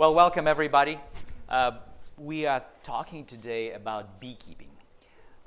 Well, 0.00 0.14
welcome 0.14 0.48
everybody. 0.48 0.98
Uh, 1.46 1.72
we 2.16 2.46
are 2.46 2.64
talking 2.82 3.26
today 3.26 3.72
about 3.72 4.18
beekeeping. 4.18 4.70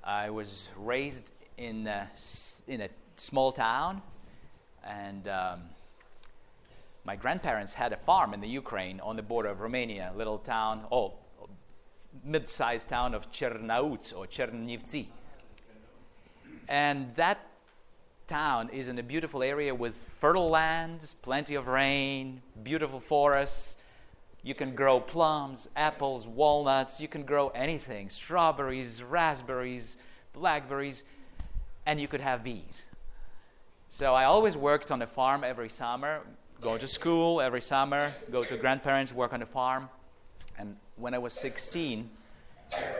I 0.04 0.30
was 0.30 0.70
raised 0.78 1.32
in 1.58 1.88
a, 1.88 2.08
in 2.68 2.82
a 2.82 2.90
small 3.16 3.52
town, 3.52 4.04
and 4.86 5.28
um, 5.28 5.62
my 7.04 7.16
grandparents 7.16 7.74
had 7.74 7.94
a 7.94 7.98
farm 7.98 8.32
in 8.36 8.42
the 8.42 8.48
Ukraine 8.48 9.00
on 9.00 9.16
the 9.16 9.24
border 9.24 9.50
of 9.50 9.60
Romania, 9.60 10.12
a 10.14 10.18
little 10.20 10.38
town, 10.38 10.82
oh, 10.92 11.14
mid-sized 12.24 12.88
town 12.88 13.16
of 13.16 13.32
Chernauts 13.32 14.14
or 14.14 14.28
Chernivtsi. 14.28 15.08
And 16.70 17.16
that 17.16 17.40
town 18.28 18.70
is 18.70 18.88
in 18.88 19.00
a 19.00 19.04
beautiful 19.04 19.42
area 19.42 19.74
with 19.74 19.98
fertile 20.20 20.52
lands, 20.52 21.16
plenty 21.16 21.56
of 21.56 21.68
rain, 21.68 22.44
beautiful 22.62 23.00
forests, 23.00 23.78
you 24.44 24.54
can 24.54 24.76
grow 24.76 25.00
plums, 25.00 25.70
apples, 25.76 26.28
walnuts. 26.28 27.00
You 27.00 27.08
can 27.08 27.24
grow 27.24 27.48
anything 27.50 28.10
strawberries, 28.10 29.02
raspberries, 29.02 29.98
blackberries, 30.34 31.06
and 31.86 32.00
you 32.00 32.10
could 32.10 32.22
have 32.22 32.44
bees. 32.44 32.86
So 33.90 34.14
I 34.14 34.26
always 34.26 34.58
worked 34.58 34.92
on 34.92 35.02
a 35.02 35.08
farm 35.08 35.44
every 35.44 35.70
summer, 35.70 36.22
go 36.60 36.78
to 36.78 36.88
school 36.88 37.40
every 37.40 37.62
summer, 37.62 38.14
go 38.32 38.44
to 38.44 38.58
grandparents, 38.58 39.14
work 39.14 39.34
on 39.34 39.40
the 39.40 39.46
farm. 39.46 39.88
And 40.58 40.76
when 40.98 41.14
I 41.14 41.20
was 41.20 41.34
16, 41.34 42.10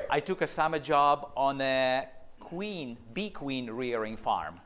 I 0.10 0.20
took 0.20 0.42
a 0.42 0.48
summer 0.48 0.80
job 0.80 1.32
on 1.36 1.60
a 1.60 2.08
queen, 2.40 2.98
bee 3.14 3.30
queen 3.30 3.70
rearing 3.70 4.16
farm. 4.16 4.62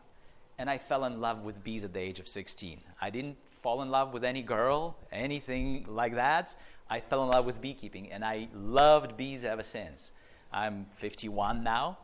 And 0.60 0.70
I 0.70 0.78
fell 0.78 1.06
in 1.06 1.22
love 1.22 1.44
with 1.44 1.64
bees 1.64 1.84
at 1.86 1.94
the 1.94 2.00
age 2.00 2.20
of 2.20 2.28
16. 2.28 2.82
I 3.02 3.10
didn't 3.10 3.38
fall 3.68 3.82
in 3.82 3.90
love 3.90 4.14
with 4.14 4.24
any 4.24 4.42
girl, 4.42 4.96
anything 5.12 5.86
like 5.90 6.16
that. 6.16 6.56
I 6.90 7.02
fell 7.02 7.22
in 7.24 7.30
love 7.32 7.46
with 7.46 7.60
beekeeping, 7.60 8.10
and 8.14 8.24
I 8.24 8.48
loved 8.56 9.18
bees 9.18 9.44
ever 9.44 9.62
since. 9.62 10.14
I'm 10.54 10.86
51 10.96 11.66
now, 11.66 11.98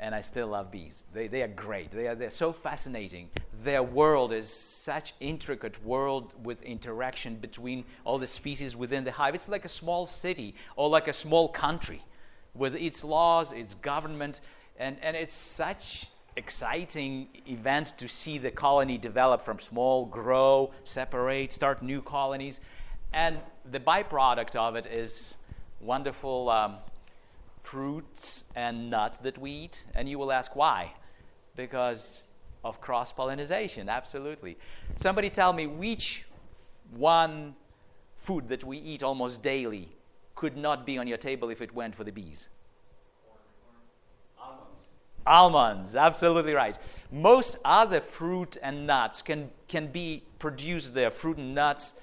and 0.00 0.16
I 0.16 0.20
still 0.20 0.48
love 0.48 0.72
bees. 0.72 1.04
They, 1.14 1.28
they 1.28 1.42
are 1.42 1.54
great. 1.66 1.92
They 1.92 2.08
are 2.08 2.16
they're 2.16 2.30
so 2.30 2.52
fascinating. 2.52 3.30
Their 3.62 3.84
world 3.84 4.32
is 4.32 4.48
such 4.48 5.12
intricate 5.20 5.80
world 5.84 6.34
with 6.42 6.60
interaction 6.62 7.36
between 7.36 7.84
all 8.04 8.18
the 8.18 8.26
species 8.26 8.74
within 8.74 9.04
the 9.04 9.12
hive. 9.12 9.36
It's 9.36 9.48
like 9.48 9.64
a 9.64 9.68
small 9.68 10.06
city 10.06 10.56
or 10.74 10.88
like 10.88 11.06
a 11.06 11.12
small 11.12 11.48
country 11.48 12.02
with 12.52 12.74
its 12.74 13.04
laws, 13.04 13.52
its 13.52 13.76
government, 13.76 14.40
and, 14.76 14.96
and 15.02 15.14
it's 15.14 15.34
such 15.34 16.08
exciting 16.36 17.28
event 17.46 17.94
to 17.98 18.08
see 18.08 18.38
the 18.38 18.50
colony 18.50 18.98
develop 18.98 19.40
from 19.40 19.58
small, 19.58 20.04
grow, 20.06 20.70
separate, 20.84 21.52
start 21.52 21.82
new 21.82 22.02
colonies. 22.02 22.60
And 23.12 23.38
the 23.70 23.80
byproduct 23.80 24.54
of 24.56 24.76
it 24.76 24.86
is 24.86 25.36
wonderful 25.80 26.50
um, 26.50 26.76
fruits 27.62 28.44
and 28.54 28.90
nuts 28.90 29.18
that 29.18 29.38
we 29.38 29.50
eat. 29.50 29.84
And 29.94 30.08
you 30.08 30.18
will 30.18 30.32
ask 30.32 30.54
why? 30.54 30.92
Because 31.56 32.22
of 32.64 32.80
cross 32.80 33.12
pollination, 33.12 33.88
absolutely. 33.88 34.58
Somebody 34.96 35.30
tell 35.30 35.52
me 35.52 35.66
which 35.66 36.24
one 36.90 37.54
food 38.16 38.48
that 38.48 38.64
we 38.64 38.78
eat 38.78 39.02
almost 39.02 39.42
daily 39.42 39.88
could 40.34 40.56
not 40.56 40.84
be 40.84 40.98
on 40.98 41.06
your 41.06 41.18
table 41.18 41.48
if 41.48 41.62
it 41.62 41.74
went 41.74 41.94
for 41.94 42.04
the 42.04 42.12
bees? 42.12 42.48
Almonds, 45.26 45.96
absolutely 45.96 46.54
right. 46.54 46.78
Most 47.10 47.58
other 47.64 48.00
fruit 48.00 48.56
and 48.62 48.86
nuts 48.86 49.22
can, 49.22 49.50
can 49.68 49.88
be 49.88 50.22
produced 50.38 50.94
there, 50.94 51.10
fruit 51.10 51.38
and 51.38 51.54
nuts, 51.54 51.94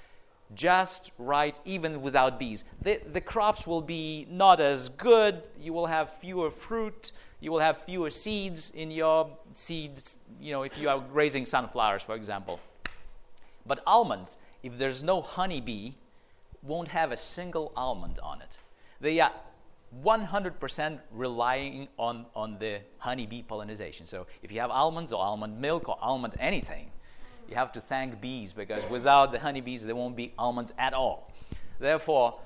just 0.56 1.12
right, 1.18 1.60
even 1.66 2.02
without 2.02 2.38
bees. 2.38 2.66
The, 2.82 3.00
the 3.12 3.22
crops 3.22 3.66
will 3.66 3.82
be 3.82 4.28
not 4.30 4.60
as 4.60 4.90
good. 4.90 5.48
You 5.60 5.74
will 5.74 5.88
have 5.88 6.12
fewer 6.12 6.52
fruit. 6.52 7.12
You 7.40 7.52
will 7.52 7.60
have 7.60 7.84
fewer 7.84 8.10
seeds 8.10 8.72
in 8.72 8.92
your 8.92 9.30
seeds, 9.54 10.18
you 10.40 10.52
know, 10.52 10.64
if 10.64 10.78
you 10.78 10.90
are 10.90 11.03
raising 11.12 11.46
sunflowers, 11.46 12.03
for 12.03 12.16
example. 12.16 12.59
But 13.66 13.81
almonds, 13.86 14.38
if 14.62 14.78
there's 14.78 15.03
no 15.03 15.22
honeybee, 15.22 15.94
won't 16.62 16.88
have 16.90 17.12
a 17.12 17.18
single 17.18 17.72
almond 17.76 18.20
on 18.24 18.42
it. 18.42 18.58
They 19.02 19.20
are 19.20 19.34
100% 20.02 21.00
relying 21.12 21.88
on, 22.00 22.26
on 22.36 22.58
the 22.59 22.80
honeybee 22.98 23.42
pollination. 23.42 24.06
So 24.06 24.26
if 24.42 24.52
you 24.52 24.59
have 24.59 24.72
almonds 24.72 25.12
or 25.12 25.24
almond 25.24 25.59
milk 25.59 25.90
or 25.90 25.98
almond 26.02 26.36
anything, 26.40 26.90
you 27.48 27.56
have 27.56 27.72
to 27.74 27.81
thank 27.81 28.20
bees 28.22 28.53
because 28.53 28.88
without 28.90 29.32
the 29.32 29.40
honeybees, 29.40 29.86
there 29.86 29.96
won't 29.96 30.16
be 30.16 30.34
almonds 30.38 30.74
at 30.78 30.94
all. 30.94 31.32
Therefore, 31.80 32.40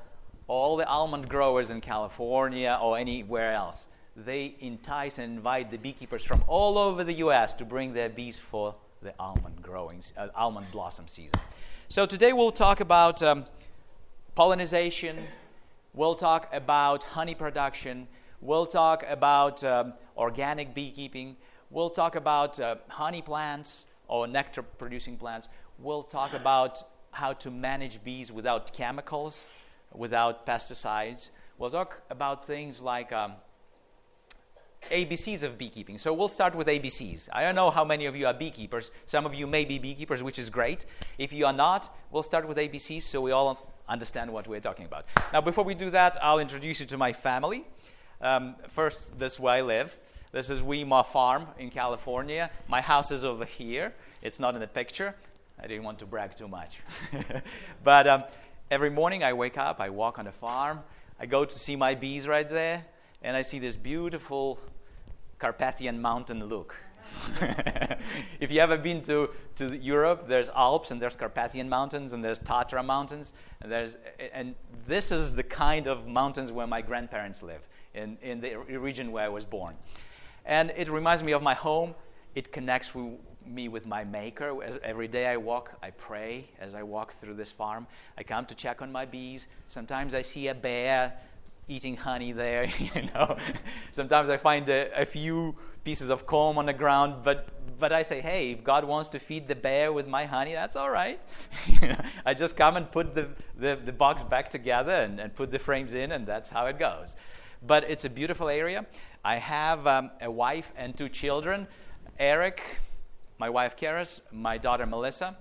all 0.47 0.78
the 0.78 0.88
almond 0.88 1.30
growers 1.30 1.69
in 1.69 1.81
California 1.81 2.78
or 2.81 2.97
anywhere 2.97 3.53
else, 3.53 3.88
they 4.16 4.56
entice 4.59 5.19
and 5.19 5.38
invite 5.38 5.69
the 5.69 5.78
beekeepers 5.78 6.24
from 6.24 6.44
all 6.47 6.78
over 6.78 7.03
the 7.03 7.13
U.S. 7.13 7.53
to 7.53 7.66
bring 7.66 7.94
their 7.94 8.09
bees 8.09 8.40
for 8.40 8.74
the 9.02 9.13
almond 9.19 9.62
growing, 9.62 10.02
uh, 10.18 10.28
almond 10.36 10.66
blossom 10.72 11.07
season. 11.07 11.40
So 11.90 12.06
today 12.06 12.34
we'll 12.34 12.52
talk 12.52 12.80
about 12.80 13.22
um, 13.22 13.46
pollination, 14.36 15.18
We'll 15.97 16.13
talk 16.13 16.47
about 16.53 17.03
honey 17.03 17.34
production. 17.34 18.08
We'll 18.40 18.68
talk 18.68 19.03
about 19.09 19.63
um, 19.63 19.94
organic 20.16 20.75
beekeeping. 20.75 21.35
We'll 21.72 21.90
talk 21.90 22.16
about 22.16 22.59
uh, 22.59 22.75
honey 22.88 23.24
plants 23.24 23.88
or 24.07 24.28
nectar 24.28 24.62
producing 24.62 25.18
plants. 25.18 25.50
We'll 25.80 26.03
talk 26.03 26.36
about 26.36 26.84
how 27.09 27.34
to 27.34 27.50
manage 27.50 28.03
bees 28.03 28.31
without 28.31 28.74
chemicals, 28.74 29.47
without 29.91 30.46
pesticides. 30.46 31.31
We'll 31.57 31.72
talk 31.72 32.00
about 32.12 32.46
things 32.46 32.80
like 32.80 33.12
um, 33.12 33.34
ABCs 34.91 35.41
of 35.41 35.57
beekeeping. 35.57 35.97
So 35.97 36.13
we'll 36.13 36.28
start 36.28 36.53
with 36.53 36.68
ABCs. 36.68 37.28
I 37.34 37.41
don't 37.41 37.56
know 37.56 37.72
how 37.72 37.84
many 37.84 38.06
of 38.06 38.16
you 38.16 38.28
are 38.28 38.36
beekeepers. 38.36 38.91
Some 39.07 39.25
of 39.25 39.34
you 39.34 39.47
may 39.47 39.66
be 39.66 39.80
beekeepers, 39.80 40.22
which 40.22 40.38
is 40.38 40.52
great. 40.52 40.86
If 41.18 41.34
you 41.34 41.47
are 41.47 41.53
not, 41.53 41.90
we'll 42.12 42.22
start 42.22 42.47
with 42.47 42.59
ABCs 42.59 43.02
so 43.02 43.19
we 43.19 43.31
all 43.31 43.74
understand 43.88 44.31
what 44.31 44.48
we're 44.48 44.59
talking 44.59 44.86
about. 44.86 45.06
Now, 45.34 45.42
before 45.42 45.64
we 45.64 45.75
do 45.75 45.90
that, 45.92 46.18
I'll 46.22 46.40
introduce 46.40 46.80
you 46.80 46.86
to 46.88 46.98
my 46.98 47.14
family. 47.14 47.66
Um, 48.22 48.56
first, 48.70 49.18
this 49.18 49.34
is 49.34 49.40
where 49.40 49.56
I 49.56 49.62
live. 49.62 49.98
This 50.31 50.50
is 50.50 50.62
Weimar 50.62 51.03
Farm 51.03 51.48
in 51.58 51.70
California. 51.70 52.50
My 52.68 52.81
house 52.81 53.12
is 53.12 53.24
over 53.24 53.46
here. 53.46 53.94
It's 54.22 54.40
not 54.40 54.56
in 54.56 54.62
the 54.62 54.68
picture. 54.68 55.16
I 55.62 55.68
didn't 55.68 55.84
want 55.84 56.00
to 56.00 56.06
brag 56.06 56.36
too 56.36 56.48
much. 56.48 56.81
but 57.84 58.08
um, 58.08 58.24
every 58.70 58.90
morning 58.90 59.24
I 59.24 59.34
wake 59.34 59.58
up, 59.58 59.80
I 59.80 59.90
walk 59.90 60.19
on 60.19 60.25
the 60.25 60.31
farm, 60.31 60.81
I 61.19 61.25
go 61.25 61.46
to 61.46 61.59
see 61.59 61.75
my 61.75 61.96
bees 61.96 62.28
right 62.28 62.48
there, 62.48 62.86
and 63.24 63.36
I 63.36 63.42
see 63.42 63.58
this 63.58 63.75
beautiful 63.75 64.59
Carpathian 65.40 66.02
mountain 66.02 66.44
look. 66.46 66.75
if 68.40 68.51
you 68.51 68.59
ever 68.59 68.78
been 68.78 69.01
to, 69.03 69.29
to 69.56 69.78
Europe, 69.78 70.28
there's 70.28 70.50
Alps 70.50 70.91
and 70.91 71.01
there's 71.01 71.16
Carpathian 71.16 71.69
mountains 71.69 72.13
and 72.13 72.23
there's 72.23 72.40
Tatra 72.40 72.84
mountains. 72.84 73.34
And, 73.62 73.72
there's, 73.72 73.97
and 74.34 74.56
this 74.88 75.12
is 75.12 75.35
the 75.35 75.44
kind 75.44 75.88
of 75.88 76.07
mountains 76.07 76.51
where 76.51 76.68
my 76.68 76.81
grandparents 76.81 77.44
live, 77.44 77.68
in, 77.94 78.18
in 78.22 78.41
the 78.41 78.56
region 78.57 79.12
where 79.12 79.25
I 79.25 79.29
was 79.29 79.45
born. 79.45 79.75
And 80.45 80.72
it 80.78 80.90
reminds 80.90 81.23
me 81.23 81.34
of 81.34 81.41
my 81.41 81.53
home. 81.53 81.94
It 82.35 82.51
connects 82.51 82.94
me 83.45 83.68
with 83.68 83.85
my 83.85 84.03
maker. 84.03 84.63
As 84.63 84.78
every 84.84 85.07
day 85.07 85.28
I 85.28 85.38
walk, 85.38 85.78
I 85.81 85.91
pray 85.91 86.50
as 86.59 86.75
I 86.75 86.84
walk 86.84 87.13
through 87.13 87.35
this 87.35 87.51
farm. 87.51 87.88
I 88.18 88.24
come 88.24 88.45
to 88.45 88.56
check 88.56 88.81
on 88.81 88.91
my 88.91 89.06
bees. 89.06 89.47
Sometimes 89.68 90.13
I 90.13 90.22
see 90.22 90.47
a 90.47 90.56
bear 90.56 91.13
eating 91.67 91.97
honey 91.97 92.31
there, 92.31 92.66
you 92.79 93.09
know. 93.13 93.38
Sometimes 93.91 94.29
I 94.29 94.38
find 94.38 94.67
a, 94.69 95.01
a 95.01 95.05
few 95.05 95.55
pieces 95.83 96.09
of 96.09 96.25
comb 96.25 96.57
on 96.57 96.66
the 96.66 96.73
ground, 96.73 97.23
but 97.23 97.50
but 97.79 97.91
I 97.91 98.03
say, 98.03 98.22
hey, 98.22 98.51
if 98.51 98.63
God 98.63 98.85
wants 98.85 99.09
to 99.09 99.19
feed 99.19 99.47
the 99.47 99.55
bear 99.55 99.94
with 99.94 100.07
my 100.07 100.25
honey, 100.25 100.53
that's 100.53 100.75
all 100.75 100.89
right. 100.89 101.19
I 102.25 102.33
just 102.33 102.57
come 102.57 102.75
and 102.75 102.91
put 102.91 103.13
the, 103.13 103.29
the, 103.56 103.79
the 103.83 103.91
box 103.91 104.23
back 104.23 104.50
together 104.50 104.94
and, 104.94 105.19
and, 105.19 105.35
put 105.35 105.51
the 105.51 105.59
frames 105.59 105.94
in, 105.94 106.12
and 106.12 106.25
that's 106.25 106.50
how 106.50 106.65
it 106.65 106.80
goes. 106.80 107.15
But 107.65 107.83
it's 107.88 108.03
a 108.03 108.09
beautiful 108.09 108.50
area. 108.50 108.88
I 109.24 109.36
have 109.36 109.86
um, 109.86 110.12
a 110.21 110.31
wife 110.31 110.71
and 110.75 110.97
two 110.97 111.09
children 111.09 111.68
Eric, 112.19 112.63
my 113.38 113.50
wife 113.50 113.77
Karis, 113.77 114.21
my 114.31 114.57
daughter 114.57 114.88
Melissa, 114.88 115.38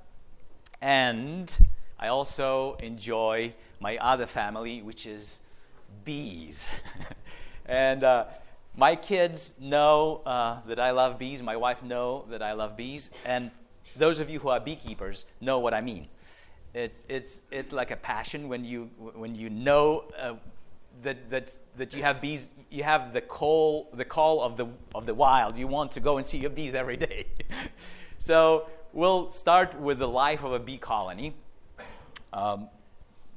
and 0.83 1.57
I 1.99 2.09
also 2.09 2.77
enjoy 2.81 3.55
my 3.81 3.97
other 3.97 4.27
family, 4.27 4.83
which 4.83 5.07
is 5.07 5.41
bees. 6.07 6.71
and 7.67 8.03
uh, 8.03 8.25
my 8.75 8.97
kids 8.97 9.53
know 9.61 10.23
uh, 10.25 10.61
that 10.67 10.81
I 10.81 10.93
love 10.93 11.19
bees. 11.19 11.43
My 11.43 11.57
wife 11.57 11.83
know 11.83 12.25
that 12.31 12.41
I 12.41 12.53
love 12.53 12.79
bees. 12.79 13.11
And 13.27 13.51
those 13.97 14.21
of 14.21 14.31
you 14.31 14.39
who 14.39 14.49
are 14.49 14.61
beekeepers 14.61 15.27
know 15.43 15.59
what 15.59 15.75
I 15.75 15.83
mean. 15.83 16.09
It's, 16.73 17.05
it's, 17.09 17.43
it's 17.51 17.73
like 17.73 17.91
a 17.91 17.97
passion 17.97 18.49
when 18.49 18.65
you, 18.65 18.91
when 18.99 19.35
you 19.35 19.51
know 19.51 20.05
uh, 20.19 20.35
that, 21.03 21.29
that, 21.31 21.59
that 21.77 21.95
you 21.95 22.03
have 22.03 22.21
bees, 22.21 22.49
you 22.71 22.83
have 22.83 23.13
the 23.13 23.21
call, 23.21 23.89
the 23.93 24.05
call 24.05 24.43
of, 24.43 24.57
the, 24.57 24.67
of 24.95 25.05
the 25.05 25.15
wild. 25.15 25.59
You 25.59 25.67
want 25.67 25.93
to 25.93 26.01
go 26.01 26.19
and 26.19 26.25
see 26.25 26.39
your 26.39 26.51
bees 26.51 26.75
every 26.75 26.97
day. 26.97 27.27
so 28.19 28.69
we'll 28.93 29.29
start 29.31 29.79
with 29.81 29.99
the 29.99 30.09
life 30.09 30.45
of 30.45 30.53
a 30.53 30.59
bee 30.59 30.79
colony. 30.79 31.35
Um, 32.33 32.69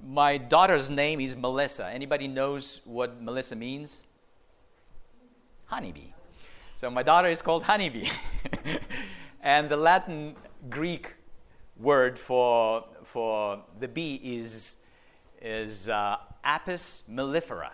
my 0.05 0.37
daughter's 0.37 0.89
name 0.89 1.19
is 1.19 1.35
Melissa. 1.35 1.87
Anybody 1.87 2.27
knows 2.27 2.81
what 2.85 3.21
Melissa 3.21 3.55
means? 3.55 4.03
Honeybee. 5.65 6.13
So 6.77 6.89
my 6.89 7.03
daughter 7.03 7.29
is 7.29 7.41
called 7.41 7.63
Honeybee. 7.63 8.07
and 9.43 9.69
the 9.69 9.77
Latin 9.77 10.35
Greek 10.69 11.15
word 11.77 12.17
for, 12.17 12.85
for 13.03 13.61
the 13.79 13.87
bee 13.87 14.19
is, 14.23 14.77
is 15.41 15.89
uh, 15.89 16.17
Apis 16.43 17.03
mellifera. 17.09 17.71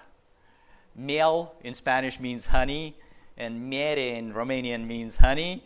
Miel 0.95 1.53
in 1.63 1.73
Spanish 1.73 2.19
means 2.19 2.47
honey, 2.47 2.95
and 3.37 3.69
miere 3.69 4.15
in 4.15 4.33
Romanian 4.33 4.87
means 4.87 5.17
honey, 5.17 5.63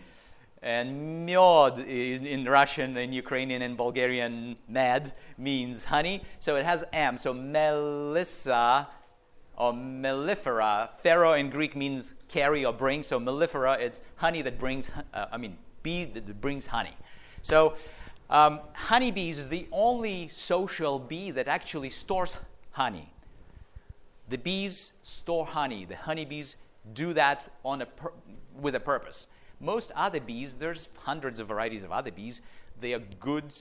and 0.62 1.28
myod 1.28 1.86
in 1.88 2.46
Russian 2.46 2.98
and 2.98 3.14
Ukrainian 3.14 3.62
and 3.62 3.78
Bulgarian 3.78 4.58
med 4.68 5.14
means 5.38 5.86
honey. 5.86 6.22
So 6.40 6.58
it 6.58 6.66
has 6.66 6.84
M. 6.92 7.18
So 7.18 7.34
Melissa 7.34 8.88
or 9.56 9.74
mellifera. 9.74 10.90
Phero 11.04 11.40
in 11.40 11.50
Greek 11.50 11.76
means 11.76 12.14
carry 12.28 12.66
or 12.66 12.74
bring. 12.74 13.04
So 13.04 13.20
mellifera, 13.20 13.80
it's 13.80 14.02
honey 14.16 14.42
that 14.42 14.60
brings, 14.60 14.90
uh, 15.14 15.26
I 15.32 15.38
mean, 15.38 15.58
bee 15.84 16.06
that 16.06 16.42
brings 16.42 16.66
honey. 16.66 16.96
So 17.42 17.76
um, 18.30 18.60
honeybees 18.74 19.40
is 19.40 19.48
the 19.48 19.68
only 19.72 20.28
social 20.28 21.00
bee 21.00 21.32
that 21.32 21.48
actually 21.48 21.90
stores 21.90 22.38
honey. 22.72 23.12
The 24.30 24.38
bees 24.38 24.94
store 25.04 25.46
honey. 25.46 25.86
The 25.86 25.96
honeybees 25.96 26.56
do 26.94 27.14
that 27.14 27.46
on 27.64 27.82
a 27.82 27.86
pur- 27.86 28.14
with 28.60 28.76
a 28.76 28.80
purpose. 28.80 29.28
Most 29.60 29.92
other 29.96 30.20
bees, 30.20 30.54
there's 30.54 30.90
hundreds 31.00 31.40
of 31.40 31.48
varieties 31.48 31.84
of 31.84 31.92
other 31.92 32.12
bees. 32.12 32.42
They 32.80 32.94
are 32.94 33.02
good 33.20 33.56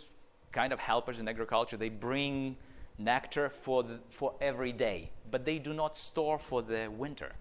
kind 0.53 0.73
of 0.73 0.79
helpers 0.79 1.19
in 1.21 1.29
agriculture. 1.29 1.77
They 1.77 1.89
bring 1.89 2.57
nectar 2.99 3.49
for, 3.49 3.83
the, 3.83 3.99
for 4.11 4.35
every 4.41 4.73
day, 4.73 5.11
but 5.31 5.45
they 5.45 5.59
do 5.59 5.75
not 5.75 5.97
store 5.97 6.39
for 6.39 6.63
the 6.63 6.89
winter. 6.89 7.33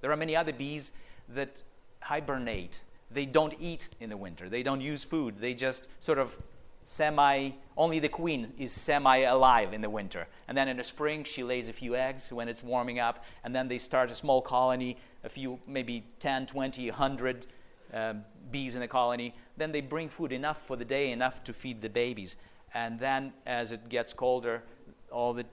There 0.00 0.10
are 0.10 0.16
many 0.16 0.34
other 0.34 0.52
bees 0.52 0.92
that 1.34 1.62
hibernate. 2.00 2.82
They 3.10 3.26
don't 3.26 3.54
eat 3.60 3.90
in 4.00 4.10
the 4.10 4.16
winter. 4.16 4.48
They 4.48 4.62
don't 4.62 4.80
use 4.80 5.04
food. 5.04 5.36
They 5.40 5.54
just 5.54 5.88
sort 5.98 6.18
of 6.18 6.36
semi, 6.84 7.50
only 7.76 7.98
the 7.98 8.08
queen 8.08 8.52
is 8.58 8.72
semi 8.72 9.18
alive 9.18 9.72
in 9.72 9.80
the 9.80 9.90
winter. 9.90 10.26
And 10.48 10.56
then 10.56 10.68
in 10.68 10.76
the 10.76 10.84
spring, 10.84 11.24
she 11.24 11.42
lays 11.42 11.68
a 11.68 11.72
few 11.72 11.94
eggs 11.94 12.32
when 12.32 12.48
it's 12.48 12.62
warming 12.62 12.98
up. 12.98 13.24
And 13.44 13.54
then 13.54 13.68
they 13.68 13.78
start 13.78 14.10
a 14.10 14.14
small 14.14 14.40
colony, 14.40 14.96
a 15.22 15.28
few, 15.28 15.58
maybe 15.66 16.04
10, 16.18 16.46
20, 16.46 16.90
100 16.90 17.46
um, 17.92 18.24
bees 18.50 18.74
in 18.74 18.80
the 18.80 18.88
colony. 18.88 19.34
Then 19.56 19.72
they 19.72 19.80
bring 19.80 20.08
food 20.08 20.32
enough 20.32 20.66
for 20.66 20.76
the 20.76 20.84
day, 20.84 21.12
enough 21.12 21.44
to 21.44 21.52
feed 21.52 21.82
the 21.82 21.90
babies. 21.90 22.36
And 22.74 22.98
then 22.98 23.32
as 23.46 23.72
it 23.72 23.88
gets 23.88 24.12
colder, 24.12 24.62
all 25.10 25.32
the 25.32 25.46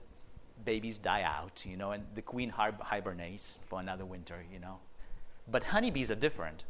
babies 0.64 0.98
die 0.98 1.22
out, 1.22 1.64
you 1.66 1.76
know, 1.76 1.92
and 1.92 2.04
the 2.14 2.22
queen 2.22 2.50
hibernates 2.50 3.58
for 3.66 3.80
another 3.80 4.04
winter, 4.04 4.44
you 4.52 4.58
know. 4.58 4.78
But 5.50 5.64
honeybees 5.64 6.10
are 6.10 6.16
different. 6.16 6.64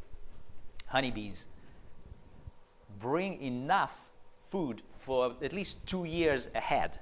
Honeybees 0.87 1.49
bring 3.01 3.41
enough 3.43 3.99
food 4.51 4.83
for 4.99 5.35
at 5.43 5.53
least 5.53 5.85
two 5.87 6.05
years 6.05 6.49
ahead, 6.55 6.99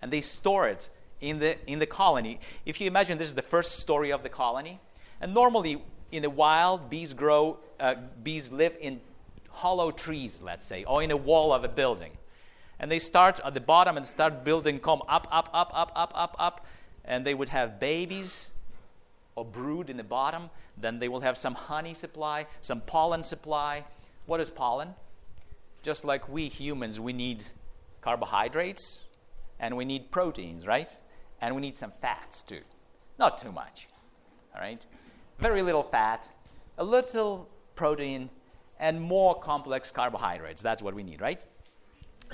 and 0.00 0.12
they 0.12 0.20
store 0.20 0.68
it 0.68 0.88
in 1.20 1.38
the, 1.38 1.56
in 1.70 1.78
the 1.78 1.86
colony. 1.86 2.40
If 2.64 2.80
you 2.80 2.86
imagine 2.86 3.18
this 3.18 3.28
is 3.28 3.34
the 3.34 3.42
first 3.42 3.80
story 3.80 4.10
of 4.12 4.22
the 4.22 4.28
colony, 4.28 4.80
and 5.20 5.34
normally 5.34 5.82
in 6.16 6.22
the 6.22 6.30
wild, 6.30 6.90
bees 6.90 7.12
grow, 7.14 7.58
uh, 7.78 7.94
bees 8.22 8.50
live 8.50 8.76
in 8.80 9.00
hollow 9.50 9.90
trees, 9.90 10.42
let's 10.42 10.66
say, 10.66 10.84
or 10.84 11.02
in 11.02 11.10
a 11.10 11.16
wall 11.16 11.52
of 11.52 11.64
a 11.64 11.68
building. 11.68 12.12
And 12.78 12.90
they 12.90 12.98
start 12.98 13.40
at 13.44 13.54
the 13.54 13.60
bottom 13.60 13.96
and 13.96 14.06
start 14.06 14.44
building, 14.44 14.80
come 14.80 15.02
up, 15.08 15.26
up, 15.30 15.48
up, 15.52 15.70
up, 15.72 15.92
up, 15.94 16.12
up, 16.14 16.36
up, 16.38 16.66
and 17.04 17.24
they 17.24 17.34
would 17.34 17.48
have 17.48 17.80
babies 17.80 18.50
or 19.34 19.44
brood 19.44 19.88
in 19.88 19.96
the 19.96 20.04
bottom. 20.04 20.50
Then 20.76 20.98
they 20.98 21.08
will 21.08 21.20
have 21.20 21.38
some 21.38 21.54
honey 21.54 21.94
supply, 21.94 22.46
some 22.60 22.82
pollen 22.82 23.22
supply. 23.22 23.84
What 24.26 24.40
is 24.40 24.50
pollen? 24.50 24.94
Just 25.82 26.04
like 26.04 26.28
we 26.28 26.48
humans, 26.48 27.00
we 27.00 27.12
need 27.12 27.44
carbohydrates 28.02 29.02
and 29.58 29.76
we 29.76 29.84
need 29.84 30.10
proteins, 30.10 30.66
right? 30.66 30.96
And 31.40 31.54
we 31.54 31.60
need 31.62 31.76
some 31.76 31.92
fats 32.02 32.42
too. 32.42 32.60
Not 33.18 33.38
too 33.38 33.52
much, 33.52 33.88
all 34.54 34.60
right? 34.60 34.84
Very 35.38 35.62
little 35.62 35.82
fat, 35.82 36.30
a 36.78 36.84
little 36.84 37.48
protein, 37.74 38.30
and 38.78 39.00
more 39.00 39.38
complex 39.38 39.90
carbohydrates. 39.90 40.62
That's 40.62 40.82
what 40.82 40.94
we 40.94 41.02
need, 41.02 41.20
right? 41.20 41.44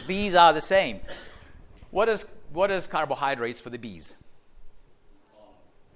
Bees 0.06 0.34
are 0.34 0.52
the 0.52 0.60
same. 0.60 1.00
What 1.90 2.08
is, 2.08 2.26
what 2.52 2.70
is 2.70 2.86
carbohydrates 2.86 3.60
for 3.60 3.70
the 3.70 3.78
bees? 3.78 4.16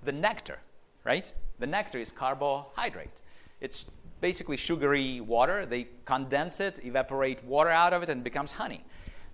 The 0.04 0.12
nectar, 0.12 0.58
right? 1.04 1.32
The 1.58 1.66
nectar 1.66 1.98
is 1.98 2.12
carbohydrate. 2.12 3.20
It's 3.60 3.86
basically 4.20 4.56
sugary 4.56 5.20
water. 5.20 5.66
They 5.66 5.88
condense 6.04 6.60
it, 6.60 6.80
evaporate 6.84 7.42
water 7.44 7.70
out 7.70 7.92
of 7.92 8.02
it, 8.02 8.08
and 8.08 8.22
becomes 8.22 8.52
honey. 8.52 8.84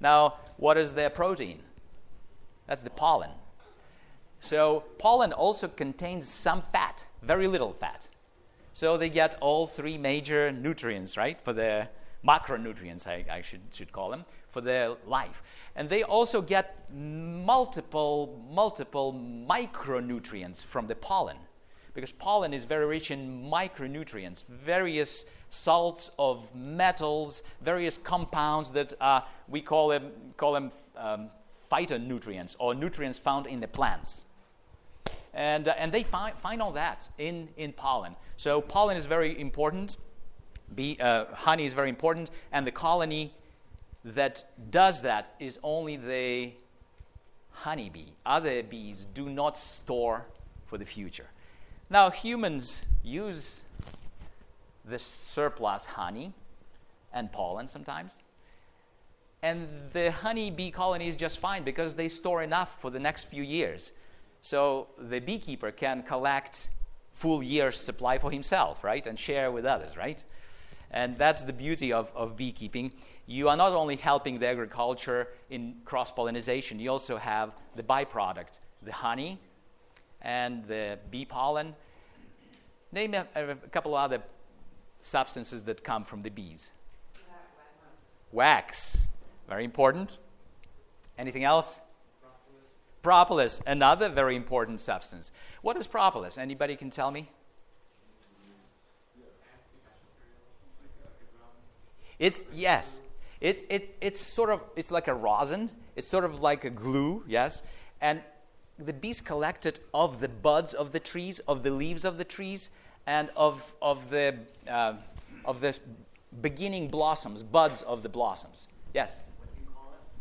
Now, 0.01 0.37
what 0.57 0.77
is 0.77 0.95
their 0.95 1.11
protein? 1.11 1.61
That's 2.67 2.83
the 2.83 2.91
pollen. 2.91 3.31
So, 4.43 4.81
pollen 4.99 5.33
also 5.33 5.69
contains 5.69 6.29
some 6.29 6.65
fat, 6.73 7.07
very 7.23 7.47
little 7.47 7.73
fat. 7.73 8.09
So, 8.73 8.97
they 8.97 9.09
get 9.09 9.37
all 9.41 9.69
three 9.69 9.97
major 9.97 10.51
nutrients, 10.51 11.17
right, 11.17 11.41
for 11.41 11.53
the 11.53 11.89
macronutrients, 12.27 13.07
I, 13.07 13.25
I 13.31 13.41
should, 13.41 13.61
should 13.73 13.93
call 13.93 14.11
them, 14.11 14.25
for 14.51 14.61
their 14.61 14.97
life. 15.07 15.45
And 15.77 15.89
they 15.89 16.03
also 16.03 16.43
get 16.43 16.91
multiple, 16.93 18.45
multiple 18.51 19.15
micronutrients 19.49 20.65
from 20.65 20.89
the 20.89 20.97
pollen 20.97 21.37
because 21.95 22.11
pollen 22.11 22.53
is 22.53 22.65
very 22.65 22.87
rich 22.87 23.13
in 23.13 23.45
micronutrients, 23.45 24.45
various 24.47 25.25
salts 25.51 26.11
of 26.19 26.53
metals, 26.55 27.45
various 27.61 27.97
compounds 27.97 28.71
that 28.71 28.93
uh, 29.01 29.21
we 29.47 29.61
call 29.61 29.89
them, 29.89 30.11
call 30.37 30.53
them 30.53 30.73
um, 30.97 31.31
phytonutrients 31.71 32.57
or 32.59 32.75
nutrients 32.75 33.19
found 33.19 33.47
in 33.47 33.61
the 33.61 33.69
plants. 33.69 34.25
And, 35.35 35.69
uh, 35.69 35.75
and 35.79 35.93
they 35.93 36.03
find, 36.03 36.37
find 36.39 36.61
all 36.61 36.73
that 36.73 37.09
in, 37.19 37.49
in 37.57 37.73
pollen. 37.73 38.17
So, 38.37 38.61
pollen 38.61 38.97
is 38.97 39.07
very 39.07 39.39
important. 39.39 39.97
Uh, 41.01 41.25
honey 41.33 41.65
is 41.65 41.75
very 41.75 41.89
important. 41.89 42.31
And 42.53 42.67
the 42.67 42.73
colony 42.73 43.33
that 44.05 44.45
does 44.71 45.03
that 45.03 45.35
is 45.39 45.59
only 45.63 45.97
the 45.97 46.53
honeybee. 47.51 48.13
Other 48.27 48.63
bees 48.63 49.07
do 49.15 49.29
not 49.29 49.57
store 49.57 50.27
for 50.67 50.79
the 50.79 50.87
future. 50.87 51.29
Now, 51.89 52.11
humans 52.11 52.83
use 53.03 53.63
this 54.85 55.05
surplus 55.05 55.85
honey 55.85 56.33
and 57.13 57.31
pollen 57.31 57.69
sometimes. 57.69 58.19
And 59.43 59.69
the 59.93 60.11
honeybee 60.13 60.71
colony 60.71 61.09
is 61.09 61.17
just 61.17 61.39
fine 61.39 61.65
because 61.65 61.95
they 61.95 62.09
store 62.09 62.43
enough 62.43 62.81
for 62.81 62.91
the 62.91 63.01
next 63.01 63.25
few 63.25 63.43
years. 63.43 63.93
So 64.43 64.89
the 64.99 65.21
beekeeper 65.21 65.71
can 65.71 66.03
collect 66.03 66.69
full 67.13 67.43
year's 67.43 67.79
supply 67.79 68.19
for 68.19 68.31
himself, 68.31 68.83
right? 68.83 69.07
And 69.07 69.19
share 69.19 69.53
with 69.53 69.65
others, 69.65 69.97
right? 69.97 70.23
And 70.91 71.17
that's 71.17 71.45
the 71.45 71.53
beauty 71.53 71.93
of, 71.93 72.13
of 72.15 72.37
beekeeping. 72.37 72.93
You 73.27 73.49
are 73.49 73.57
not 73.57 73.73
only 73.73 73.97
helping 73.97 74.41
the 74.41 74.49
agriculture 74.49 75.29
in 75.49 75.77
cross 75.85 76.11
pollination, 76.11 76.81
you 76.81 76.91
also 76.91 77.17
have 77.17 77.53
the 77.77 77.83
byproduct, 77.85 78.59
the 78.83 78.93
honey 78.93 79.39
and 80.21 80.65
the 80.67 80.99
bee 81.11 81.25
pollen. 81.25 81.75
Name 82.91 83.15
a, 83.15 83.27
a 83.37 83.55
couple 83.55 83.95
of 83.95 84.05
other 84.05 84.23
substances 85.01 85.63
that 85.63 85.85
come 85.85 86.05
from 86.05 86.23
the 86.23 86.31
bees. 86.31 86.73
Wax. 88.33 89.07
Very 89.49 89.65
important. 89.65 90.19
Anything 91.17 91.45
else? 91.45 91.79
Propolis. 93.03 93.61
another 93.67 94.09
very 94.09 94.37
important 94.37 94.81
substance. 94.81 95.33
What 95.61 95.77
is 95.77 95.87
propolis? 95.87 96.39
Anybody 96.39 96.77
can 96.77 96.89
tell 96.91 97.11
me? 97.11 97.29
It's 102.19 102.45
yes. 102.53 103.01
It's 103.41 103.65
it, 103.69 103.97
it's 104.01 104.21
sort 104.21 104.51
of 104.51 104.61
it's 104.77 104.93
like 104.93 105.09
a 105.09 105.15
rosin. 105.15 105.69
It's 105.97 106.07
sort 106.07 106.25
of 106.25 106.41
like 106.41 106.65
a 106.65 106.71
glue, 106.71 107.25
yes. 107.27 107.65
And 108.01 108.23
the 108.79 108.93
bees 108.93 109.21
collect 109.21 109.67
it 109.67 109.81
of 109.93 110.21
the 110.21 110.29
buds 110.29 110.73
of 110.73 110.93
the 110.93 111.01
trees, 111.01 111.41
of 111.41 111.65
the 111.65 111.73
leaves 111.73 112.05
of 112.05 112.19
the 112.19 112.25
trees, 112.25 112.71
and 113.07 113.31
of 113.37 113.75
of 113.83 114.11
the 114.11 114.39
uh, 114.69 114.95
of 115.45 115.61
the 115.61 115.77
beginning 116.41 116.89
blossoms, 116.89 117.43
buds 117.43 117.83
of 117.83 118.05
the 118.05 118.09
blossoms. 118.09 118.69
Yes. 118.95 119.25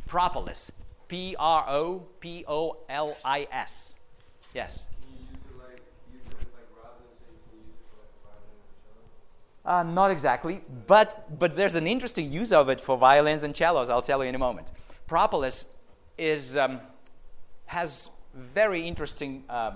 Propolis. 0.08 0.72
P 1.12 1.36
R 1.38 1.66
O 1.68 2.04
P 2.22 2.46
O 2.48 2.78
L 2.88 3.18
I 3.26 3.46
S. 3.52 3.96
Yes. 4.54 4.88
Uh, 9.66 9.84
not 9.84 10.10
exactly, 10.10 10.62
but, 10.88 11.38
but 11.38 11.58
there's 11.58 11.76
an 11.76 11.86
interesting 11.86 12.32
use 12.32 12.54
of 12.54 12.70
it 12.70 12.80
for 12.80 12.98
violins 12.98 13.44
and 13.44 13.56
cellos, 13.56 13.90
I'll 13.90 14.02
tell 14.02 14.24
you 14.24 14.30
in 14.30 14.36
a 14.36 14.40
moment. 14.40 14.72
Propolis 15.06 15.66
is, 16.18 16.56
um, 16.58 16.80
has 17.66 18.10
very 18.34 18.82
interesting 18.88 19.44
uh, 19.50 19.74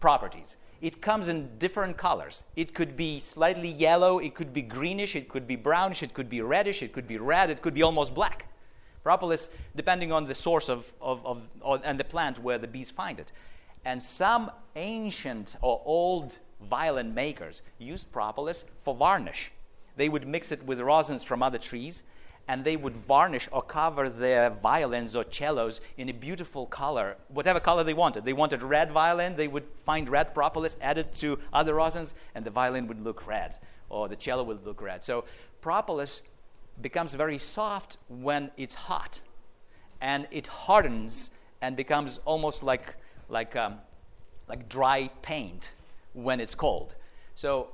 properties. 0.00 0.56
It 0.80 1.00
comes 1.00 1.28
in 1.28 1.50
different 1.58 1.96
colors. 1.96 2.42
It 2.56 2.74
could 2.74 2.96
be 2.96 3.20
slightly 3.20 3.68
yellow, 3.68 4.18
it 4.18 4.34
could 4.34 4.52
be 4.52 4.62
greenish, 4.62 5.14
it 5.16 5.28
could 5.28 5.46
be 5.46 5.54
brownish, 5.54 6.02
it 6.02 6.14
could 6.14 6.30
be 6.30 6.40
reddish, 6.40 6.82
it 6.82 6.92
could 6.92 7.06
be 7.06 7.18
red, 7.18 7.50
it 7.50 7.60
could 7.60 7.74
be 7.74 7.82
almost 7.82 8.14
black. 8.14 8.48
Propolis, 9.02 9.50
depending 9.74 10.12
on 10.12 10.26
the 10.26 10.34
source 10.34 10.68
of, 10.68 10.92
of, 11.00 11.24
of, 11.26 11.42
of 11.60 11.80
and 11.84 11.98
the 11.98 12.04
plant 12.04 12.38
where 12.38 12.58
the 12.58 12.68
bees 12.68 12.90
find 12.90 13.18
it. 13.18 13.32
And 13.84 14.02
some 14.02 14.50
ancient 14.76 15.56
or 15.60 15.82
old 15.84 16.38
violin 16.60 17.12
makers 17.12 17.62
used 17.78 18.10
propolis 18.12 18.64
for 18.80 18.94
varnish. 18.94 19.50
They 19.96 20.08
would 20.08 20.26
mix 20.26 20.52
it 20.52 20.62
with 20.64 20.78
rosins 20.78 21.24
from 21.24 21.42
other 21.42 21.58
trees 21.58 22.04
and 22.48 22.64
they 22.64 22.76
would 22.76 22.96
varnish 22.96 23.48
or 23.52 23.62
cover 23.62 24.08
their 24.08 24.50
violins 24.50 25.14
or 25.14 25.24
cellos 25.30 25.80
in 25.96 26.08
a 26.08 26.12
beautiful 26.12 26.66
color, 26.66 27.16
whatever 27.28 27.60
color 27.60 27.84
they 27.84 27.94
wanted. 27.94 28.24
They 28.24 28.32
wanted 28.32 28.62
red 28.62 28.90
violin, 28.90 29.36
they 29.36 29.48
would 29.48 29.64
find 29.84 30.08
red 30.08 30.34
propolis 30.34 30.76
added 30.80 31.12
to 31.14 31.38
other 31.52 31.74
rosins, 31.74 32.14
and 32.34 32.44
the 32.44 32.50
violin 32.50 32.86
would 32.88 33.00
look 33.00 33.26
red, 33.26 33.58
or 33.88 34.08
the 34.08 34.16
cello 34.16 34.42
would 34.44 34.64
look 34.64 34.82
red. 34.82 35.04
So 35.04 35.24
propolis 35.60 36.22
becomes 36.82 37.14
very 37.14 37.38
soft 37.38 37.98
when 38.08 38.50
it's 38.56 38.74
hot, 38.74 39.20
and 40.00 40.26
it 40.30 40.46
hardens 40.46 41.30
and 41.60 41.76
becomes 41.76 42.20
almost 42.24 42.62
like 42.62 42.96
like 43.28 43.56
um, 43.56 43.78
like 44.48 44.68
dry 44.68 45.08
paint 45.22 45.74
when 46.12 46.40
it's 46.40 46.54
cold. 46.54 46.94
So 47.34 47.70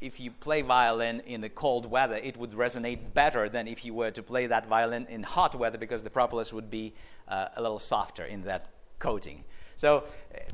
if 0.00 0.18
you 0.18 0.30
play 0.30 0.62
violin 0.62 1.20
in 1.26 1.40
the 1.40 1.48
cold 1.48 1.86
weather, 1.86 2.16
it 2.16 2.36
would 2.36 2.52
resonate 2.52 2.98
better 3.14 3.48
than 3.48 3.68
if 3.68 3.84
you 3.84 3.94
were 3.94 4.10
to 4.10 4.22
play 4.22 4.46
that 4.46 4.66
violin 4.66 5.06
in 5.08 5.22
hot 5.22 5.54
weather 5.54 5.78
because 5.78 6.02
the 6.02 6.10
propolis 6.10 6.52
would 6.52 6.70
be 6.70 6.92
uh, 7.28 7.48
a 7.56 7.62
little 7.62 7.78
softer 7.78 8.24
in 8.24 8.42
that 8.42 8.68
coating. 8.98 9.44
So, 9.76 10.04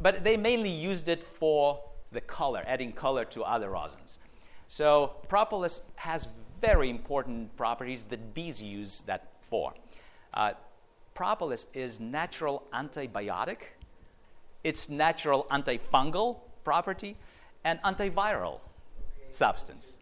but 0.00 0.22
they 0.22 0.36
mainly 0.36 0.70
used 0.70 1.08
it 1.08 1.24
for 1.24 1.80
the 2.12 2.20
color, 2.20 2.62
adding 2.66 2.92
color 2.92 3.24
to 3.26 3.42
other 3.42 3.68
rosins. 3.68 4.18
So 4.68 5.14
propolis 5.28 5.82
has 5.96 6.28
very 6.60 6.90
important 6.90 7.56
properties 7.56 8.04
that 8.04 8.34
bees 8.34 8.62
use 8.62 9.02
that 9.02 9.28
for. 9.40 9.74
Uh, 10.34 10.52
propolis 11.14 11.66
is 11.74 12.00
natural 12.00 12.62
antibiotic, 12.72 13.58
it's 14.64 14.88
natural 14.88 15.46
antifungal 15.50 16.38
property, 16.64 17.16
and 17.64 17.80
antiviral 17.82 18.60
substance. 19.30 19.96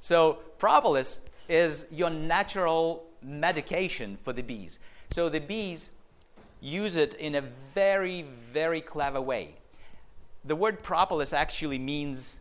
So, 0.00 0.38
propolis 0.58 1.18
is 1.48 1.86
your 1.90 2.10
natural 2.10 3.04
medication 3.22 4.16
for 4.16 4.32
the 4.32 4.42
bees. 4.42 4.78
So, 5.10 5.28
the 5.28 5.40
bees 5.40 5.90
use 6.60 6.96
it 6.96 7.14
in 7.14 7.34
a 7.34 7.42
very, 7.74 8.22
very 8.52 8.80
clever 8.80 9.20
way. 9.20 9.54
The 10.44 10.56
word 10.56 10.82
propolis 10.82 11.32
actually 11.32 11.78
means, 11.78 12.36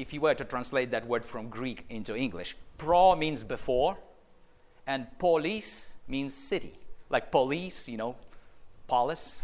if 0.00 0.12
you 0.12 0.20
were 0.20 0.34
to 0.34 0.44
translate 0.44 0.90
that 0.90 1.06
word 1.06 1.24
from 1.24 1.48
Greek 1.48 1.84
into 1.90 2.16
English, 2.16 2.56
pro 2.78 3.14
means 3.14 3.44
before, 3.44 3.96
and 4.86 5.06
polis 5.18 5.92
means 6.08 6.34
city. 6.34 6.74
Like 7.10 7.30
police, 7.30 7.88
you 7.88 7.96
know, 7.96 8.16
polis. 8.86 9.42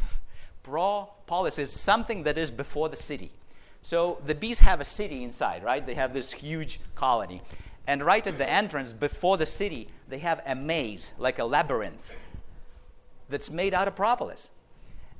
Pro, 0.62 1.08
polis 1.26 1.58
is 1.58 1.70
something 1.70 2.24
that 2.24 2.38
is 2.38 2.50
before 2.50 2.88
the 2.88 2.96
city. 2.96 3.30
So 3.82 4.18
the 4.26 4.34
bees 4.34 4.58
have 4.60 4.80
a 4.80 4.84
city 4.84 5.22
inside, 5.22 5.62
right? 5.62 5.86
They 5.86 5.94
have 5.94 6.12
this 6.12 6.32
huge 6.32 6.80
colony. 6.94 7.42
And 7.86 8.04
right 8.04 8.26
at 8.26 8.36
the 8.36 8.50
entrance, 8.50 8.92
before 8.92 9.36
the 9.36 9.46
city, 9.46 9.88
they 10.08 10.18
have 10.18 10.42
a 10.44 10.56
maze, 10.56 11.12
like 11.18 11.38
a 11.38 11.44
labyrinth, 11.44 12.16
that's 13.28 13.50
made 13.50 13.74
out 13.74 13.86
of 13.86 13.94
propolis. 13.94 14.50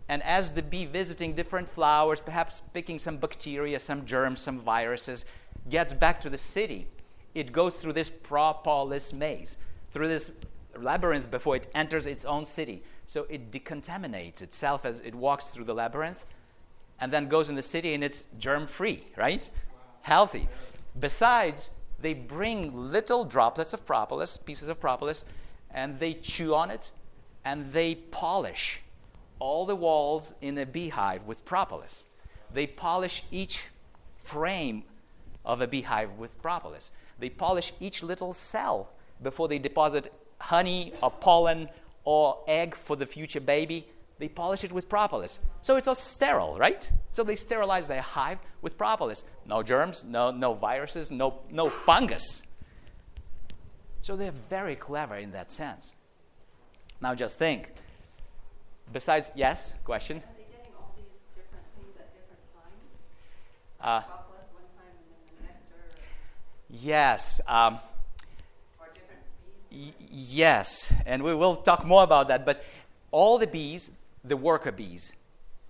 And 0.09 0.23
as 0.23 0.53
the 0.53 0.63
bee 0.63 0.87
visiting 0.87 1.35
different 1.35 1.69
flowers, 1.69 2.21
perhaps 2.21 2.63
picking 2.73 2.99
some 2.99 3.17
bacteria, 3.17 3.81
some 3.81 4.05
germs, 4.05 4.41
some 4.41 4.61
viruses, 4.61 5.25
gets 5.69 5.93
back 5.93 6.21
to 6.21 6.31
the 6.31 6.39
city, 6.39 6.87
it 7.35 7.53
goes 7.53 7.77
through 7.77 7.95
this 7.95 8.11
propolis 8.11 9.13
maze, 9.13 9.57
through 9.91 10.09
this 10.09 10.33
labyrinth 10.79 11.31
before 11.31 11.57
it 11.57 11.69
enters 11.75 12.07
its 12.07 12.25
own 12.25 12.45
city. 12.45 12.83
So 13.07 13.27
it 13.29 13.51
decontaminates 13.51 14.43
itself 14.43 14.85
as 14.85 15.01
it 15.01 15.15
walks 15.15 15.49
through 15.49 15.65
the 15.65 15.75
labyrinth 15.75 16.27
and 17.01 17.13
then 17.13 17.29
goes 17.29 17.49
in 17.49 17.57
the 17.57 17.63
city 17.63 17.95
and 17.95 18.03
it's 18.05 18.27
germ 18.39 18.67
free, 18.67 19.07
right? 19.17 19.49
Healthy. 20.03 20.49
Besides, 20.99 21.73
they 22.01 22.15
bring 22.15 22.91
little 22.91 23.25
droplets 23.25 23.73
of 23.73 23.85
propolis, 23.85 24.37
pieces 24.37 24.69
of 24.69 24.81
propolis, 24.81 25.25
and 25.71 25.99
they 25.99 26.15
chew 26.15 26.55
on 26.55 26.71
it 26.71 26.91
and 27.45 27.73
they 27.73 27.97
polish 27.97 28.81
all 29.38 29.66
the 29.66 29.76
walls 29.76 30.35
in 30.40 30.59
a 30.59 30.66
beehive 30.66 31.25
with 31.25 31.45
propolis. 31.45 32.07
They 32.52 32.66
polish 32.66 33.23
each 33.31 33.64
frame 34.23 34.85
of 35.45 35.61
a 35.61 35.66
beehive 35.66 36.12
with 36.19 36.40
propolis. 36.40 36.90
They 37.19 37.31
polish 37.31 37.73
each 37.81 38.02
little 38.02 38.33
cell 38.33 38.90
before 39.23 39.49
they 39.49 39.59
deposit 39.59 40.12
honey 40.38 40.93
or 41.02 41.11
pollen 41.11 41.69
or 42.05 42.38
egg 42.47 42.75
for 42.75 42.97
the 42.97 43.07
future 43.07 43.40
baby 43.40 43.87
they 44.19 44.28
polish 44.28 44.64
it 44.64 44.73
with 44.73 44.88
propolis. 44.88 45.40
So 45.61 45.76
it's 45.76 45.88
all 45.88 45.95
sterile, 45.95 46.57
right? 46.59 46.90
So 47.12 47.23
they 47.23 47.37
sterilize 47.37 47.87
their 47.87 48.00
hive 48.00 48.38
with 48.62 48.78
propolis. 48.78 49.25
No 49.45 49.62
germs, 49.62 50.05
no, 50.05 50.31
no 50.31 50.55
viruses, 50.55 51.11
no, 51.11 51.40
no 51.50 51.69
fungus. 51.69 52.43
So 54.02 54.16
they're 54.16 54.33
very 54.49 54.76
clever 54.76 55.16
in 55.16 55.33
that 55.33 55.50
sense. 55.50 55.93
Now 57.00 57.14
just 57.14 57.38
think. 57.38 57.73
Besides, 58.93 59.33
yes, 59.35 59.73
question? 59.85 60.19
Are 60.19 60.21
they 60.37 60.45
getting 60.57 60.73
all 60.78 60.95
these 60.97 61.05
different 61.35 61.64
things 61.76 61.97
at 61.99 62.12
different 62.14 62.40
times? 62.55 62.99
Uh, 63.81 64.00
propolis 64.00 64.47
one 64.52 64.62
time 64.76 64.95
and 64.95 65.09
then 65.11 65.38
the 65.38 65.43
nectar? 65.43 65.99
Yes. 66.71 67.40
Um, 67.49 67.78
y- 69.73 69.93
yes, 70.11 70.93
and 71.05 71.23
we 71.23 71.35
will 71.35 71.57
talk 71.57 71.85
more 71.85 72.05
about 72.05 72.28
that. 72.28 72.47
But 72.47 72.64
all 73.11 73.38
the 73.38 73.47
bees, 73.47 73.90
the 74.25 74.37
worker 74.37 74.73
bees 74.73 75.12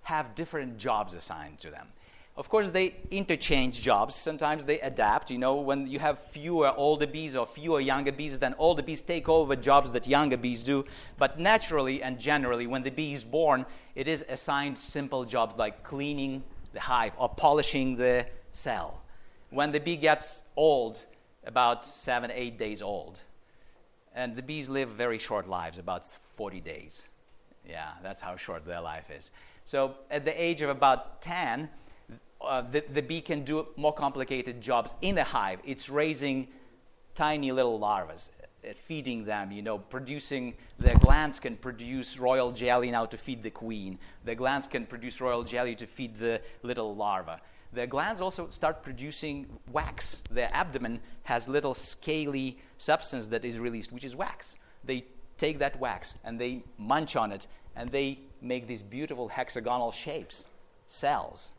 have 0.03 0.35
different 0.35 0.79
jobs 0.79 1.15
assigned 1.15 1.59
to 1.61 1.71
them. 1.71 1.89
Of 2.37 2.51
course, 2.51 2.69
they 2.69 2.95
interchange 3.11 3.81
jobs. 3.81 4.15
Sometimes 4.15 4.67
they 4.67 4.79
adapt. 4.81 5.31
You 5.31 5.39
know, 5.39 5.55
when 5.55 5.87
you 5.87 5.99
have 5.99 6.19
fewer 6.19 6.73
older 6.77 7.07
bees 7.07 7.35
or 7.35 7.47
fewer 7.47 7.81
younger 7.81 8.13
bees, 8.13 8.39
then 8.39 8.55
older 8.59 8.83
bees 8.83 9.01
take 9.01 9.27
over 9.29 9.57
jobs 9.57 9.91
that 9.93 10.07
younger 10.07 10.37
bees 10.37 10.63
do. 10.63 10.85
But 11.17 11.41
naturally 11.41 12.03
and 12.03 12.19
generally, 12.19 12.67
when 12.67 12.83
the 12.83 12.91
bee 12.91 13.15
is 13.15 13.25
born, 13.25 13.65
it 13.95 14.07
is 14.07 14.23
assigned 14.29 14.77
simple 14.77 15.25
jobs 15.25 15.57
like 15.57 15.83
cleaning 15.83 16.45
the 16.75 16.81
hive 16.81 17.13
or 17.17 17.31
polishing 17.31 17.97
the 17.97 18.27
cell. 18.53 19.01
When 19.49 19.73
the 19.73 19.81
bee 19.81 19.97
gets 19.97 20.43
old, 20.57 21.05
about 21.47 21.87
seven, 21.87 22.31
eight 22.35 22.59
days 22.59 22.83
old, 22.83 23.19
and 24.15 24.37
the 24.37 24.43
bees 24.43 24.69
live 24.69 24.91
very 24.91 25.19
short 25.19 25.49
lives, 25.49 25.79
about 25.79 26.07
40 26.07 26.61
days. 26.61 27.05
Yeah, 27.67 27.93
that's 28.03 28.21
how 28.21 28.37
short 28.37 28.67
their 28.67 28.81
life 28.81 29.11
is. 29.11 29.31
So 29.65 29.95
at 30.11 30.25
the 30.25 30.43
age 30.43 30.63
of 30.63 30.71
about 30.71 31.23
10, 31.23 31.69
uh, 32.41 32.63
the, 32.63 32.85
the 32.93 33.03
bee 33.03 33.21
can 33.21 33.45
do 33.45 33.69
more 33.77 33.93
complicated 33.93 34.61
jobs 34.61 34.95
in 35.01 35.15
the 35.15 35.25
hive. 35.25 35.61
It's 35.65 35.89
raising 35.89 36.49
tiny 37.15 37.51
little 37.51 37.79
larvae, 37.79 38.15
uh, 38.15 38.73
feeding 38.75 39.25
them, 39.25 39.51
you 39.51 39.63
know, 39.63 39.79
producing, 39.79 40.55
their 40.79 40.97
glands 40.97 41.41
can 41.41 41.57
produce 41.57 42.19
royal 42.19 42.51
jelly 42.51 42.91
now 42.91 43.07
to 43.07 43.17
feed 43.17 43.43
the 43.43 43.51
queen. 43.51 43.99
Their 44.25 44.35
glands 44.35 44.67
can 44.67 44.87
produce 44.87 45.21
royal 45.21 45.43
jelly 45.43 45.75
to 45.77 45.87
feed 45.87 46.19
the 46.19 46.41
little 46.63 46.95
larva. 46.95 47.41
Their 47.73 47.87
glands 47.87 48.21
also 48.21 48.49
start 48.49 48.83
producing 48.83 49.47
wax. 49.73 50.23
Their 50.31 50.51
abdomen 50.53 51.01
has 51.25 51.49
little 51.49 51.75
scaly 51.75 52.59
substance 52.79 53.27
that 53.29 53.45
is 53.45 53.59
released, 53.59 53.93
which 53.93 54.05
is 54.05 54.15
wax. 54.15 54.57
They 54.85 55.05
take 55.37 55.59
that 55.59 55.79
wax 55.79 56.15
and 56.25 56.41
they 56.41 56.63
munch 56.79 57.17
on 57.17 57.33
it 57.33 57.47
and 57.75 57.91
they 57.91 58.21
make 58.41 58.67
these 58.67 58.83
beautiful 58.83 59.29
hexagonal 59.29 59.93
shapes, 59.93 60.45
cells. 60.89 61.51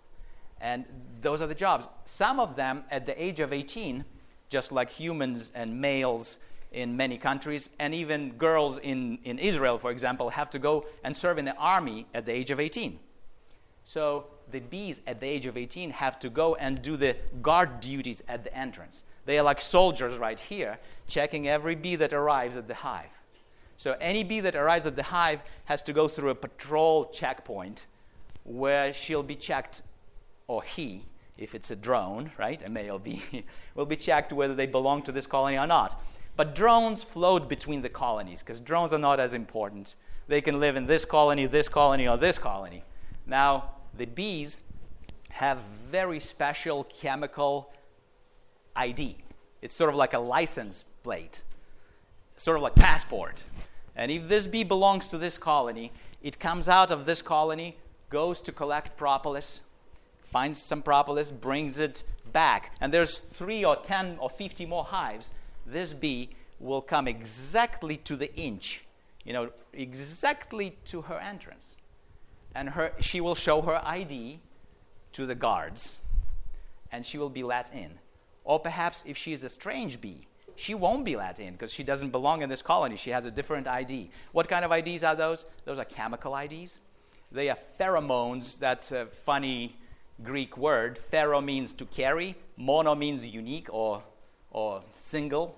And 0.61 0.85
those 1.21 1.41
are 1.41 1.47
the 1.47 1.55
jobs. 1.55 1.87
Some 2.05 2.39
of 2.39 2.55
them 2.55 2.83
at 2.91 3.05
the 3.05 3.21
age 3.21 3.39
of 3.39 3.53
18, 3.53 4.03
just 4.49 4.71
like 4.71 4.89
humans 4.89 5.51
and 5.55 5.79
males 5.79 6.39
in 6.71 6.95
many 6.97 7.17
countries, 7.17 7.69
and 7.79 7.93
even 7.93 8.31
girls 8.33 8.77
in, 8.79 9.19
in 9.23 9.39
Israel, 9.39 9.77
for 9.77 9.91
example, 9.91 10.29
have 10.29 10.49
to 10.51 10.59
go 10.59 10.85
and 11.03 11.15
serve 11.15 11.37
in 11.37 11.45
the 11.45 11.55
army 11.55 12.05
at 12.13 12.25
the 12.25 12.31
age 12.31 12.51
of 12.51 12.59
18. 12.59 12.99
So 13.85 14.27
the 14.51 14.59
bees 14.59 15.01
at 15.07 15.19
the 15.19 15.27
age 15.27 15.45
of 15.45 15.57
18 15.57 15.91
have 15.91 16.19
to 16.19 16.29
go 16.29 16.55
and 16.55 16.81
do 16.81 16.97
the 16.97 17.15
guard 17.41 17.79
duties 17.79 18.21
at 18.27 18.43
the 18.43 18.55
entrance. 18.55 19.03
They 19.25 19.39
are 19.39 19.43
like 19.43 19.61
soldiers 19.61 20.17
right 20.17 20.39
here, 20.39 20.77
checking 21.07 21.47
every 21.47 21.75
bee 21.75 21.95
that 21.97 22.13
arrives 22.13 22.57
at 22.57 22.67
the 22.67 22.75
hive. 22.75 23.09
So 23.77 23.95
any 24.01 24.23
bee 24.23 24.39
that 24.39 24.55
arrives 24.55 24.85
at 24.85 24.95
the 24.95 25.03
hive 25.03 25.43
has 25.65 25.81
to 25.83 25.93
go 25.93 26.07
through 26.07 26.31
a 26.31 26.35
patrol 26.35 27.05
checkpoint 27.05 27.85
where 28.43 28.93
she'll 28.93 29.23
be 29.23 29.35
checked, 29.35 29.83
or 30.47 30.63
he, 30.63 31.05
if 31.37 31.53
it's 31.53 31.71
a 31.71 31.75
drone, 31.75 32.31
right, 32.37 32.61
a 32.63 32.69
male 32.69 32.99
bee, 33.03 33.21
will 33.75 33.85
be 33.85 33.95
checked 33.95 34.33
whether 34.33 34.55
they 34.55 34.65
belong 34.65 35.03
to 35.03 35.11
this 35.11 35.27
colony 35.27 35.57
or 35.57 35.67
not. 35.67 36.01
But 36.35 36.55
drones 36.55 37.03
float 37.03 37.49
between 37.49 37.81
the 37.81 37.89
colonies 37.89 38.43
because 38.43 38.59
drones 38.59 38.93
are 38.93 38.99
not 38.99 39.19
as 39.19 39.33
important. 39.33 39.95
They 40.27 40.41
can 40.41 40.59
live 40.59 40.75
in 40.75 40.85
this 40.85 41.03
colony, 41.05 41.45
this 41.45 41.67
colony, 41.67 42.07
or 42.07 42.17
this 42.17 42.37
colony. 42.37 42.83
Now, 43.25 43.71
the 43.97 44.05
bees 44.05 44.61
have 45.29 45.59
very 45.89 46.19
special 46.19 46.83
chemical 46.85 47.71
ID. 48.75 49.17
It's 49.61 49.73
sort 49.73 49.89
of 49.89 49.95
like 49.95 50.13
a 50.13 50.19
license 50.19 50.85
plate, 51.03 51.43
sort 52.35 52.57
of 52.57 52.63
like 52.63 52.75
passport. 52.75 53.43
And 53.95 54.11
if 54.11 54.27
this 54.27 54.45
bee 54.45 54.63
belongs 54.63 55.07
to 55.07 55.17
this 55.17 55.37
colony, 55.37 55.91
it 56.21 56.39
comes 56.39 56.69
out 56.69 56.91
of 56.91 57.05
this 57.05 57.21
colony, 57.21 57.77
goes 58.09 58.41
to 58.41 58.51
collect 58.51 58.95
propolis, 58.95 59.61
finds 60.27 60.62
some 60.62 60.81
propolis, 60.81 61.31
brings 61.31 61.79
it 61.79 62.03
back. 62.31 62.75
And 62.79 62.93
there's 62.93 63.19
three 63.19 63.65
or 63.65 63.75
10 63.75 64.17
or 64.19 64.29
50 64.29 64.65
more 64.65 64.84
hives. 64.84 65.31
This 65.65 65.93
bee 65.93 66.29
will 66.60 66.81
come 66.81 67.07
exactly 67.07 67.98
to 67.98 68.15
the 68.15 68.34
inch, 68.36 68.84
you 69.24 69.34
know, 69.34 69.51
exactly 69.74 70.77
to 70.86 71.03
her 71.03 71.19
entrance. 71.19 71.77
And 72.55 72.69
her, 72.69 72.93
she 73.00 73.22
will 73.22 73.36
show 73.36 73.62
her 73.62 73.81
ID 73.86 74.39
to 75.13 75.25
the 75.25 75.36
guards, 75.36 76.01
and 76.91 77.05
she 77.05 77.17
will 77.17 77.29
be 77.29 77.43
let 77.43 77.74
in. 77.74 77.91
Or 78.43 78.60
perhaps 78.60 79.03
if 79.05 79.17
she 79.17 79.34
is 79.34 79.43
a 79.43 79.50
strange 79.50 80.01
bee, 80.01 80.27
she 80.55 80.74
won't 80.74 81.05
be 81.05 81.15
let 81.15 81.39
in 81.39 81.53
because 81.53 81.72
she 81.72 81.84
doesn't 81.84 82.10
belong 82.10 82.41
in 82.41 82.50
this 82.50 82.63
colony. 82.63 82.96
She 82.96 83.12
has 83.12 83.25
a 83.25 83.31
different 83.31 83.67
ID. 83.67 84.10
What 84.31 84.48
kind 84.48 84.65
of 84.65 84.72
IDs 84.72 85.03
are 85.03 85.15
those? 85.15 85.46
Those 85.65 85.77
are 85.77 85.86
chemical 85.86 86.36
IDs. 86.36 86.81
They 87.31 87.50
are 87.50 87.57
pheromones. 87.79 88.57
That's 88.57 88.91
a 88.91 89.05
funny 89.05 89.77
Greek 90.24 90.57
word. 90.57 90.97
Phero 91.12 91.43
means 91.43 91.74
to 91.74 91.86
carry, 91.86 92.36
mono 92.55 92.95
means 92.95 93.25
unique 93.25 93.67
or, 93.71 94.03
or 94.51 94.81
single. 94.95 95.55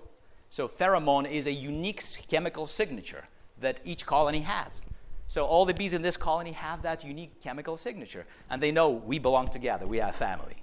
So, 0.50 0.68
pheromone 0.68 1.30
is 1.30 1.46
a 1.46 1.52
unique 1.52 2.02
chemical 2.28 2.66
signature 2.66 3.24
that 3.60 3.80
each 3.84 4.04
colony 4.04 4.40
has. 4.40 4.82
So, 5.28 5.46
all 5.46 5.64
the 5.64 5.74
bees 5.74 5.94
in 5.94 6.02
this 6.02 6.16
colony 6.16 6.52
have 6.52 6.82
that 6.82 7.04
unique 7.04 7.40
chemical 7.40 7.76
signature. 7.76 8.26
And 8.50 8.60
they 8.60 8.72
know 8.72 8.90
we 8.90 9.18
belong 9.18 9.48
together, 9.48 9.86
we 9.86 10.00
are 10.00 10.12
family. 10.12 10.56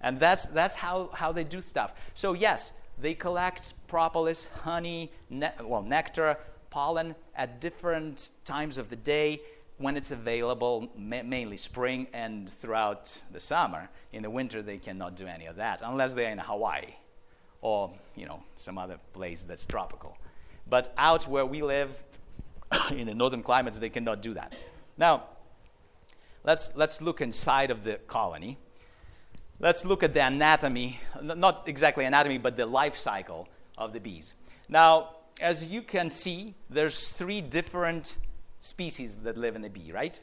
And 0.00 0.18
that's, 0.18 0.46
that's 0.46 0.76
how, 0.76 1.10
how 1.12 1.32
they 1.32 1.44
do 1.44 1.60
stuff. 1.60 1.94
So, 2.14 2.32
yes, 2.32 2.72
they 3.00 3.14
collect 3.14 3.74
propolis, 3.88 4.46
honey, 4.62 5.10
ne- 5.28 5.52
well, 5.62 5.82
nectar, 5.82 6.38
pollen 6.70 7.14
at 7.34 7.60
different 7.60 8.30
times 8.44 8.78
of 8.78 8.90
the 8.90 8.96
day 8.96 9.40
when 9.82 9.96
it's 9.96 10.12
available, 10.12 10.88
ma- 10.96 11.22
mainly 11.22 11.56
spring 11.56 12.06
and 12.12 12.50
throughout 12.50 13.20
the 13.32 13.40
summer. 13.40 13.88
In 14.12 14.22
the 14.22 14.30
winter, 14.30 14.62
they 14.62 14.78
cannot 14.78 15.16
do 15.16 15.26
any 15.26 15.46
of 15.46 15.56
that 15.56 15.82
unless 15.84 16.14
they're 16.14 16.30
in 16.30 16.38
Hawaii 16.38 16.94
or 17.60 17.90
you 18.16 18.26
know 18.26 18.42
some 18.56 18.78
other 18.78 18.98
place 19.12 19.44
that's 19.44 19.66
tropical. 19.66 20.16
But 20.68 20.92
out 20.96 21.26
where 21.26 21.46
we 21.46 21.62
live, 21.62 22.02
in 22.90 23.06
the 23.06 23.14
northern 23.14 23.42
climates, 23.42 23.78
they 23.78 23.90
cannot 23.90 24.22
do 24.22 24.34
that. 24.34 24.54
Now, 24.96 25.24
let's 26.44 26.70
let's 26.74 27.00
look 27.00 27.20
inside 27.20 27.70
of 27.70 27.84
the 27.84 27.96
colony. 28.06 28.58
Let's 29.58 29.84
look 29.84 30.02
at 30.02 30.12
the 30.12 30.24
anatomy, 30.26 30.98
not 31.22 31.64
exactly 31.66 32.04
anatomy, 32.04 32.38
but 32.38 32.56
the 32.56 32.66
life 32.66 32.96
cycle 32.96 33.48
of 33.78 33.92
the 33.92 34.00
bees. 34.00 34.34
Now, 34.68 35.16
as 35.40 35.64
you 35.64 35.82
can 35.82 36.10
see, 36.10 36.54
there's 36.68 37.10
three 37.10 37.40
different 37.40 38.16
species 38.62 39.16
that 39.16 39.36
live 39.36 39.54
in 39.56 39.62
the 39.62 39.68
bee, 39.68 39.92
right? 39.92 40.18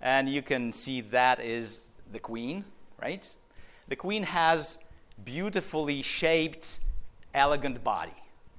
And 0.00 0.28
you 0.28 0.42
can 0.42 0.72
see 0.72 1.00
that 1.02 1.38
is 1.38 1.80
the 2.10 2.18
queen, 2.18 2.64
right? 3.00 3.32
The 3.88 3.96
queen 3.96 4.24
has 4.24 4.78
beautifully 5.24 6.02
shaped, 6.02 6.80
elegant 7.34 7.84
body. 7.84 8.14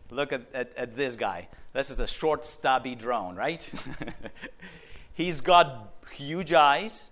Look 0.10 0.32
at, 0.32 0.44
at, 0.54 0.72
at 0.78 0.96
this 0.96 1.16
guy. 1.16 1.50
This 1.74 1.90
is 1.90 2.00
a 2.00 2.08
short, 2.08 2.46
stubby 2.46 2.96
drone, 2.96 3.36
right? 3.36 3.70
He's 5.14 5.42
got 5.42 5.94
huge 6.12 6.54
eyes, 6.54 7.10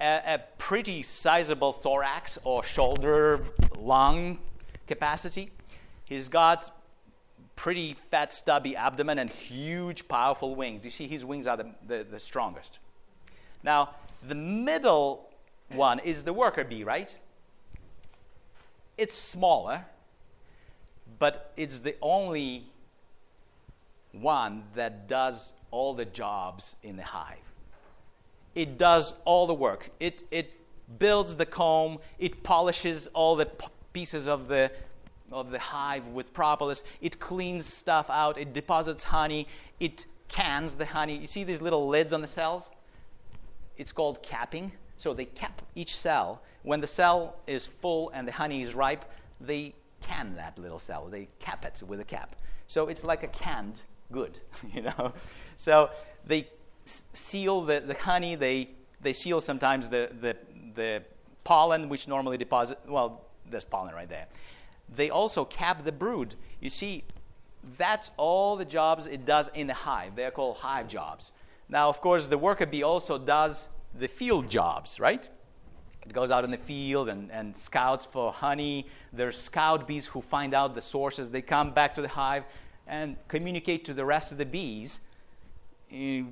a, 0.00 0.20
a 0.26 0.40
pretty 0.58 1.02
sizable 1.02 1.72
thorax 1.72 2.38
or 2.44 2.64
shoulder 2.64 3.44
lung 3.78 4.38
capacity. 4.86 5.50
He's 6.04 6.28
got 6.28 6.70
pretty 7.60 7.92
fat, 7.92 8.32
stubby 8.32 8.74
abdomen 8.74 9.18
and 9.18 9.28
huge, 9.28 10.08
powerful 10.08 10.54
wings. 10.54 10.82
You 10.82 10.90
see, 10.90 11.06
his 11.06 11.26
wings 11.26 11.46
are 11.46 11.58
the, 11.58 11.66
the, 11.86 12.06
the 12.10 12.18
strongest. 12.18 12.78
Now, 13.62 13.90
the 14.26 14.34
middle 14.34 15.28
one 15.68 15.98
is 15.98 16.24
the 16.24 16.32
worker 16.32 16.64
bee, 16.64 16.84
right? 16.84 17.14
It's 18.96 19.14
smaller, 19.14 19.84
but 21.18 21.52
it's 21.54 21.80
the 21.80 21.96
only 22.00 22.64
one 24.12 24.62
that 24.74 25.06
does 25.06 25.52
all 25.70 25.92
the 25.92 26.06
jobs 26.06 26.76
in 26.82 26.96
the 26.96 27.02
hive. 27.02 27.36
It 28.54 28.78
does 28.78 29.12
all 29.26 29.46
the 29.46 29.52
work. 29.52 29.90
It, 30.00 30.22
it 30.30 30.54
builds 30.98 31.36
the 31.36 31.44
comb, 31.44 31.98
it 32.18 32.42
polishes 32.42 33.06
all 33.08 33.36
the 33.36 33.44
p- 33.44 33.66
pieces 33.92 34.26
of 34.26 34.48
the 34.48 34.72
of 35.32 35.50
the 35.50 35.58
hive 35.58 36.06
with 36.08 36.32
propolis. 36.32 36.82
It 37.00 37.20
cleans 37.20 37.66
stuff 37.66 38.10
out. 38.10 38.38
It 38.38 38.52
deposits 38.52 39.04
honey. 39.04 39.46
It 39.78 40.06
cans 40.28 40.74
the 40.74 40.86
honey. 40.86 41.16
You 41.16 41.26
see 41.26 41.44
these 41.44 41.62
little 41.62 41.88
lids 41.88 42.12
on 42.12 42.20
the 42.20 42.26
cells? 42.26 42.70
It's 43.76 43.92
called 43.92 44.22
capping. 44.22 44.72
So 44.96 45.14
they 45.14 45.24
cap 45.24 45.62
each 45.74 45.96
cell. 45.96 46.42
When 46.62 46.80
the 46.80 46.86
cell 46.86 47.40
is 47.46 47.66
full 47.66 48.10
and 48.10 48.28
the 48.28 48.32
honey 48.32 48.62
is 48.62 48.74
ripe, 48.74 49.04
they 49.40 49.74
can 50.02 50.34
that 50.36 50.58
little 50.58 50.78
cell. 50.78 51.06
They 51.06 51.28
cap 51.38 51.64
it 51.64 51.82
with 51.86 52.00
a 52.00 52.04
cap. 52.04 52.36
So 52.66 52.88
it's 52.88 53.04
like 53.04 53.22
a 53.22 53.28
canned 53.28 53.82
good, 54.12 54.40
you 54.74 54.82
know. 54.82 55.12
So 55.56 55.90
they 56.26 56.48
seal 56.84 57.62
the, 57.62 57.80
the 57.80 57.94
honey. 57.94 58.34
They 58.34 58.70
they 59.00 59.12
seal 59.12 59.40
sometimes 59.40 59.88
the, 59.88 60.10
the 60.20 60.36
the 60.74 61.02
pollen, 61.44 61.88
which 61.88 62.06
normally 62.06 62.36
deposit. 62.36 62.78
Well, 62.86 63.24
there's 63.48 63.64
pollen 63.64 63.94
right 63.94 64.08
there 64.08 64.26
they 64.94 65.10
also 65.10 65.44
cap 65.44 65.84
the 65.84 65.92
brood. 65.92 66.34
You 66.60 66.70
see, 66.70 67.04
that's 67.76 68.10
all 68.16 68.56
the 68.56 68.64
jobs 68.64 69.06
it 69.06 69.24
does 69.24 69.48
in 69.54 69.66
the 69.66 69.74
hive. 69.74 70.16
They're 70.16 70.30
called 70.30 70.56
hive 70.56 70.88
jobs. 70.88 71.32
Now, 71.68 71.88
of 71.88 72.00
course, 72.00 72.26
the 72.26 72.38
worker 72.38 72.66
bee 72.66 72.82
also 72.82 73.18
does 73.18 73.68
the 73.98 74.08
field 74.08 74.48
jobs, 74.48 74.98
right? 74.98 75.28
It 76.06 76.12
goes 76.12 76.30
out 76.30 76.44
in 76.44 76.50
the 76.50 76.58
field 76.58 77.08
and, 77.08 77.30
and 77.30 77.56
scouts 77.56 78.06
for 78.06 78.32
honey. 78.32 78.86
There's 79.12 79.40
scout 79.40 79.86
bees 79.86 80.06
who 80.06 80.20
find 80.20 80.54
out 80.54 80.74
the 80.74 80.80
sources. 80.80 81.30
They 81.30 81.42
come 81.42 81.72
back 81.72 81.94
to 81.96 82.02
the 82.02 82.08
hive 82.08 82.44
and 82.86 83.16
communicate 83.28 83.84
to 83.84 83.94
the 83.94 84.04
rest 84.04 84.32
of 84.32 84.38
the 84.38 84.46
bees 84.46 85.00
eh, 85.92 86.22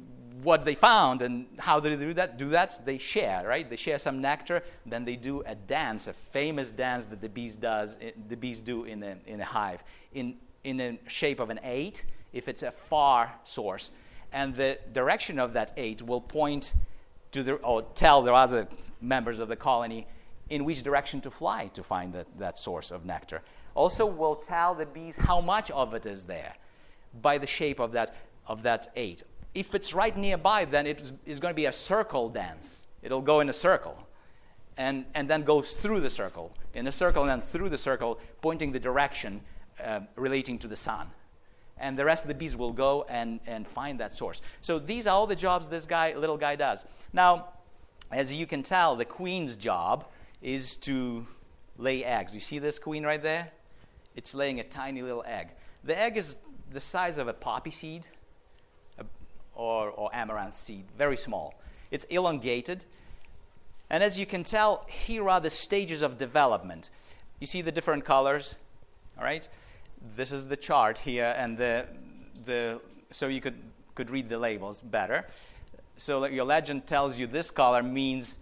what 0.43 0.65
they 0.65 0.75
found 0.75 1.23
and 1.23 1.47
how 1.59 1.81
they 1.81 1.95
do 1.97 2.15
that. 2.15 2.39
Do 2.39 2.49
that? 2.51 2.81
They 2.85 2.99
share, 2.99 3.47
right? 3.47 3.69
They 3.69 3.77
share 3.77 3.99
some 3.99 4.21
nectar. 4.21 4.63
Then 4.87 5.05
they 5.05 5.17
do 5.17 5.43
a 5.47 5.55
dance, 5.55 6.07
a 6.07 6.13
famous 6.13 6.71
dance 6.71 7.07
that 7.07 7.21
the 7.21 7.29
bees 7.29 7.57
does. 7.57 7.97
Eh, 8.01 8.13
the 8.29 8.37
bees 8.37 8.61
do 8.61 8.85
in 8.85 9.01
the 9.01 9.17
in 9.27 9.41
a 9.41 9.45
hive, 9.45 9.83
in 10.13 10.37
in 10.65 10.77
the 10.77 10.99
shape 11.07 11.41
of 11.41 11.51
an 11.51 11.61
eight. 11.63 12.05
If 12.33 12.49
it's 12.49 12.63
a 12.63 12.71
far 12.71 13.33
source, 13.45 13.91
and 14.33 14.55
the 14.55 14.79
direction 14.93 15.39
of 15.39 15.53
that 15.55 15.73
eight 15.77 16.03
will 16.03 16.21
point 16.21 16.75
to 17.33 17.43
the 17.43 17.55
or 17.55 17.83
tell 17.95 18.23
the 18.23 18.35
other 18.35 18.69
members 19.01 19.39
of 19.39 19.49
the 19.49 19.57
colony 19.57 20.07
in 20.51 20.65
which 20.65 20.83
direction 20.83 21.21
to 21.21 21.31
fly 21.31 21.69
to 21.75 21.83
find 21.83 22.13
that, 22.15 22.27
that 22.39 22.59
source 22.59 22.91
of 22.91 23.05
nectar. 23.05 23.43
Also, 23.75 24.07
will 24.07 24.35
tell 24.35 24.75
the 24.75 24.87
bees 24.87 25.17
how 25.17 25.41
much 25.41 25.71
of 25.71 25.95
it 25.95 26.07
is 26.07 26.25
there 26.25 26.55
by 27.23 27.39
the 27.39 27.47
shape 27.47 27.81
of 27.81 27.93
that 27.93 28.15
of 28.47 28.63
that 28.63 28.89
eight 28.97 29.23
if 29.55 29.75
it's 29.75 29.95
right 29.95 30.17
nearby, 30.17 30.65
then 30.65 30.87
it 30.87 31.13
is 31.27 31.41
going 31.41 31.53
to 31.53 31.57
be 31.57 31.67
a 31.67 31.73
circle 31.73 32.29
dance. 32.29 32.87
It'll 33.03 33.23
go 33.23 33.41
in 33.41 33.49
a 33.49 33.53
circle 33.53 33.97
and, 34.77 35.05
and 35.15 35.29
then 35.29 35.43
goes 35.43 35.73
through 35.73 36.01
the 36.01 36.11
circle, 36.11 36.53
in 36.75 36.87
a 36.87 36.93
circle 36.93 37.23
and 37.23 37.31
then 37.31 37.41
through 37.41 37.69
the 37.69 37.79
circle, 37.79 38.19
pointing 38.41 38.73
the 38.73 38.79
direction 38.79 39.41
uh, 39.85 40.01
relating 40.17 40.59
to 40.59 40.69
the 40.69 40.77
sun. 40.77 41.09
And 41.79 41.99
the 41.99 42.05
rest 42.05 42.25
of 42.25 42.29
the 42.29 42.35
bees 42.35 42.57
will 42.57 42.73
go 42.73 43.07
and, 43.09 43.41
and 43.47 43.67
find 43.67 44.01
that 44.01 44.13
source. 44.13 44.43
So 44.61 44.79
these 44.79 45.07
are 45.07 45.15
all 45.15 45.27
the 45.27 45.37
jobs 45.37 45.69
this 45.69 45.87
guy, 45.87 46.15
little 46.15 46.37
guy 46.37 46.57
does. 46.57 46.85
Now, 47.13 47.51
as 48.11 48.35
you 48.35 48.47
can 48.47 48.63
tell, 48.63 48.97
the 48.97 49.05
queen's 49.05 49.55
job 49.55 50.07
is 50.43 50.77
to 50.79 51.27
lay 51.77 52.05
eggs. 52.05 52.35
You 52.35 52.41
see 52.41 52.59
this 52.59 52.79
queen 52.79 53.05
right 53.05 53.23
there? 53.23 53.51
It's 54.17 54.35
laying 54.35 54.61
a 54.61 54.65
tiny 54.65 55.03
little 55.03 55.25
egg. 55.27 55.51
The 55.85 55.97
egg 55.97 56.17
is 56.17 56.37
the 56.73 56.81
size 56.81 57.19
of 57.19 57.29
a 57.29 57.33
poppy 57.33 57.71
seed, 57.71 58.09
or, 59.59 59.91
or 59.91 60.09
amaranth 60.15 60.55
seed, 60.55 60.85
very 60.97 61.19
small. 61.19 61.55
It's 61.91 62.05
elongated. 62.05 62.87
And 63.91 64.03
as 64.03 64.19
you 64.19 64.25
can 64.25 64.45
tell, 64.45 64.87
here 64.89 65.29
are 65.29 65.41
the 65.41 65.51
stages 65.51 66.01
of 66.01 66.17
development. 66.17 66.91
You 67.41 67.47
see 67.47 67.61
the 67.61 67.73
different 67.73 68.05
colors, 68.05 68.55
all 69.19 69.25
right? 69.25 69.47
This 70.17 70.33
is 70.33 70.47
the 70.47 70.57
chart 70.57 70.99
here, 70.99 71.35
and 71.37 71.59
the, 71.59 71.87
the, 72.47 72.81
so 73.11 73.27
you 73.27 73.41
could, 73.41 73.59
could 73.95 74.11
read 74.11 74.29
the 74.29 74.39
labels 74.39 74.81
better. 74.81 75.27
So 75.97 76.25
your 76.27 76.45
legend 76.45 76.87
tells 76.87 77.19
you 77.19 77.27
this 77.27 77.51
color 77.51 77.83
means 77.83 78.39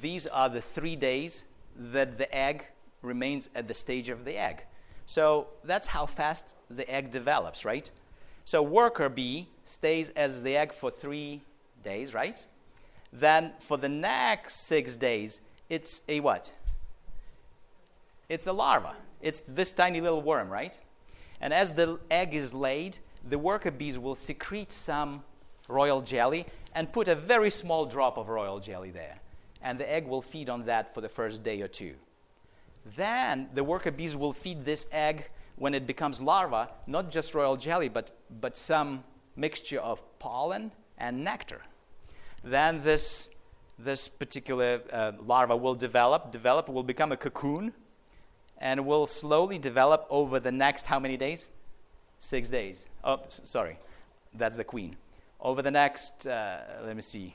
these 0.00 0.26
are 0.26 0.48
the 0.48 0.60
three 0.60 0.96
days 0.96 1.44
that 1.76 2.18
the 2.18 2.34
egg 2.34 2.66
remains 3.02 3.48
at 3.54 3.68
the 3.68 3.74
stage 3.74 4.08
of 4.08 4.24
the 4.24 4.36
egg. 4.36 4.64
So 5.06 5.46
that's 5.62 5.86
how 5.86 6.06
fast 6.06 6.56
the 6.68 6.90
egg 6.90 7.10
develops, 7.12 7.64
right? 7.64 7.88
So 8.48 8.62
worker 8.62 9.10
bee 9.10 9.46
stays 9.66 10.08
as 10.16 10.42
the 10.42 10.56
egg 10.56 10.72
for 10.72 10.90
three 10.90 11.42
days, 11.84 12.14
right? 12.14 12.42
Then 13.12 13.52
for 13.60 13.76
the 13.76 13.90
next 13.90 14.66
six 14.66 14.96
days, 14.96 15.42
it's 15.68 16.00
a 16.08 16.20
what? 16.20 16.50
It's 18.30 18.46
a 18.46 18.52
larva. 18.54 18.96
It's 19.20 19.42
this 19.42 19.72
tiny 19.72 20.00
little 20.00 20.22
worm, 20.22 20.48
right? 20.48 20.78
And 21.42 21.52
as 21.52 21.74
the 21.74 22.00
egg 22.10 22.32
is 22.32 22.54
laid, 22.54 22.96
the 23.28 23.38
worker 23.38 23.70
bees 23.70 23.98
will 23.98 24.14
secrete 24.14 24.72
some 24.72 25.22
royal 25.68 26.00
jelly 26.00 26.46
and 26.74 26.90
put 26.90 27.06
a 27.06 27.14
very 27.14 27.50
small 27.50 27.84
drop 27.84 28.16
of 28.16 28.30
royal 28.30 28.60
jelly 28.60 28.90
there. 28.90 29.18
And 29.60 29.78
the 29.78 29.92
egg 29.92 30.06
will 30.06 30.22
feed 30.22 30.48
on 30.48 30.64
that 30.64 30.94
for 30.94 31.02
the 31.02 31.08
first 31.10 31.42
day 31.42 31.60
or 31.60 31.68
two. 31.68 31.96
Then 32.96 33.50
the 33.52 33.62
worker 33.62 33.90
bees 33.90 34.16
will 34.16 34.32
feed 34.32 34.64
this 34.64 34.86
egg 34.90 35.28
when 35.58 35.74
it 35.74 35.86
becomes 35.86 36.20
larva, 36.20 36.68
not 36.86 37.10
just 37.10 37.34
royal 37.34 37.56
jelly, 37.56 37.88
but, 37.88 38.10
but 38.40 38.56
some 38.56 39.02
mixture 39.36 39.80
of 39.80 40.00
pollen 40.18 40.70
and 40.98 41.24
nectar. 41.24 41.62
Then 42.44 42.82
this, 42.82 43.28
this 43.78 44.08
particular 44.08 44.80
uh, 44.92 45.12
larva 45.24 45.56
will 45.56 45.74
develop, 45.74 46.30
develop, 46.30 46.68
will 46.68 46.84
become 46.84 47.12
a 47.12 47.16
cocoon, 47.16 47.72
and 48.58 48.86
will 48.86 49.06
slowly 49.06 49.58
develop 49.58 50.06
over 50.10 50.40
the 50.40 50.52
next 50.52 50.86
how 50.86 50.98
many 50.98 51.16
days? 51.16 51.48
Six 52.20 52.48
days. 52.48 52.84
Oh, 53.04 53.20
sorry, 53.28 53.78
that's 54.34 54.56
the 54.56 54.64
queen. 54.64 54.96
Over 55.40 55.62
the 55.62 55.70
next, 55.70 56.26
uh, 56.26 56.60
let 56.84 56.96
me 56.96 57.02
see, 57.02 57.34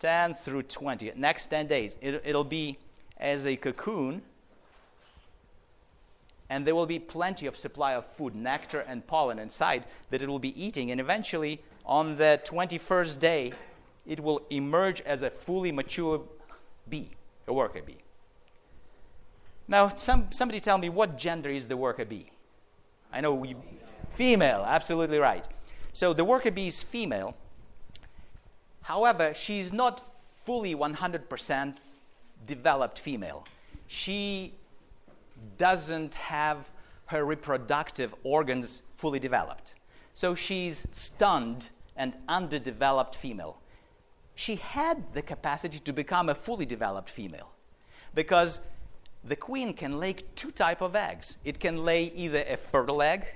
10 0.00 0.34
through 0.34 0.64
20, 0.64 1.12
next 1.16 1.46
10 1.46 1.68
days, 1.68 1.96
it, 2.00 2.22
it'll 2.24 2.42
be 2.42 2.78
as 3.18 3.46
a 3.46 3.56
cocoon 3.56 4.22
and 6.52 6.66
there 6.66 6.74
will 6.74 6.84
be 6.84 6.98
plenty 6.98 7.46
of 7.46 7.56
supply 7.56 7.94
of 7.94 8.04
food, 8.04 8.34
nectar 8.34 8.80
and 8.80 9.06
pollen 9.06 9.38
inside 9.38 9.86
that 10.10 10.20
it 10.20 10.28
will 10.28 10.38
be 10.38 10.52
eating. 10.62 10.90
And 10.90 11.00
eventually, 11.00 11.62
on 11.86 12.18
the 12.18 12.42
21st 12.44 13.18
day, 13.18 13.54
it 14.06 14.20
will 14.20 14.42
emerge 14.50 15.00
as 15.00 15.22
a 15.22 15.30
fully 15.30 15.72
mature 15.72 16.20
bee, 16.90 17.08
a 17.48 17.54
worker 17.54 17.80
bee. 17.80 17.96
Now, 19.66 19.88
some, 19.94 20.30
somebody 20.30 20.60
tell 20.60 20.76
me 20.76 20.90
what 20.90 21.16
gender 21.16 21.48
is 21.48 21.68
the 21.68 21.76
worker 21.78 22.04
bee? 22.04 22.30
I 23.10 23.22
know 23.22 23.32
we, 23.32 23.56
female, 24.12 24.62
absolutely 24.68 25.18
right. 25.18 25.48
So 25.94 26.12
the 26.12 26.26
worker 26.26 26.50
bee 26.50 26.68
is 26.68 26.82
female. 26.82 27.34
However, 28.82 29.32
she's 29.32 29.72
not 29.72 30.02
fully 30.44 30.74
100% 30.74 31.76
developed 32.44 32.98
female. 32.98 33.46
She 33.86 34.52
doesn't 35.58 36.14
have 36.14 36.70
her 37.06 37.24
reproductive 37.24 38.14
organs 38.22 38.82
fully 38.96 39.18
developed. 39.18 39.74
So 40.14 40.34
she's 40.34 40.86
stunned 40.92 41.68
and 41.96 42.16
underdeveloped 42.28 43.14
female. 43.14 43.58
She 44.34 44.56
had 44.56 45.12
the 45.12 45.22
capacity 45.22 45.78
to 45.80 45.92
become 45.92 46.28
a 46.28 46.34
fully 46.34 46.66
developed 46.66 47.10
female 47.10 47.52
because 48.14 48.60
the 49.24 49.36
queen 49.36 49.74
can 49.74 50.00
lay 50.00 50.14
two 50.34 50.50
type 50.50 50.80
of 50.80 50.96
eggs. 50.96 51.36
It 51.44 51.60
can 51.60 51.84
lay 51.84 52.04
either 52.04 52.44
a 52.48 52.56
fertile 52.56 53.02
egg 53.02 53.26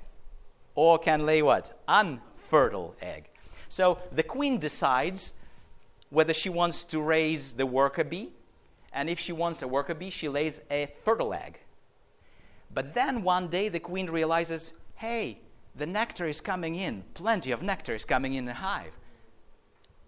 or 0.74 0.98
can 0.98 1.24
lay 1.24 1.42
what? 1.42 1.80
Unfertile 1.86 2.94
egg. 3.00 3.28
So 3.68 3.98
the 4.12 4.22
queen 4.22 4.58
decides 4.58 5.32
whether 6.10 6.32
she 6.32 6.48
wants 6.48 6.84
to 6.84 7.02
raise 7.02 7.52
the 7.52 7.66
worker 7.66 8.04
bee, 8.04 8.32
and 8.92 9.10
if 9.10 9.18
she 9.18 9.32
wants 9.32 9.62
a 9.62 9.68
worker 9.68 9.94
bee, 9.94 10.10
she 10.10 10.28
lays 10.28 10.60
a 10.70 10.86
fertile 11.04 11.34
egg. 11.34 11.58
But 12.76 12.92
then 12.92 13.22
one 13.22 13.48
day 13.48 13.70
the 13.70 13.80
queen 13.80 14.10
realizes 14.10 14.74
hey, 14.96 15.40
the 15.76 15.86
nectar 15.86 16.26
is 16.26 16.42
coming 16.42 16.74
in, 16.74 17.04
plenty 17.14 17.50
of 17.50 17.62
nectar 17.62 17.94
is 17.94 18.04
coming 18.04 18.34
in 18.34 18.44
the 18.44 18.52
hive. 18.52 18.92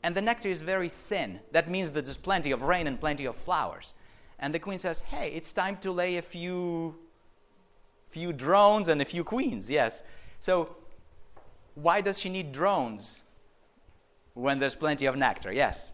And 0.02 0.14
the 0.14 0.20
nectar 0.20 0.50
is 0.50 0.60
very 0.60 0.90
thin. 0.90 1.40
That 1.52 1.70
means 1.70 1.92
that 1.92 2.04
there's 2.04 2.18
plenty 2.18 2.50
of 2.50 2.60
rain 2.60 2.86
and 2.86 3.00
plenty 3.00 3.24
of 3.24 3.36
flowers. 3.36 3.94
And 4.38 4.54
the 4.54 4.58
queen 4.58 4.78
says, 4.78 5.00
hey, 5.00 5.30
it's 5.30 5.54
time 5.54 5.78
to 5.78 5.90
lay 5.90 6.18
a 6.18 6.22
few, 6.22 6.94
few 8.10 8.34
drones 8.34 8.88
and 8.88 9.00
a 9.00 9.04
few 9.06 9.24
queens, 9.24 9.70
yes. 9.70 10.02
So, 10.38 10.76
why 11.74 12.02
does 12.02 12.18
she 12.18 12.28
need 12.28 12.52
drones 12.52 13.20
when 14.34 14.58
there's 14.58 14.74
plenty 14.74 15.06
of 15.06 15.16
nectar? 15.16 15.52
Yes. 15.52 15.92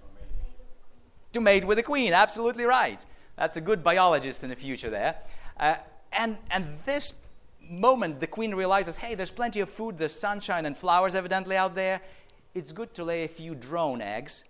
To 1.35 1.41
mate 1.41 1.65
with 1.65 1.77
the 1.77 1.85
queen, 1.85 2.13
absolutely 2.13 2.65
right. 2.65 3.05
That's 3.37 3.57
a 3.57 3.61
good 3.61 3.85
biologist 3.85 4.43
in 4.43 4.51
the 4.51 4.57
future 4.57 4.91
there. 4.91 5.17
Uh, 5.59 5.77
and, 6.17 6.37
and 6.51 6.79
this 6.85 7.15
moment, 7.61 8.21
the 8.21 8.27
queen 8.27 8.55
realizes 8.55 8.97
hey, 8.97 9.15
there's 9.15 9.31
plenty 9.31 9.61
of 9.61 9.69
food, 9.69 9.99
there's 9.99 10.15
sunshine 10.15 10.67
and 10.67 10.77
flowers 10.77 11.15
evidently 11.15 11.57
out 11.57 11.75
there. 11.75 12.01
It's 12.55 12.73
good 12.73 12.95
to 12.95 13.05
lay 13.05 13.25
a 13.25 13.29
few 13.29 13.55
drone 13.55 14.01
eggs, 14.01 14.45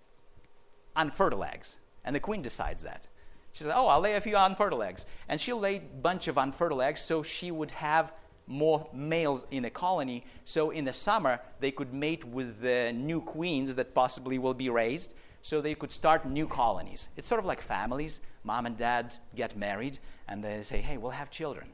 unfertile 0.95 1.43
eggs. 1.43 1.77
And 2.03 2.15
the 2.15 2.19
queen 2.19 2.41
decides 2.41 2.83
that. 2.83 3.07
She 3.53 3.63
says, 3.63 3.73
Oh, 3.75 3.87
I'll 3.87 4.01
lay 4.01 4.15
a 4.15 4.21
few 4.21 4.35
unfertile 4.37 4.83
eggs. 4.83 5.05
And 5.29 5.39
she'll 5.39 5.59
lay 5.59 5.77
a 5.77 5.79
bunch 5.79 6.27
of 6.27 6.37
unfertile 6.37 6.81
eggs 6.81 7.01
so 7.01 7.23
she 7.23 7.51
would 7.51 7.71
have 7.71 8.13
more 8.47 8.87
males 8.93 9.45
in 9.49 9.65
a 9.65 9.69
colony. 9.69 10.23
So 10.43 10.69
in 10.69 10.85
the 10.85 10.93
summer, 10.93 11.39
they 11.59 11.71
could 11.71 11.93
mate 11.93 12.23
with 12.25 12.61
the 12.61 12.93
new 12.93 13.21
queens 13.21 13.75
that 13.75 13.95
possibly 13.95 14.37
will 14.37 14.53
be 14.53 14.69
raised. 14.69 15.15
So 15.45 15.61
they 15.61 15.75
could 15.75 15.91
start 15.91 16.25
new 16.25 16.47
colonies. 16.47 17.07
It's 17.17 17.27
sort 17.27 17.37
of 17.37 17.45
like 17.45 17.61
families. 17.61 18.19
Mom 18.43 18.65
and 18.65 18.75
dad 18.75 19.13
get 19.35 19.55
married, 19.55 19.99
and 20.27 20.43
they 20.43 20.63
say, 20.63 20.81
hey, 20.81 20.97
we'll 20.97 21.11
have 21.11 21.29
children. 21.29 21.67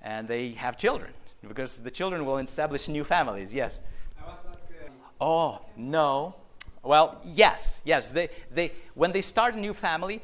And 0.00 0.28
they 0.28 0.50
have 0.50 0.76
children 0.76 1.10
because 1.48 1.80
the 1.80 1.90
children 1.90 2.24
will 2.24 2.38
establish 2.38 2.86
new 2.86 3.02
families, 3.02 3.52
yes. 3.52 3.82
Oh, 5.20 5.60
no. 5.76 6.36
Well, 6.84 7.20
yes, 7.24 7.80
yes. 7.84 8.12
They, 8.12 8.28
they, 8.52 8.70
when 8.94 9.10
they 9.10 9.22
start 9.22 9.56
a 9.56 9.60
new 9.60 9.74
family, 9.74 10.22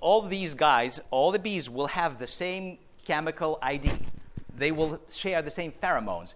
all, 0.00 0.22
these 0.22 0.52
guys, 0.54 1.00
all 1.12 1.30
the 1.30 1.38
bees 1.38 1.70
will 1.70 1.86
have 1.86 2.18
the 2.18 2.26
same 2.26 2.76
chemical 3.04 3.60
ID. 3.62 3.92
They 4.58 4.72
will 4.72 5.00
share 5.08 5.42
the 5.42 5.50
same 5.52 5.72
pheromones. 5.80 6.34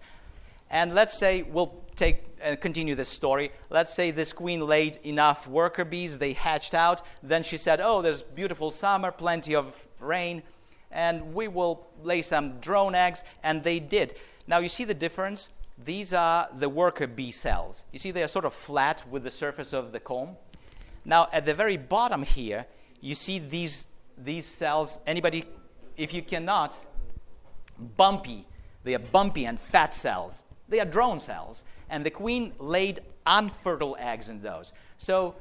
And 0.69 0.95
let's 0.95 1.17
say 1.17 1.41
we'll 1.41 1.75
take 1.97 2.23
and 2.39 2.57
uh, 2.57 2.59
continue 2.59 2.95
this 2.95 3.09
story. 3.09 3.51
Let's 3.69 3.93
say 3.93 4.11
this 4.11 4.31
queen 4.31 4.61
laid 4.61 4.99
enough 5.03 5.47
worker 5.47 5.83
bees, 5.83 6.17
they 6.19 6.33
hatched 6.33 6.73
out. 6.73 7.01
Then 7.23 7.43
she 7.43 7.57
said, 7.57 7.81
Oh, 7.81 8.01
there's 8.01 8.21
beautiful 8.21 8.71
summer, 8.71 9.11
plenty 9.11 9.55
of 9.55 9.87
rain 9.99 10.43
and 10.91 11.33
we 11.33 11.47
will 11.47 11.87
lay 12.03 12.21
some 12.21 12.59
drone 12.59 12.95
eggs, 12.95 13.23
and 13.43 13.63
they 13.63 13.79
did. 13.79 14.15
Now, 14.47 14.59
you 14.59 14.69
see 14.69 14.83
the 14.83 14.93
difference? 14.93 15.49
These 15.83 16.13
are 16.13 16.47
the 16.55 16.69
worker 16.69 17.07
bee 17.07 17.31
cells. 17.31 17.83
You 17.91 17.99
see, 17.99 18.11
they 18.11 18.23
are 18.23 18.27
sort 18.27 18.45
of 18.45 18.53
flat 18.53 19.03
with 19.09 19.23
the 19.23 19.31
surface 19.31 19.73
of 19.73 19.91
the 19.91 19.99
comb. 19.99 20.37
Now, 21.05 21.29
at 21.31 21.45
the 21.45 21.53
very 21.53 21.77
bottom 21.77 22.23
here, 22.23 22.65
you 23.01 23.15
see 23.15 23.39
these, 23.39 23.89
these 24.17 24.45
cells. 24.45 24.99
Anybody, 25.05 25.45
if 25.97 26.13
you 26.13 26.21
cannot, 26.21 26.77
bumpy. 27.95 28.47
They 28.83 28.95
are 28.95 28.99
bumpy 28.99 29.45
and 29.45 29.59
fat 29.59 29.93
cells. 29.93 30.43
They 30.69 30.79
are 30.79 30.85
drone 30.85 31.19
cells. 31.19 31.63
And 31.89 32.05
the 32.05 32.11
queen 32.11 32.53
laid 32.59 32.99
unfertile 33.25 33.95
eggs 33.99 34.29
in 34.29 34.41
those. 34.41 34.73
So, 34.97 35.35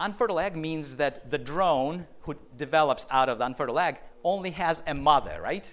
unfertile 0.00 0.40
egg 0.40 0.56
means 0.56 0.96
that 0.96 1.30
the 1.30 1.38
drone 1.38 2.06
who 2.22 2.36
develops 2.56 3.06
out 3.10 3.28
of 3.28 3.38
the 3.38 3.46
unfertile 3.46 3.78
egg 3.78 3.98
only 4.24 4.50
has 4.50 4.82
a 4.86 4.94
mother, 4.94 5.40
right? 5.40 5.72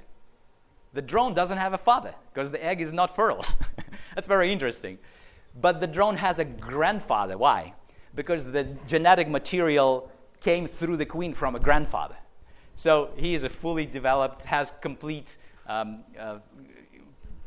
The 0.93 1.01
drone 1.01 1.33
doesn't 1.33 1.57
have 1.57 1.73
a 1.73 1.77
father 1.77 2.13
because 2.31 2.51
the 2.51 2.63
egg 2.63 2.79
is 2.79 2.93
not 2.93 3.15
fertile. 3.15 3.45
That's 4.15 4.27
very 4.27 4.51
interesting. 4.51 4.99
But 5.59 5.81
the 5.81 5.87
drone 5.87 6.17
has 6.17 6.39
a 6.39 6.45
grandfather. 6.45 7.37
Why? 7.37 7.73
Because 8.15 8.45
the 8.45 8.63
genetic 8.87 9.27
material 9.27 10.11
came 10.39 10.67
through 10.67 10.97
the 10.97 11.05
queen 11.05 11.33
from 11.33 11.55
a 11.55 11.59
grandfather. 11.59 12.15
So 12.75 13.11
he 13.15 13.33
is 13.33 13.43
a 13.43 13.49
fully 13.49 13.85
developed, 13.85 14.43
has 14.43 14.71
complete 14.81 15.37
um, 15.67 16.03
uh, 16.19 16.39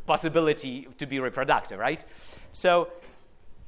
possibility 0.06 0.88
to 0.98 1.06
be 1.06 1.20
reproductive, 1.20 1.78
right? 1.78 2.04
So 2.52 2.88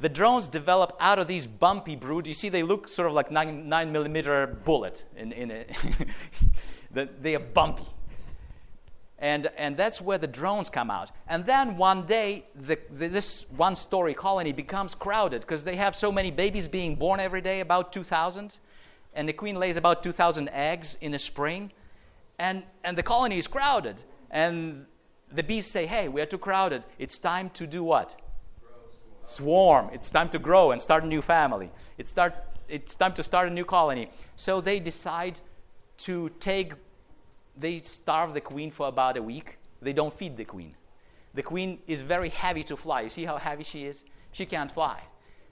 the 0.00 0.08
drones 0.08 0.48
develop 0.48 0.96
out 1.00 1.18
of 1.18 1.26
these 1.26 1.46
bumpy 1.46 1.96
brood. 1.96 2.26
You 2.26 2.34
see, 2.34 2.48
they 2.48 2.62
look 2.62 2.88
sort 2.88 3.08
of 3.08 3.14
like 3.14 3.30
nine, 3.30 3.68
nine 3.68 3.90
millimeter 3.90 4.46
bullet 4.46 5.04
in, 5.16 5.32
in 5.32 5.50
a 5.50 5.66
they 7.20 7.34
are 7.34 7.40
bumpy. 7.40 7.84
And, 9.20 9.50
and 9.56 9.76
that's 9.76 10.00
where 10.00 10.18
the 10.18 10.28
drones 10.28 10.70
come 10.70 10.90
out. 10.90 11.10
And 11.26 11.44
then 11.44 11.76
one 11.76 12.06
day, 12.06 12.46
the, 12.54 12.78
the, 12.90 13.08
this 13.08 13.46
one 13.56 13.74
story 13.74 14.14
colony 14.14 14.52
becomes 14.52 14.94
crowded 14.94 15.40
because 15.40 15.64
they 15.64 15.74
have 15.74 15.96
so 15.96 16.12
many 16.12 16.30
babies 16.30 16.68
being 16.68 16.94
born 16.94 17.18
every 17.18 17.40
day, 17.40 17.58
about 17.58 17.92
2,000. 17.92 18.60
And 19.14 19.28
the 19.28 19.32
queen 19.32 19.56
lays 19.56 19.76
about 19.76 20.04
2,000 20.04 20.48
eggs 20.50 20.96
in 21.00 21.14
a 21.14 21.18
spring. 21.18 21.72
And, 22.38 22.62
and 22.84 22.96
the 22.96 23.02
colony 23.02 23.38
is 23.38 23.48
crowded. 23.48 24.04
And 24.30 24.86
the 25.32 25.42
bees 25.42 25.66
say, 25.66 25.86
hey, 25.86 26.08
we 26.08 26.20
are 26.20 26.26
too 26.26 26.38
crowded. 26.38 26.86
It's 26.98 27.18
time 27.18 27.50
to 27.50 27.66
do 27.66 27.84
what? 27.84 28.16
Swarm. 29.24 29.90
It's 29.92 30.10
time 30.10 30.30
to 30.30 30.38
grow 30.38 30.70
and 30.70 30.80
start 30.80 31.04
a 31.04 31.06
new 31.06 31.22
family. 31.22 31.70
It's, 31.98 32.10
start, 32.10 32.34
it's 32.68 32.94
time 32.94 33.12
to 33.14 33.22
start 33.22 33.48
a 33.48 33.50
new 33.50 33.64
colony. 33.64 34.10
So 34.36 34.60
they 34.60 34.80
decide 34.80 35.40
to 35.98 36.30
take, 36.40 36.72
they 37.56 37.80
starve 37.80 38.32
the 38.34 38.40
queen 38.40 38.70
for 38.70 38.88
about 38.88 39.16
a 39.16 39.22
week 39.22 39.58
they 39.80 39.92
don't 39.92 40.12
feed 40.12 40.36
the 40.36 40.44
queen. 40.44 40.74
The 41.34 41.42
queen 41.42 41.78
is 41.86 42.02
very 42.02 42.30
heavy 42.30 42.64
to 42.64 42.76
fly. 42.76 43.02
You 43.02 43.10
see 43.10 43.24
how 43.24 43.36
heavy 43.36 43.64
she 43.64 43.84
is? 43.84 44.04
She 44.32 44.46
can't 44.46 44.72
fly. 44.72 45.00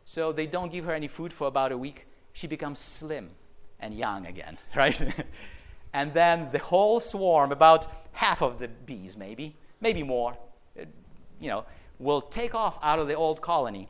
So 0.05 0.33
they 0.33 0.47
don't 0.47 0.73
give 0.73 0.85
her 0.85 0.93
any 0.93 1.09
food 1.09 1.33
for 1.33 1.47
about 1.47 1.73
a 1.73 1.79
week. 1.79 2.07
She 2.33 2.47
becomes 2.47 2.79
slim 2.79 3.31
and 3.81 3.95
young 3.95 4.27
again, 4.27 4.59
right? 4.77 5.01
and 5.93 6.13
then 6.13 6.49
the 6.53 6.59
whole 6.59 7.01
swarm, 7.01 7.53
about 7.53 7.87
half 8.13 8.43
of 8.43 8.59
the 8.59 8.69
bees, 8.69 9.17
maybe, 9.17 9.57
maybe 9.81 10.03
more, 10.03 10.37
you 11.41 11.49
know, 11.49 11.65
will 11.99 12.21
take 12.21 12.55
off 12.55 12.79
out 12.83 12.99
of 12.99 13.09
the 13.09 13.15
old 13.15 13.41
colony. 13.41 13.89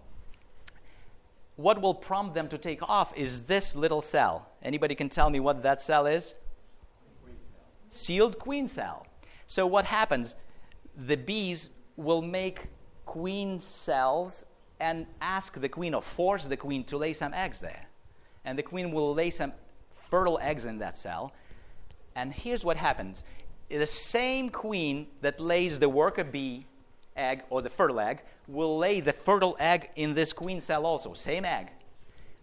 What 1.57 1.81
will 1.81 1.95
prompt 1.95 2.35
them 2.35 2.49
to 2.49 2.59
take 2.59 2.89
off 2.89 3.17
is 3.17 3.43
this 3.43 3.75
little 3.75 4.01
cell. 4.01 4.49
Anybody 4.63 4.95
can 4.95 5.09
tell 5.09 5.31
me 5.31 5.41
what 5.41 5.63
that 5.63 5.81
cell 5.81 6.07
is? 6.07 6.35
Queen 7.23 7.37
cell. 7.51 7.65
Sealed 7.91 8.39
queen 8.39 8.69
cell. 8.69 9.07
So 9.47 9.67
what 9.67 9.87
happens? 9.87 10.35
The 10.97 11.17
bees 11.17 11.71
will 11.97 12.21
make 12.21 12.67
queen 13.07 13.59
cells 13.61 14.45
and 14.81 15.07
ask 15.23 15.59
the 15.59 15.69
queen 15.69 15.95
or 15.95 16.03
force 16.03 16.47
the 16.47 16.57
queen 16.57 16.85
to 16.85 16.99
lay 16.99 17.13
some 17.13 17.33
eggs 17.33 17.61
there. 17.61 17.87
And 18.45 18.59
the 18.59 18.63
queen 18.63 18.93
will 18.93 19.15
lay 19.15 19.31
some 19.31 19.53
fertile 20.11 20.39
eggs 20.43 20.67
in 20.67 20.79
that 20.79 20.99
cell. 20.99 21.33
And 22.15 22.33
here's 22.33 22.65
what 22.65 22.77
happens 22.77 23.25
the 23.69 23.87
same 23.87 24.49
queen 24.49 25.09
that 25.21 25.41
lays 25.41 25.79
the 25.79 25.89
worker 25.89 26.25
bee 26.25 26.67
egg 27.17 27.43
or 27.51 27.63
the 27.63 27.71
fertile 27.71 28.01
egg 28.01 28.23
will 28.47 28.79
lay 28.79 29.01
the 29.01 29.13
fertile 29.13 29.57
egg 29.59 29.91
in 29.97 30.15
this 30.15 30.33
queen 30.33 30.61
cell 30.61 30.87
also. 30.87 31.15
Same 31.15 31.45
egg. 31.45 31.69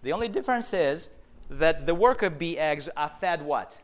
The 0.02 0.12
only 0.12 0.28
difference 0.28 0.74
is 0.74 1.10
that 1.50 1.86
the 1.86 1.96
worker 1.96 2.30
bee 2.30 2.58
eggs 2.58 2.90
are 2.98 3.12
fed 3.22 3.42
what? 3.42 3.78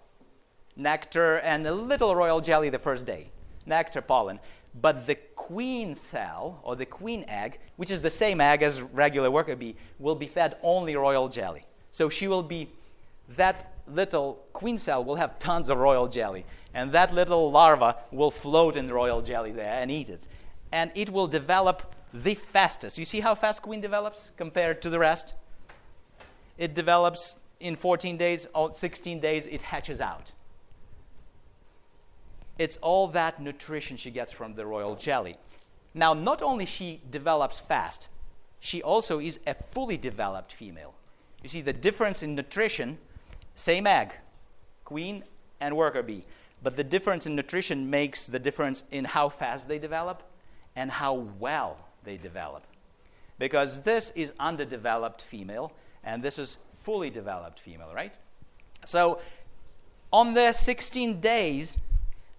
Nectar 0.75 1.37
and 1.39 1.65
a 1.67 1.73
little 1.73 2.15
royal 2.15 2.41
jelly 2.41 2.69
the 2.69 2.79
first 2.79 3.05
day. 3.05 3.29
Nectar, 3.65 4.01
pollen. 4.01 4.39
But 4.81 5.07
the 5.07 5.15
queen 5.35 5.95
cell, 5.95 6.59
or 6.63 6.75
the 6.75 6.85
queen 6.85 7.25
egg, 7.27 7.59
which 7.77 7.91
is 7.91 8.01
the 8.01 8.09
same 8.09 8.39
egg 8.39 8.61
as 8.61 8.81
regular 8.81 9.31
worker 9.31 9.55
bee, 9.55 9.75
will 9.97 10.15
be 10.15 10.27
fed 10.27 10.57
only 10.61 10.95
royal 10.95 11.27
jelly. 11.27 11.65
So 11.91 12.07
she 12.09 12.27
will 12.27 12.43
be, 12.43 12.69
that 13.35 13.71
little 13.93 14.43
queen 14.53 14.77
cell 14.77 15.03
will 15.03 15.15
have 15.15 15.39
tons 15.39 15.69
of 15.69 15.77
royal 15.77 16.07
jelly. 16.07 16.45
And 16.73 16.91
that 16.91 17.13
little 17.13 17.51
larva 17.51 17.97
will 18.11 18.31
float 18.31 18.75
in 18.75 18.87
the 18.87 18.93
royal 18.93 19.21
jelly 19.21 19.51
there 19.51 19.73
and 19.73 19.89
eat 19.89 20.09
it. 20.09 20.27
And 20.71 20.91
it 20.95 21.09
will 21.09 21.27
develop 21.27 21.95
the 22.13 22.35
fastest. 22.35 22.97
You 22.97 23.05
see 23.05 23.19
how 23.19 23.35
fast 23.35 23.61
queen 23.61 23.81
develops 23.81 24.31
compared 24.37 24.81
to 24.83 24.89
the 24.89 24.99
rest? 24.99 25.33
It 26.57 26.73
develops 26.73 27.35
in 27.59 27.75
14 27.75 28.17
days, 28.17 28.47
16 28.71 29.19
days, 29.19 29.45
it 29.45 29.61
hatches 29.61 29.99
out. 29.99 30.31
It's 32.57 32.77
all 32.77 33.07
that 33.09 33.41
nutrition 33.41 33.97
she 33.97 34.11
gets 34.11 34.31
from 34.31 34.55
the 34.55 34.65
royal 34.65 34.95
jelly. 34.95 35.37
Now, 35.93 36.13
not 36.13 36.41
only 36.41 36.65
she 36.65 37.01
develops 37.09 37.59
fast, 37.59 38.09
she 38.59 38.81
also 38.83 39.19
is 39.19 39.39
a 39.47 39.53
fully 39.53 39.97
developed 39.97 40.53
female. 40.53 40.93
You 41.41 41.49
see 41.49 41.61
the 41.61 41.73
difference 41.73 42.21
in 42.21 42.35
nutrition, 42.35 42.97
same 43.59 43.85
egg, 43.85 44.13
queen 44.85 45.21
and 45.59 45.75
worker 45.75 46.01
bee, 46.01 46.23
but 46.63 46.77
the 46.77 46.83
difference 46.83 47.27
in 47.27 47.35
nutrition 47.35 47.89
makes 47.89 48.27
the 48.27 48.39
difference 48.39 48.83
in 48.91 49.03
how 49.03 49.27
fast 49.27 49.67
they 49.67 49.77
develop 49.77 50.23
and 50.77 50.89
how 50.89 51.13
well 51.39 51.77
they 52.05 52.15
develop. 52.15 52.63
Because 53.37 53.81
this 53.81 54.11
is 54.15 54.31
underdeveloped 54.39 55.21
female 55.21 55.73
and 56.05 56.23
this 56.23 56.39
is 56.39 56.57
fully 56.83 57.09
developed 57.09 57.59
female, 57.59 57.91
right? 57.93 58.13
So 58.85 59.19
on 60.13 60.33
the 60.33 60.53
16 60.53 61.19
days, 61.19 61.77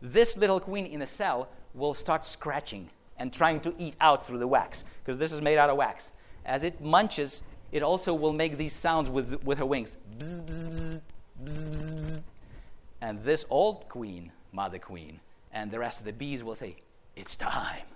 this 0.01 0.39
little 0.39 0.59
queen 0.59 0.87
in 0.87 1.03
a 1.03 1.07
cell 1.07 1.51
will 1.75 1.93
start 1.93 2.25
scratching 2.25 2.89
and 3.19 3.31
trying 3.31 3.61
to 3.61 3.75
eat 3.79 3.95
out 4.01 4.27
through 4.27 4.39
the 4.39 4.49
wax, 4.49 4.85
because 5.05 5.19
this 5.19 5.33
is 5.33 5.43
made 5.43 5.59
out 5.59 5.69
of 5.69 5.77
wax. 5.77 6.13
As 6.47 6.65
it 6.65 6.81
munches, 6.81 7.43
it 7.73 7.83
also 7.83 8.15
will 8.15 8.33
make 8.33 8.57
these 8.57 8.73
sounds 8.73 9.11
with, 9.11 9.45
with 9.45 9.59
her 9.59 9.67
wings. 9.67 9.99
Bzz, 10.21 10.43
bzz, 10.43 11.01
bzz, 11.43 12.23
and 13.01 13.25
this 13.25 13.47
old 13.49 13.89
queen, 13.89 14.31
mother 14.53 14.79
queen, 14.79 15.19
and 15.51 15.71
the 15.71 15.79
rest 15.79 15.99
of 16.01 16.05
the 16.05 16.13
bees 16.13 16.45
will 16.45 16.55
say, 16.55 16.77
It's 17.17 17.37
time. 17.37 17.87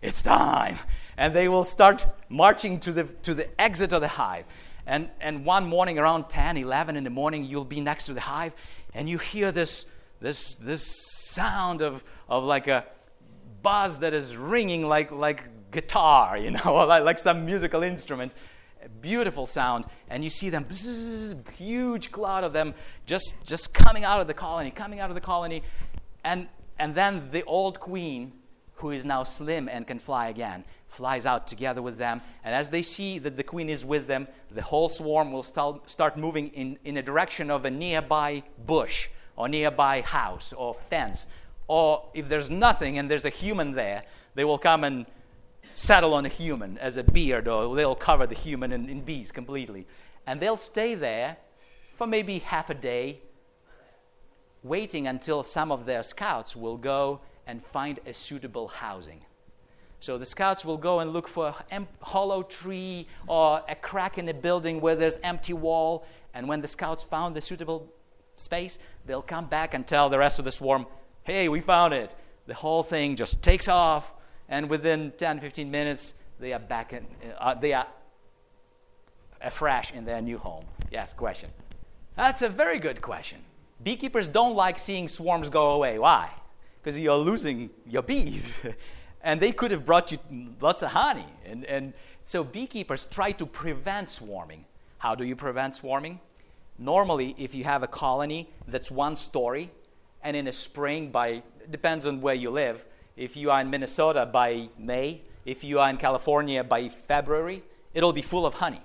It's 0.00 0.22
time. 0.22 0.78
And 1.18 1.34
they 1.34 1.46
will 1.48 1.64
start 1.64 2.06
marching 2.30 2.80
to 2.80 2.92
the, 2.92 3.04
to 3.22 3.34
the 3.34 3.60
exit 3.60 3.92
of 3.92 4.00
the 4.00 4.08
hive. 4.08 4.46
And, 4.86 5.10
and 5.20 5.44
one 5.44 5.66
morning 5.66 5.98
around 5.98 6.30
10, 6.30 6.56
11 6.56 6.96
in 6.96 7.04
the 7.04 7.10
morning, 7.10 7.44
you'll 7.44 7.64
be 7.64 7.80
next 7.80 8.06
to 8.06 8.14
the 8.14 8.20
hive 8.20 8.54
and 8.94 9.08
you 9.08 9.18
hear 9.18 9.52
this, 9.52 9.86
this, 10.20 10.54
this 10.54 10.82
sound 11.32 11.82
of, 11.82 12.04
of 12.28 12.44
like 12.44 12.66
a 12.66 12.84
buzz 13.62 13.98
that 13.98 14.14
is 14.14 14.36
ringing 14.36 14.86
like, 14.86 15.10
like 15.10 15.70
guitar, 15.70 16.38
you 16.38 16.50
know, 16.50 16.74
like, 16.86 17.04
like 17.04 17.18
some 17.18 17.44
musical 17.44 17.82
instrument. 17.82 18.32
Beautiful 19.00 19.46
sound. 19.46 19.84
And 20.08 20.22
you 20.22 20.30
see 20.30 20.50
them, 20.50 20.64
bzzz, 20.64 21.50
huge 21.52 22.12
cloud 22.12 22.44
of 22.44 22.52
them 22.52 22.74
just, 23.06 23.36
just 23.44 23.72
coming 23.72 24.04
out 24.04 24.20
of 24.20 24.26
the 24.26 24.34
colony, 24.34 24.70
coming 24.70 25.00
out 25.00 25.10
of 25.10 25.14
the 25.14 25.20
colony. 25.20 25.62
And, 26.24 26.48
and 26.78 26.94
then 26.94 27.28
the 27.30 27.44
old 27.44 27.80
queen, 27.80 28.32
who 28.74 28.90
is 28.90 29.04
now 29.04 29.22
slim 29.22 29.68
and 29.68 29.86
can 29.86 29.98
fly 29.98 30.28
again, 30.28 30.64
flies 30.88 31.26
out 31.26 31.46
together 31.46 31.82
with 31.82 31.98
them. 31.98 32.20
And 32.44 32.54
as 32.54 32.70
they 32.70 32.82
see 32.82 33.18
that 33.18 33.36
the 33.36 33.42
queen 33.42 33.68
is 33.68 33.84
with 33.84 34.06
them, 34.06 34.28
the 34.50 34.62
whole 34.62 34.88
swarm 34.88 35.32
will 35.32 35.42
start 35.42 36.16
moving 36.16 36.48
in, 36.48 36.78
in 36.84 36.96
a 36.96 37.02
direction 37.02 37.50
of 37.50 37.64
a 37.64 37.70
nearby 37.70 38.42
bush 38.66 39.08
or 39.36 39.48
nearby 39.48 40.00
house 40.02 40.52
or 40.56 40.74
fence. 40.74 41.26
Or 41.66 42.08
if 42.14 42.28
there's 42.28 42.50
nothing 42.50 42.98
and 42.98 43.10
there's 43.10 43.24
a 43.24 43.30
human 43.30 43.72
there, 43.72 44.04
they 44.34 44.44
will 44.44 44.58
come 44.58 44.84
and 44.84 45.06
settle 45.74 46.14
on 46.14 46.24
a 46.24 46.28
human 46.28 46.78
as 46.78 46.96
a 46.96 47.04
beard, 47.04 47.46
or 47.46 47.74
they'll 47.76 47.94
cover 47.94 48.26
the 48.26 48.34
human 48.34 48.72
in, 48.72 48.88
in 48.88 49.02
bees 49.02 49.30
completely. 49.30 49.86
And 50.26 50.40
they'll 50.40 50.56
stay 50.56 50.94
there 50.94 51.36
for 51.96 52.06
maybe 52.06 52.38
half 52.38 52.70
a 52.70 52.74
day, 52.74 53.20
waiting 54.62 55.06
until 55.06 55.42
some 55.42 55.70
of 55.70 55.84
their 55.84 56.02
scouts 56.02 56.56
will 56.56 56.78
go 56.78 57.20
and 57.46 57.62
find 57.62 58.00
a 58.06 58.12
suitable 58.12 58.68
housing. 58.68 59.20
So 60.00 60.18
the 60.18 60.26
scouts 60.26 60.64
will 60.64 60.76
go 60.76 61.00
and 61.00 61.12
look 61.12 61.28
for 61.28 61.54
a 61.70 61.86
hollow 62.02 62.42
tree 62.42 63.06
or 63.26 63.62
a 63.68 63.74
crack 63.74 64.18
in 64.18 64.28
a 64.28 64.34
building 64.34 64.80
where 64.80 64.94
there's 64.94 65.18
empty 65.22 65.52
wall. 65.54 66.04
And 66.34 66.48
when 66.48 66.60
the 66.60 66.68
scouts 66.68 67.04
found 67.04 67.34
the 67.34 67.40
suitable 67.40 67.90
space, 68.36 68.78
they'll 69.06 69.22
come 69.22 69.46
back 69.46 69.74
and 69.74 69.86
tell 69.86 70.08
the 70.10 70.18
rest 70.18 70.38
of 70.38 70.44
the 70.44 70.52
swarm, 70.52 70.86
hey, 71.22 71.48
we 71.48 71.60
found 71.60 71.94
it. 71.94 72.14
The 72.46 72.54
whole 72.54 72.82
thing 72.82 73.16
just 73.16 73.40
takes 73.42 73.68
off, 73.68 74.12
and 74.48 74.68
within 74.68 75.12
10, 75.16 75.40
15 75.40 75.70
minutes, 75.70 76.14
they 76.40 76.52
are 76.52 76.58
back 76.58 76.92
in, 76.92 77.06
uh, 77.38 77.54
they 77.54 77.72
are 77.72 77.86
afresh 79.40 79.92
in 79.92 80.04
their 80.04 80.20
new 80.20 80.38
home. 80.38 80.64
Yes, 80.90 81.12
question. 81.12 81.50
That's 82.16 82.42
a 82.42 82.48
very 82.48 82.78
good 82.78 83.00
question. 83.00 83.40
Beekeepers 83.82 84.28
don't 84.28 84.54
like 84.54 84.78
seeing 84.78 85.08
swarms 85.08 85.50
go 85.50 85.72
away. 85.72 85.98
Why? 85.98 86.30
Because 86.80 86.98
you're 86.98 87.16
losing 87.16 87.70
your 87.86 88.02
bees. 88.02 88.52
and 89.22 89.40
they 89.40 89.52
could 89.52 89.70
have 89.70 89.84
brought 89.84 90.12
you 90.12 90.18
lots 90.60 90.82
of 90.82 90.90
honey. 90.90 91.26
And, 91.44 91.64
and 91.64 91.92
so 92.24 92.44
beekeepers 92.44 93.06
try 93.06 93.32
to 93.32 93.46
prevent 93.46 94.08
swarming. 94.08 94.64
How 94.98 95.14
do 95.14 95.24
you 95.24 95.34
prevent 95.36 95.74
swarming? 95.74 96.20
Normally, 96.78 97.34
if 97.38 97.54
you 97.54 97.64
have 97.64 97.82
a 97.82 97.86
colony 97.86 98.48
that's 98.66 98.90
one 98.90 99.16
story, 99.16 99.70
and 100.22 100.36
in 100.36 100.48
a 100.48 100.52
spring, 100.52 101.10
by 101.10 101.42
depends 101.70 102.06
on 102.06 102.20
where 102.20 102.34
you 102.34 102.50
live. 102.50 102.84
If 103.16 103.36
you 103.36 103.50
are 103.50 103.60
in 103.60 103.70
Minnesota 103.70 104.26
by 104.26 104.68
May, 104.76 105.22
if 105.44 105.62
you 105.62 105.78
are 105.78 105.88
in 105.88 105.96
California 105.96 106.64
by 106.64 106.88
February, 106.88 107.62
it'll 107.92 108.12
be 108.12 108.22
full 108.22 108.44
of 108.44 108.54
honey. 108.54 108.80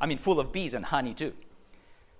I 0.00 0.06
mean, 0.06 0.18
full 0.18 0.40
of 0.40 0.52
bees 0.52 0.74
and 0.74 0.84
honey 0.84 1.12
too. 1.12 1.34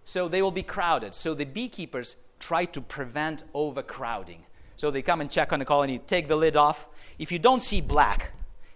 So 0.05 0.29
they 0.29 0.43
will 0.43 0.51
be 0.51 0.63
crowded. 0.63 1.15
So 1.15 1.35
the 1.35 1.47
beekeepers 1.47 2.17
try 2.39 2.67
to 2.67 2.81
prevent 2.81 3.45
overcrowding. 3.55 4.45
So 4.77 4.91
they 4.91 5.01
come 5.01 5.21
and 5.21 5.31
check 5.31 5.53
on 5.53 5.59
the 5.59 5.65
colony, 5.65 5.99
take 5.99 6.29
the 6.29 6.37
lid 6.37 6.57
off. 6.57 6.89
If 7.19 7.33
you 7.33 7.39
don't 7.39 7.63
see 7.63 7.81
black, 7.81 8.33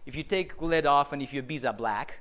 if 0.06 0.16
you 0.16 0.22
take 0.22 0.60
lid 0.62 0.86
off 0.86 1.12
and 1.12 1.20
if 1.20 1.34
your 1.34 1.42
bees 1.42 1.66
are 1.66 1.74
black, 1.74 2.20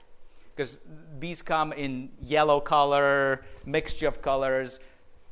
because 0.53 0.79
bees 1.19 1.41
come 1.41 1.71
in 1.71 2.09
yellow 2.21 2.59
color, 2.59 3.45
mixture 3.65 4.09
of 4.09 4.21
colors, 4.21 4.81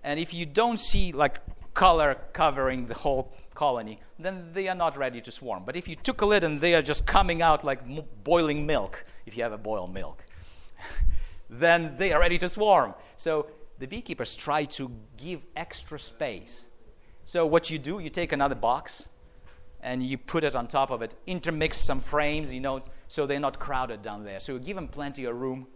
and 0.04 0.20
if 0.20 0.34
you 0.34 0.46
don't 0.46 0.80
see 0.80 1.12
like 1.12 1.42
color 1.74 2.18
covering 2.32 2.88
the 2.88 2.94
whole 2.94 3.34
colony, 3.58 4.00
then 4.20 4.36
they 4.54 4.70
are 4.70 4.76
not 4.76 4.98
ready 4.98 5.20
to 5.22 5.32
swarm. 5.32 5.64
But 5.66 5.76
if 5.76 5.88
you 5.88 5.96
took 5.96 6.22
a 6.22 6.26
lid 6.26 6.44
and 6.44 6.62
they 6.62 6.74
are 6.76 6.82
just 6.82 7.06
coming 7.06 7.42
out 7.42 7.64
like 7.64 7.82
boiling 8.24 8.66
milk, 8.66 9.06
if 9.26 9.36
you 9.36 9.44
have 9.44 9.54
a 9.54 9.58
boiled 9.58 9.94
milk, 9.94 10.26
then 11.50 11.96
they 11.98 12.14
are 12.14 12.20
ready 12.20 12.38
to 12.38 12.48
swarm. 12.48 12.94
So 13.18 13.48
the 13.80 13.88
beekeepers 13.88 14.36
try 14.36 14.64
to 14.80 14.92
give 15.18 15.42
extra 15.56 16.00
space 16.00 16.68
so 17.28 17.46
what 17.46 17.70
you 17.70 17.78
do, 17.78 18.00
you 18.00 18.10
take 18.10 18.32
another 18.32 18.56
box 18.56 19.10
and 19.82 20.02
you 20.02 20.18
put 20.18 20.46
it 20.46 20.56
on 20.56 20.66
top 20.66 20.92
of 20.92 21.02
it, 21.02 21.14
intermix 21.28 21.78
some 21.78 22.00
frames, 22.00 22.54
you 22.54 22.62
know, 22.62 22.82
so 23.10 23.26
they're 23.26 23.38
not 23.38 23.60
crowded 23.60 24.02
down 24.02 24.24
there. 24.24 24.40
So 24.40 24.54
you 24.54 24.60
give 24.60 24.78
them 24.78 24.88
plenty 24.88 25.26
of 25.26 25.36
room. 25.36 25.68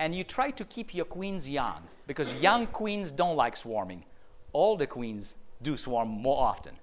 And 0.00 0.12
you 0.12 0.24
try 0.24 0.50
to 0.50 0.64
keep 0.64 0.92
your 0.92 1.04
queens 1.04 1.48
young 1.48 1.84
because 2.08 2.34
young 2.42 2.66
queens 2.66 3.12
don't 3.12 3.36
like 3.36 3.54
swarming. 3.56 4.04
Older 4.52 4.86
queens 4.86 5.36
do 5.62 5.76
swarm 5.76 6.08
more 6.08 6.42
often. 6.42 6.74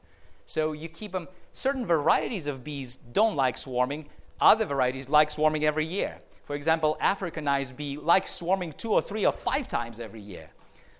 So 0.45 0.73
you 0.73 0.89
keep 0.89 1.11
them 1.11 1.27
certain 1.53 1.85
varieties 1.85 2.47
of 2.47 2.63
bees 2.63 2.97
don't 3.13 3.35
like 3.35 3.57
swarming, 3.57 4.07
other 4.39 4.65
varieties 4.65 5.09
like 5.09 5.31
swarming 5.31 5.65
every 5.65 5.85
year. 5.85 6.17
For 6.45 6.55
example, 6.55 6.97
Africanized 7.01 7.75
bee 7.77 7.97
likes 7.97 8.33
swarming 8.33 8.73
two 8.73 8.91
or 8.91 9.01
three 9.01 9.25
or 9.25 9.31
five 9.31 9.67
times 9.67 9.99
every 9.99 10.21
year. 10.21 10.49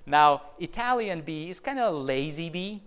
Now, 0.06 0.44
Italian 0.60 1.22
bee 1.22 1.50
is 1.50 1.60
kind 1.60 1.80
of 1.80 1.94
a 1.94 1.98
lazy 1.98 2.50
bee. 2.50 2.84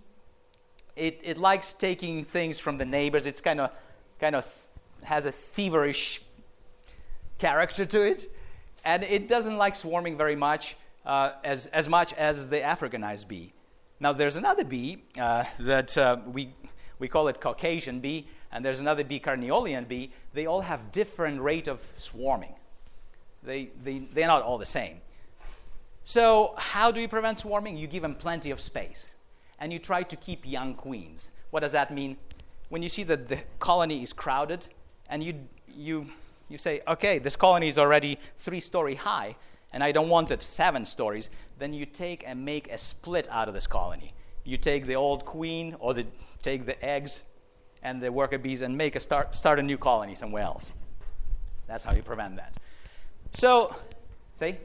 It, 0.95 1.19
it 1.23 1.37
likes 1.37 1.73
taking 1.73 2.23
things 2.23 2.59
from 2.59 2.77
the 2.77 2.85
neighbors. 2.85 3.25
It's 3.25 3.41
kind 3.41 3.59
of 3.59 3.71
kind 4.19 4.35
of 4.35 4.51
has 5.03 5.25
a 5.25 5.31
thieverish 5.31 6.19
character 7.37 7.85
to 7.85 8.07
it, 8.07 8.27
and 8.83 9.03
it 9.03 9.27
doesn't 9.27 9.57
like 9.57 9.75
swarming 9.75 10.17
very 10.17 10.35
much, 10.35 10.77
uh, 11.05 11.33
as 11.43 11.67
as 11.67 11.89
much 11.89 12.13
as 12.13 12.47
the 12.47 12.61
Africanized 12.61 13.27
bee. 13.27 13.53
Now, 13.99 14.13
there's 14.13 14.35
another 14.35 14.65
bee 14.65 15.03
uh, 15.17 15.45
that 15.59 15.97
uh, 15.97 16.17
we 16.25 16.49
we 16.99 17.07
call 17.07 17.27
it 17.27 17.41
Caucasian 17.41 17.99
bee, 17.99 18.27
and 18.51 18.63
there's 18.63 18.79
another 18.79 19.03
bee, 19.03 19.19
Carniolian 19.19 19.85
bee. 19.85 20.11
They 20.33 20.45
all 20.45 20.61
have 20.61 20.91
different 20.91 21.41
rate 21.41 21.67
of 21.67 21.81
swarming. 21.95 22.53
They, 23.43 23.69
they, 23.83 23.99
they're 24.13 24.27
not 24.27 24.41
all 24.43 24.57
the 24.57 24.65
same. 24.65 25.01
So, 26.03 26.53
how 26.57 26.91
do 26.91 27.01
you 27.01 27.07
prevent 27.07 27.39
swarming? 27.39 27.77
You 27.77 27.87
give 27.87 28.01
them 28.01 28.15
plenty 28.15 28.51
of 28.51 28.61
space. 28.61 29.07
And 29.59 29.71
you 29.71 29.79
try 29.79 30.03
to 30.03 30.15
keep 30.15 30.47
young 30.47 30.73
queens. 30.73 31.31
What 31.51 31.61
does 31.61 31.71
that 31.71 31.93
mean? 31.93 32.17
When 32.69 32.83
you 32.83 32.89
see 32.89 33.03
that 33.03 33.27
the 33.27 33.43
colony 33.59 34.03
is 34.03 34.13
crowded, 34.13 34.67
and 35.09 35.23
you, 35.23 35.35
you, 35.67 36.07
you 36.49 36.57
say, 36.57 36.81
okay, 36.87 37.19
this 37.19 37.35
colony 37.35 37.67
is 37.67 37.77
already 37.77 38.19
three 38.37 38.59
story 38.59 38.95
high, 38.95 39.35
and 39.75 39.83
I 39.83 39.91
don't 39.91 40.09
want 40.09 40.31
it 40.31 40.41
seven 40.41 40.85
stories, 40.85 41.29
then 41.59 41.71
you 41.71 41.85
take 41.85 42.23
and 42.25 42.43
make 42.43 42.71
a 42.71 42.79
split 42.79 43.27
out 43.29 43.47
of 43.47 43.53
this 43.53 43.67
colony 43.67 44.15
you 44.45 44.57
take 44.57 44.85
the 44.85 44.95
old 44.95 45.25
queen 45.25 45.75
or 45.79 45.93
the, 45.93 46.05
take 46.41 46.65
the 46.65 46.83
eggs 46.85 47.23
and 47.81 48.01
the 48.01 48.11
worker 48.11 48.37
bees 48.37 48.61
and 48.61 48.77
make 48.77 48.95
a 48.95 48.99
start, 48.99 49.35
start 49.35 49.59
a 49.59 49.63
new 49.63 49.77
colony 49.77 50.15
somewhere 50.15 50.43
else. 50.43 50.71
That's 51.67 51.83
how 51.83 51.93
you 51.93 52.03
prevent 52.03 52.37
that. 52.37 52.55
So, 53.33 53.75
say? 54.35 54.59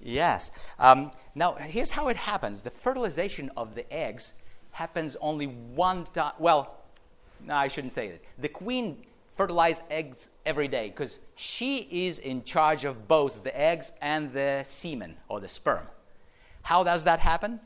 Yes. 0.00 0.50
Um, 0.78 1.10
now, 1.34 1.54
here's 1.54 1.90
how 1.90 2.08
it 2.08 2.16
happens 2.16 2.62
the 2.62 2.70
fertilization 2.70 3.50
of 3.56 3.74
the 3.74 3.92
eggs 3.92 4.34
happens 4.70 5.16
only 5.20 5.46
one 5.46 6.04
time. 6.04 6.32
Well, 6.38 6.76
no, 7.44 7.54
I 7.54 7.68
shouldn't 7.68 7.92
say 7.92 8.08
that. 8.08 8.20
The 8.38 8.48
queen 8.48 9.04
fertilizes 9.36 9.82
eggs 9.90 10.30
every 10.46 10.68
day 10.68 10.88
because 10.88 11.18
she 11.34 11.88
is 11.90 12.18
in 12.18 12.44
charge 12.44 12.84
of 12.84 13.08
both 13.08 13.42
the 13.42 13.58
eggs 13.58 13.92
and 14.00 14.32
the 14.32 14.62
semen 14.64 15.16
or 15.28 15.40
the 15.40 15.48
sperm. 15.48 15.86
How 16.62 16.84
does 16.84 17.04
that 17.04 17.20
happen? 17.20 17.60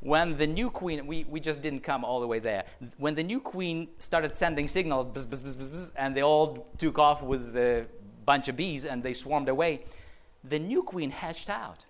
When 0.00 0.36
the 0.36 0.46
new 0.46 0.70
queen, 0.70 1.06
we, 1.06 1.24
we 1.24 1.40
just 1.40 1.62
didn't 1.62 1.80
come 1.80 2.04
all 2.04 2.20
the 2.20 2.26
way 2.26 2.38
there. 2.38 2.64
When 2.98 3.14
the 3.14 3.22
new 3.22 3.40
queen 3.40 3.88
started 3.98 4.36
sending 4.36 4.68
signals, 4.68 5.06
bzz, 5.06 5.26
bzz, 5.26 5.56
bzz, 5.56 5.92
and 5.96 6.14
they 6.14 6.22
all 6.22 6.66
took 6.76 6.98
off 6.98 7.22
with 7.22 7.56
a 7.56 7.86
bunch 8.26 8.48
of 8.48 8.56
bees 8.56 8.84
and 8.84 9.02
they 9.02 9.14
swarmed 9.14 9.48
away, 9.48 9.84
the 10.42 10.58
new 10.58 10.82
queen 10.82 11.10
hatched 11.10 11.48
out. 11.48 11.86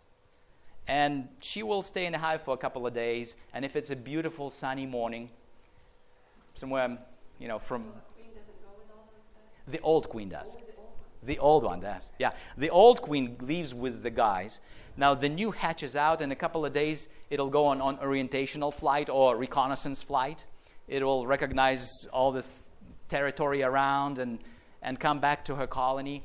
And 0.87 1.29
she 1.41 1.63
will 1.63 1.83
stay 1.83 2.07
in 2.07 2.13
the 2.13 2.19
hive 2.19 2.43
for 2.43 2.55
a 2.55 2.59
couple 2.59 2.87
of 2.87 2.93
days. 2.93 3.37
And 3.53 3.65
if 3.65 3.75
it's 3.75 3.91
a 3.91 3.97
beautiful 3.97 4.51
sunny 4.51 4.87
morning, 4.87 5.31
somewhere, 6.55 6.99
you 7.39 7.49
know, 7.49 7.59
from. 7.59 7.85
The 9.69 9.81
old 9.81 10.09
queen 10.09 10.29
does. 10.29 10.57
The 11.23 11.39
old 11.39 11.65
one 11.65 11.81
does. 11.81 12.11
Yeah. 12.19 12.33
The 12.59 12.71
old 12.71 13.01
queen 13.01 13.37
leaves 13.41 13.75
with 13.75 14.03
the 14.03 14.11
guys. 14.11 14.61
Now, 14.97 15.15
the 15.15 15.29
new 15.29 15.51
hatches 15.51 15.97
out 15.97 16.21
in 16.21 16.31
a 16.31 16.37
couple 16.37 16.65
of 16.67 16.73
days. 16.73 17.09
It'll 17.31 17.49
go 17.49 17.67
on, 17.67 17.81
on 17.81 17.97
orientational 17.99 18.73
flight 18.73 19.09
or 19.09 19.37
reconnaissance 19.37 20.03
flight. 20.03 20.47
It 20.87 21.03
will 21.03 21.27
recognize 21.27 22.07
all 22.13 22.31
the 22.31 22.43
th- 22.43 22.53
territory 23.09 23.63
around 23.63 24.19
and, 24.19 24.39
and 24.83 25.01
come 25.01 25.19
back 25.19 25.45
to 25.47 25.55
her 25.55 25.67
colony. 25.67 26.23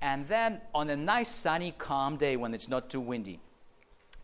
And 0.00 0.26
then, 0.28 0.62
on 0.74 0.88
a 0.88 0.96
nice, 0.96 1.28
sunny, 1.28 1.74
calm 1.76 2.16
day 2.16 2.36
when 2.36 2.54
it's 2.54 2.68
not 2.68 2.88
too 2.88 3.00
windy, 3.00 3.40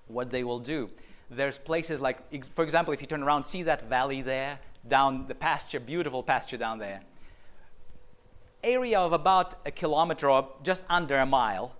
what 0.08 0.30
they 0.30 0.44
will 0.44 0.60
do, 0.60 0.88
there's 1.30 1.58
places 1.58 2.00
like, 2.00 2.18
for 2.54 2.64
example, 2.64 2.94
if 2.94 3.02
you 3.02 3.06
turn 3.06 3.22
around, 3.22 3.44
see 3.44 3.64
that 3.64 3.88
valley 3.88 4.22
there, 4.22 4.58
down 4.88 5.26
the 5.26 5.34
pasture, 5.34 5.80
beautiful 5.80 6.22
pasture 6.22 6.56
down 6.56 6.78
there 6.78 7.02
area 8.62 8.98
of 8.98 9.12
about 9.12 9.54
a 9.64 9.70
kilometer 9.70 10.30
or 10.30 10.48
just 10.62 10.84
under 10.88 11.16
a 11.16 11.26
mile 11.26 11.76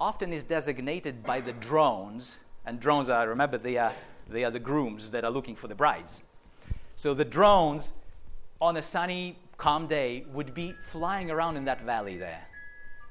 often 0.00 0.32
is 0.32 0.44
designated 0.44 1.24
by 1.24 1.40
the 1.40 1.52
drones, 1.52 2.38
and 2.66 2.78
drones 2.78 3.10
are, 3.10 3.28
remember, 3.28 3.58
they 3.58 3.76
are, 3.76 3.92
they 4.28 4.44
are 4.44 4.50
the 4.50 4.60
grooms 4.60 5.10
that 5.10 5.24
are 5.24 5.30
looking 5.30 5.56
for 5.56 5.66
the 5.66 5.74
brides. 5.74 6.22
So 6.96 7.14
the 7.14 7.24
drones, 7.24 7.92
on 8.60 8.76
a 8.76 8.82
sunny, 8.82 9.36
calm 9.56 9.86
day, 9.86 10.24
would 10.32 10.54
be 10.54 10.74
flying 10.86 11.30
around 11.30 11.56
in 11.56 11.64
that 11.64 11.82
valley 11.82 12.16
there, 12.16 12.46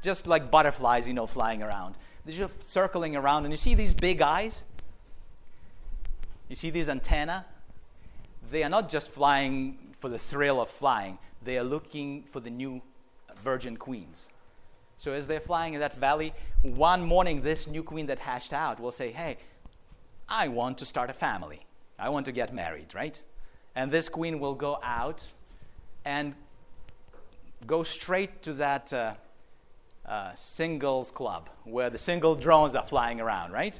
just 0.01 0.27
like 0.27 0.49
butterflies, 0.49 1.07
you 1.07 1.13
know, 1.13 1.27
flying 1.27 1.61
around. 1.61 1.95
They're 2.25 2.35
just 2.35 2.63
circling 2.63 3.15
around, 3.15 3.43
and 3.43 3.51
you 3.51 3.57
see 3.57 3.75
these 3.75 3.93
big 3.93 4.21
eyes? 4.21 4.63
You 6.47 6.55
see 6.55 6.69
these 6.69 6.87
antennae? 6.87 7.41
They 8.49 8.63
are 8.63 8.69
not 8.69 8.87
just 8.87 9.09
flying 9.09 9.77
for 9.99 10.07
the 10.09 10.19
thrill 10.19 10.61
of 10.61 10.69
flying, 10.69 11.17
they 11.47 11.57
are 11.57 11.63
looking 11.63 12.23
for 12.23 12.41
the 12.41 12.49
new 12.49 12.81
virgin 13.41 13.77
queens. 13.77 14.29
So 14.97 15.13
as 15.13 15.27
they're 15.27 15.39
flying 15.39 15.75
in 15.75 15.79
that 15.79 15.95
valley, 15.95 16.33
one 16.61 17.01
morning 17.01 17.41
this 17.41 17.67
new 17.67 17.83
queen 17.83 18.07
that 18.07 18.19
hatched 18.19 18.51
out 18.51 18.79
will 18.79 18.91
say, 18.91 19.11
Hey, 19.11 19.37
I 20.27 20.49
want 20.49 20.77
to 20.79 20.85
start 20.85 21.09
a 21.09 21.13
family. 21.13 21.65
I 21.97 22.09
want 22.09 22.25
to 22.25 22.31
get 22.31 22.53
married, 22.53 22.93
right? 22.93 23.21
And 23.75 23.91
this 23.91 24.09
queen 24.09 24.39
will 24.39 24.55
go 24.55 24.79
out 24.83 25.25
and 26.03 26.35
go 27.65 27.81
straight 27.81 28.41
to 28.41 28.53
that 28.53 28.91
uh, 28.91 29.13
uh, 30.05 30.33
singles 30.35 31.11
club 31.11 31.49
where 31.63 31.89
the 31.89 31.97
single 31.97 32.35
drones 32.35 32.75
are 32.75 32.85
flying 32.85 33.21
around, 33.21 33.53
right? 33.53 33.79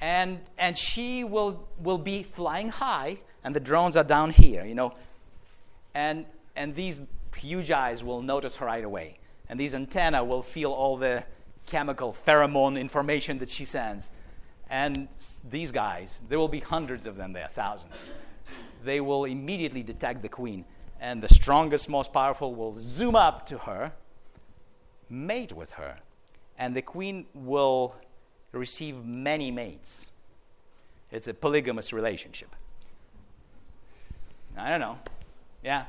And, 0.00 0.40
and 0.56 0.78
she 0.78 1.24
will, 1.24 1.68
will 1.82 1.98
be 1.98 2.22
flying 2.22 2.68
high, 2.68 3.18
and 3.44 3.54
the 3.54 3.60
drones 3.60 3.96
are 3.96 4.04
down 4.04 4.30
here, 4.30 4.64
you 4.64 4.74
know. 4.74 4.94
And 5.94 6.24
and 6.58 6.74
these 6.74 7.00
huge 7.36 7.70
eyes 7.70 8.02
will 8.02 8.20
notice 8.20 8.56
her 8.56 8.66
right 8.66 8.84
away. 8.84 9.18
And 9.48 9.58
these 9.58 9.76
antennae 9.76 10.20
will 10.22 10.42
feel 10.42 10.72
all 10.72 10.96
the 10.96 11.24
chemical 11.66 12.12
pheromone 12.12 12.78
information 12.78 13.38
that 13.38 13.48
she 13.48 13.64
sends. 13.64 14.10
And 14.68 15.06
these 15.48 15.70
guys, 15.70 16.20
there 16.28 16.38
will 16.38 16.48
be 16.48 16.58
hundreds 16.58 17.06
of 17.06 17.16
them 17.16 17.32
there, 17.32 17.46
thousands. 17.48 18.06
They 18.84 19.00
will 19.00 19.24
immediately 19.24 19.84
detect 19.84 20.20
the 20.20 20.28
queen, 20.28 20.64
and 21.00 21.22
the 21.22 21.28
strongest, 21.28 21.88
most 21.88 22.12
powerful 22.12 22.54
will 22.54 22.74
zoom 22.76 23.14
up 23.14 23.46
to 23.46 23.58
her, 23.58 23.92
mate 25.08 25.52
with 25.52 25.72
her, 25.72 25.98
and 26.58 26.74
the 26.74 26.82
queen 26.82 27.26
will 27.34 27.94
receive 28.50 29.04
many 29.04 29.52
mates. 29.52 30.10
It's 31.12 31.28
a 31.28 31.34
polygamous 31.34 31.92
relationship. 31.92 32.54
I 34.56 34.70
don't 34.70 34.80
know. 34.80 34.98
Yeah, 35.62 35.84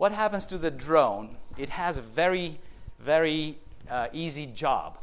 what 0.00 0.12
happens 0.12 0.46
to 0.46 0.56
the 0.56 0.70
drone? 0.70 1.36
It 1.58 1.68
has 1.68 1.98
a 1.98 2.00
very, 2.00 2.58
very 3.00 3.58
uh, 3.90 4.06
easy 4.14 4.46
job. 4.46 4.96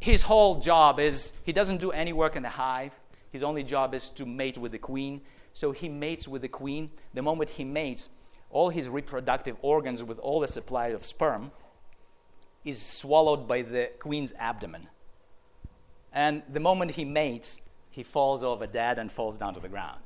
His 0.00 0.22
whole 0.22 0.58
job 0.58 0.98
is 0.98 1.32
he 1.44 1.52
doesn't 1.52 1.76
do 1.76 1.92
any 1.92 2.12
work 2.12 2.34
in 2.34 2.42
the 2.42 2.48
hive. 2.48 2.90
His 3.30 3.44
only 3.44 3.62
job 3.62 3.94
is 3.94 4.08
to 4.10 4.26
mate 4.26 4.58
with 4.58 4.72
the 4.72 4.78
queen. 4.78 5.20
So 5.52 5.70
he 5.70 5.88
mates 5.88 6.26
with 6.26 6.42
the 6.42 6.48
queen. 6.48 6.90
The 7.14 7.22
moment 7.22 7.50
he 7.50 7.62
mates, 7.62 8.08
all 8.50 8.70
his 8.70 8.88
reproductive 8.88 9.56
organs 9.62 10.02
with 10.02 10.18
all 10.18 10.40
the 10.40 10.48
supply 10.48 10.88
of 10.88 11.04
sperm 11.04 11.52
is 12.64 12.82
swallowed 12.82 13.46
by 13.46 13.62
the 13.62 13.92
queen's 14.00 14.32
abdomen. 14.36 14.88
And 16.12 16.42
the 16.52 16.58
moment 16.58 16.90
he 16.90 17.04
mates, 17.04 17.58
he 17.88 18.02
falls 18.02 18.42
over 18.42 18.66
dead 18.66 18.98
and 18.98 19.12
falls 19.12 19.38
down 19.38 19.54
to 19.54 19.60
the 19.60 19.68
ground. 19.68 20.00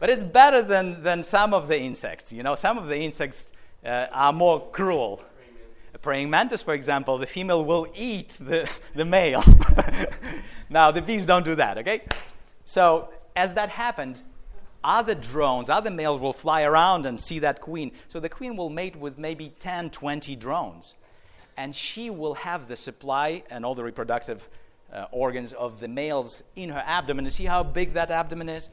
But 0.00 0.10
it's 0.10 0.22
better 0.22 0.62
than, 0.62 1.02
than 1.02 1.22
some 1.22 1.52
of 1.52 1.68
the 1.68 1.78
insects. 1.78 2.32
You 2.32 2.42
know, 2.42 2.54
some 2.54 2.78
of 2.78 2.88
the 2.88 2.98
insects 2.98 3.52
uh, 3.84 4.06
are 4.12 4.32
more 4.32 4.68
cruel. 4.70 5.22
A 5.94 5.98
praying 5.98 6.30
mantis, 6.30 6.62
for 6.62 6.74
example, 6.74 7.18
the 7.18 7.26
female 7.26 7.64
will 7.64 7.88
eat 7.94 8.38
the, 8.40 8.68
the 8.94 9.04
male. 9.04 9.42
now, 10.70 10.90
the 10.90 11.02
bees 11.02 11.26
don't 11.26 11.44
do 11.44 11.54
that, 11.56 11.78
okay? 11.78 12.02
So, 12.64 13.08
as 13.34 13.54
that 13.54 13.70
happened, 13.70 14.22
other 14.84 15.14
drones, 15.14 15.70
other 15.70 15.90
males 15.90 16.20
will 16.20 16.32
fly 16.32 16.62
around 16.62 17.06
and 17.06 17.20
see 17.20 17.40
that 17.40 17.60
queen. 17.60 17.90
So, 18.06 18.20
the 18.20 18.28
queen 18.28 18.56
will 18.56 18.70
mate 18.70 18.94
with 18.94 19.18
maybe 19.18 19.52
10, 19.58 19.90
20 19.90 20.36
drones. 20.36 20.94
And 21.56 21.74
she 21.74 22.10
will 22.10 22.34
have 22.34 22.68
the 22.68 22.76
supply 22.76 23.42
and 23.50 23.64
all 23.64 23.74
the 23.74 23.82
reproductive 23.82 24.48
uh, 24.92 25.06
organs 25.10 25.54
of 25.54 25.80
the 25.80 25.88
males 25.88 26.44
in 26.54 26.68
her 26.68 26.82
abdomen. 26.86 27.24
You 27.24 27.30
see 27.30 27.44
how 27.46 27.64
big 27.64 27.94
that 27.94 28.12
abdomen 28.12 28.48
is? 28.48 28.70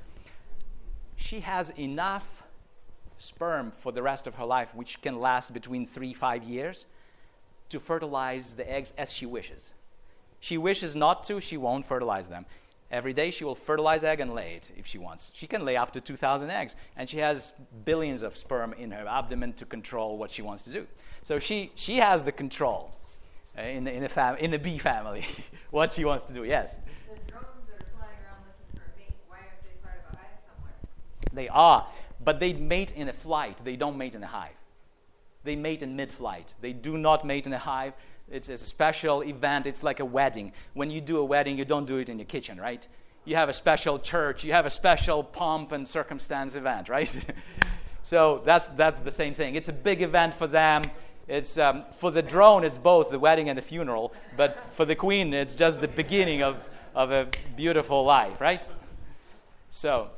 She 1.15 1.39
has 1.41 1.71
enough 1.71 2.43
sperm 3.17 3.71
for 3.77 3.91
the 3.91 4.01
rest 4.01 4.27
of 4.27 4.35
her 4.35 4.45
life, 4.45 4.73
which 4.75 5.01
can 5.01 5.19
last 5.19 5.53
between 5.53 5.85
three, 5.85 6.13
five 6.13 6.43
years, 6.43 6.85
to 7.69 7.79
fertilize 7.79 8.53
the 8.55 8.69
eggs 8.69 8.93
as 8.97 9.11
she 9.11 9.25
wishes. 9.25 9.73
She 10.39 10.57
wishes 10.57 10.95
not 10.95 11.23
to, 11.25 11.39
she 11.39 11.57
won't 11.57 11.85
fertilize 11.85 12.27
them. 12.27 12.45
Every 12.91 13.13
day 13.13 13.31
she 13.31 13.43
will 13.43 13.55
fertilize 13.55 14.03
egg 14.03 14.19
and 14.19 14.33
lay 14.33 14.53
it 14.53 14.71
if 14.77 14.85
she 14.85 14.99
wants. 14.99 15.31
She 15.33 15.47
can 15.47 15.65
lay 15.65 15.75
up 15.75 15.91
to 15.93 16.01
2,000 16.01 16.49
eggs, 16.51 16.75
and 16.95 17.09
she 17.09 17.17
has 17.17 17.55
billions 17.83 18.21
of 18.21 18.37
sperm 18.37 18.73
in 18.73 18.91
her 18.91 19.07
abdomen 19.07 19.53
to 19.53 19.65
control 19.65 20.17
what 20.17 20.29
she 20.29 20.41
wants 20.43 20.63
to 20.63 20.71
do. 20.71 20.85
So 21.23 21.39
she, 21.39 21.71
she 21.75 21.97
has 21.97 22.23
the 22.23 22.31
control 22.31 22.95
uh, 23.57 23.63
in, 23.63 23.87
in, 23.87 24.07
fam- 24.07 24.37
in 24.37 24.51
the 24.51 24.59
bee 24.59 24.77
family, 24.77 25.25
what 25.71 25.93
she 25.93 26.05
wants 26.05 26.25
to 26.25 26.33
do. 26.33 26.43
Yes? 26.43 26.75
The 27.09 27.31
drones 27.31 27.65
that 27.67 27.81
are 27.81 27.89
flying 27.97 28.19
around 28.23 28.45
looking 28.45 28.79
for 28.79 28.83
a 28.85 28.99
mate, 28.99 29.15
why 29.27 29.37
aren't 29.37 29.63
they 29.63 29.75
part 29.81 30.03
of 30.07 30.13
a 30.13 30.17
hive 30.17 30.39
somewhere? 30.45 30.77
They 31.35 31.49
are, 31.49 31.85
but 32.23 32.39
they 32.39 32.53
mate 32.53 32.93
in 32.93 33.09
a 33.09 33.13
flight. 33.13 33.61
They 33.63 33.75
don't 33.75 33.97
mate 33.97 34.15
in 34.15 34.23
a 34.23 34.27
hive. 34.27 34.55
They 35.43 35.55
mate 35.55 35.83
in 35.83 35.95
mid 35.95 36.11
flight. 36.11 36.53
They 36.61 36.73
do 36.73 36.97
not 36.97 37.25
mate 37.25 37.45
in 37.45 37.53
a 37.53 37.59
hive. 37.59 37.93
It's 38.29 38.49
a 38.49 38.57
special 38.57 39.21
event. 39.21 39.67
It's 39.67 39.83
like 39.83 39.99
a 39.99 40.05
wedding. 40.05 40.53
When 40.73 40.89
you 40.89 40.99
do 40.99 41.19
a 41.19 41.25
wedding, 41.25 41.57
you 41.57 41.65
don't 41.65 41.85
do 41.85 41.97
it 41.97 42.09
in 42.09 42.17
your 42.17 42.25
kitchen, 42.25 42.59
right? 42.59 42.87
You 43.25 43.35
have 43.35 43.49
a 43.49 43.53
special 43.53 43.99
church. 43.99 44.43
You 44.43 44.53
have 44.53 44.65
a 44.65 44.69
special 44.69 45.23
pomp 45.23 45.71
and 45.71 45.87
circumstance 45.87 46.55
event, 46.55 46.89
right? 46.89 47.25
so 48.03 48.41
that's, 48.45 48.69
that's 48.69 48.99
the 49.01 49.11
same 49.11 49.35
thing. 49.35 49.55
It's 49.55 49.69
a 49.69 49.73
big 49.73 50.01
event 50.01 50.33
for 50.33 50.47
them. 50.47 50.83
It's, 51.27 51.57
um, 51.57 51.85
for 51.91 52.11
the 52.11 52.21
drone, 52.21 52.63
it's 52.63 52.77
both 52.77 53.09
the 53.09 53.19
wedding 53.19 53.49
and 53.49 53.57
the 53.57 53.63
funeral. 53.63 54.13
But 54.37 54.63
for 54.73 54.85
the 54.85 54.95
queen, 54.95 55.33
it's 55.33 55.55
just 55.55 55.81
the 55.81 55.87
beginning 55.87 56.41
of, 56.41 56.67
of 56.95 57.11
a 57.11 57.27
beautiful 57.55 58.03
life, 58.03 58.41
right? 58.41 58.67
So 59.69 60.09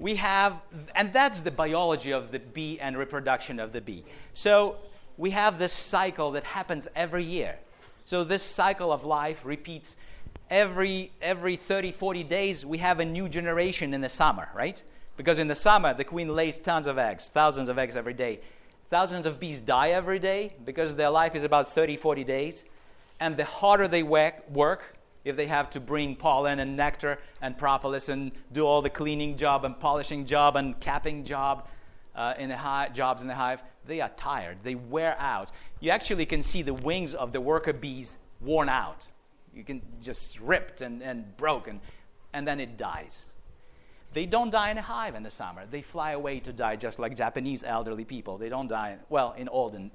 we 0.00 0.14
have, 0.16 0.56
and 0.96 1.12
that's 1.12 1.42
the 1.42 1.50
biology 1.50 2.10
of 2.10 2.32
the 2.32 2.38
bee 2.38 2.80
and 2.80 2.96
reproduction 2.96 3.60
of 3.60 3.72
the 3.72 3.82
bee. 3.82 4.02
So 4.32 4.78
we 5.18 5.30
have 5.30 5.58
this 5.58 5.74
cycle 5.74 6.32
that 6.32 6.44
happens 6.44 6.88
every 6.96 7.22
year. 7.22 7.58
So 8.06 8.24
this 8.24 8.42
cycle 8.42 8.92
of 8.92 9.04
life 9.04 9.44
repeats 9.44 9.96
every 10.48 11.12
every 11.22 11.54
30 11.54 11.92
40 11.92 12.24
days 12.24 12.66
we 12.66 12.78
have 12.78 12.98
a 12.98 13.04
new 13.04 13.28
generation 13.28 13.92
in 13.92 14.00
the 14.00 14.08
summer, 14.08 14.48
right? 14.54 14.82
Because 15.18 15.38
in 15.38 15.48
the 15.48 15.54
summer 15.54 15.92
the 15.92 16.04
queen 16.04 16.34
lays 16.34 16.56
tons 16.56 16.86
of 16.86 16.96
eggs, 16.96 17.28
thousands 17.28 17.68
of 17.68 17.78
eggs 17.78 17.94
every 17.94 18.14
day. 18.14 18.40
Thousands 18.88 19.26
of 19.26 19.38
bees 19.38 19.60
die 19.60 19.90
every 19.90 20.18
day 20.18 20.54
because 20.64 20.96
their 20.96 21.10
life 21.10 21.36
is 21.36 21.44
about 21.44 21.68
30 21.68 21.96
40 21.98 22.24
days. 22.24 22.64
And 23.20 23.36
the 23.36 23.44
harder 23.44 23.86
they 23.86 24.02
work, 24.02 24.96
if 25.24 25.36
they 25.36 25.46
have 25.46 25.70
to 25.70 25.80
bring 25.80 26.16
pollen 26.16 26.60
and 26.60 26.76
nectar 26.76 27.18
and 27.42 27.56
propolis 27.56 28.08
and 28.08 28.32
do 28.52 28.66
all 28.66 28.82
the 28.82 28.90
cleaning 28.90 29.36
job 29.36 29.64
and 29.64 29.78
polishing 29.78 30.24
job 30.24 30.56
and 30.56 30.78
capping 30.80 31.24
job 31.24 31.68
uh, 32.14 32.34
in 32.38 32.48
the 32.48 32.56
hive, 32.56 32.92
jobs 32.92 33.22
in 33.22 33.28
the 33.28 33.34
hive, 33.34 33.62
they 33.86 34.00
are 34.00 34.10
tired. 34.16 34.58
They 34.62 34.74
wear 34.74 35.16
out. 35.18 35.50
You 35.80 35.90
actually 35.90 36.26
can 36.26 36.42
see 36.42 36.62
the 36.62 36.74
wings 36.74 37.14
of 37.14 37.32
the 37.32 37.40
worker 37.40 37.72
bees 37.72 38.16
worn 38.40 38.68
out. 38.68 39.08
You 39.54 39.64
can 39.64 39.82
just 40.00 40.38
ripped 40.40 40.80
and, 40.80 41.02
and 41.02 41.36
broken, 41.36 41.80
and 42.32 42.46
then 42.46 42.60
it 42.60 42.76
dies. 42.76 43.24
They 44.12 44.26
don't 44.26 44.50
die 44.50 44.70
in 44.70 44.78
a 44.78 44.82
hive 44.82 45.14
in 45.14 45.22
the 45.22 45.30
summer. 45.30 45.64
They 45.70 45.82
fly 45.82 46.12
away 46.12 46.40
to 46.40 46.52
die 46.52 46.76
just 46.76 46.98
like 46.98 47.14
Japanese 47.14 47.62
elderly 47.62 48.04
people. 48.04 48.38
They 48.38 48.48
don't 48.48 48.68
die, 48.68 48.96
well, 49.08 49.34
in 49.36 49.48
olden, 49.48 49.90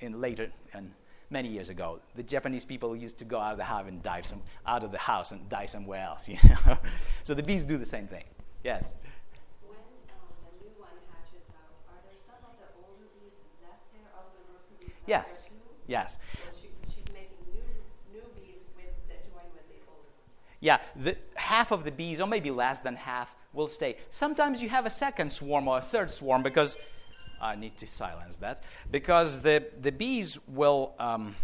in 0.00 0.20
later, 0.20 0.50
and 0.72 0.92
many 1.30 1.48
years 1.48 1.70
ago. 1.70 2.00
The 2.16 2.22
Japanese 2.22 2.64
people 2.64 2.94
used 2.96 3.18
to 3.18 3.24
go 3.24 3.38
out 3.38 3.52
of 3.52 3.58
the 3.58 3.64
hive 3.64 3.86
and 3.86 4.02
die 4.02 4.20
some, 4.22 4.42
out 4.66 4.84
of 4.84 4.92
the 4.92 4.98
house 4.98 5.32
and 5.32 5.48
die 5.48 5.66
somewhere 5.66 6.02
else. 6.02 6.28
You 6.28 6.36
know? 6.66 6.78
so 7.22 7.34
the 7.34 7.42
bees 7.42 7.64
do 7.64 7.76
the 7.78 7.86
same 7.86 8.06
thing. 8.06 8.24
Yes. 8.64 8.94
When 9.62 9.76
um, 9.76 10.52
new 10.60 10.70
one 10.78 10.90
hatches 11.08 11.48
out, 11.50 11.74
are 11.88 12.00
there 12.04 12.18
some 12.18 12.42
of 12.44 12.58
the 12.58 12.68
older 12.82 13.08
bees 13.18 13.34
left 13.62 13.80
there? 13.92 14.10
All 14.16 14.30
the 14.34 14.52
worker 14.52 14.74
bees 14.80 14.90
yes. 15.06 15.48
Yes. 15.86 16.18
So 16.34 16.60
she, 16.60 16.68
she's 16.92 17.06
making 17.14 17.38
new, 17.54 17.62
new 18.12 18.26
bees 18.34 18.66
with, 18.76 18.94
that 19.08 19.24
join 19.24 19.46
with 19.54 19.66
the 19.68 19.80
older. 19.88 20.10
Yeah, 20.60 20.78
the, 20.96 21.16
half 21.36 21.70
of 21.70 21.84
the 21.84 21.92
bees, 21.92 22.20
or 22.20 22.26
maybe 22.26 22.50
less 22.50 22.80
than 22.80 22.96
half, 22.96 23.34
will 23.52 23.68
stay. 23.68 23.96
Sometimes 24.10 24.62
you 24.62 24.68
have 24.68 24.86
a 24.86 24.90
second 24.90 25.30
swarm 25.32 25.68
or 25.68 25.78
a 25.78 25.82
third 25.82 26.10
swarm 26.10 26.42
because 26.42 26.76
I 27.40 27.56
need 27.56 27.76
to 27.78 27.86
silence 27.86 28.36
that 28.38 28.60
because 28.90 29.40
the, 29.40 29.64
the 29.80 29.92
bees 29.92 30.38
will 30.46 30.94
um, 30.98 31.34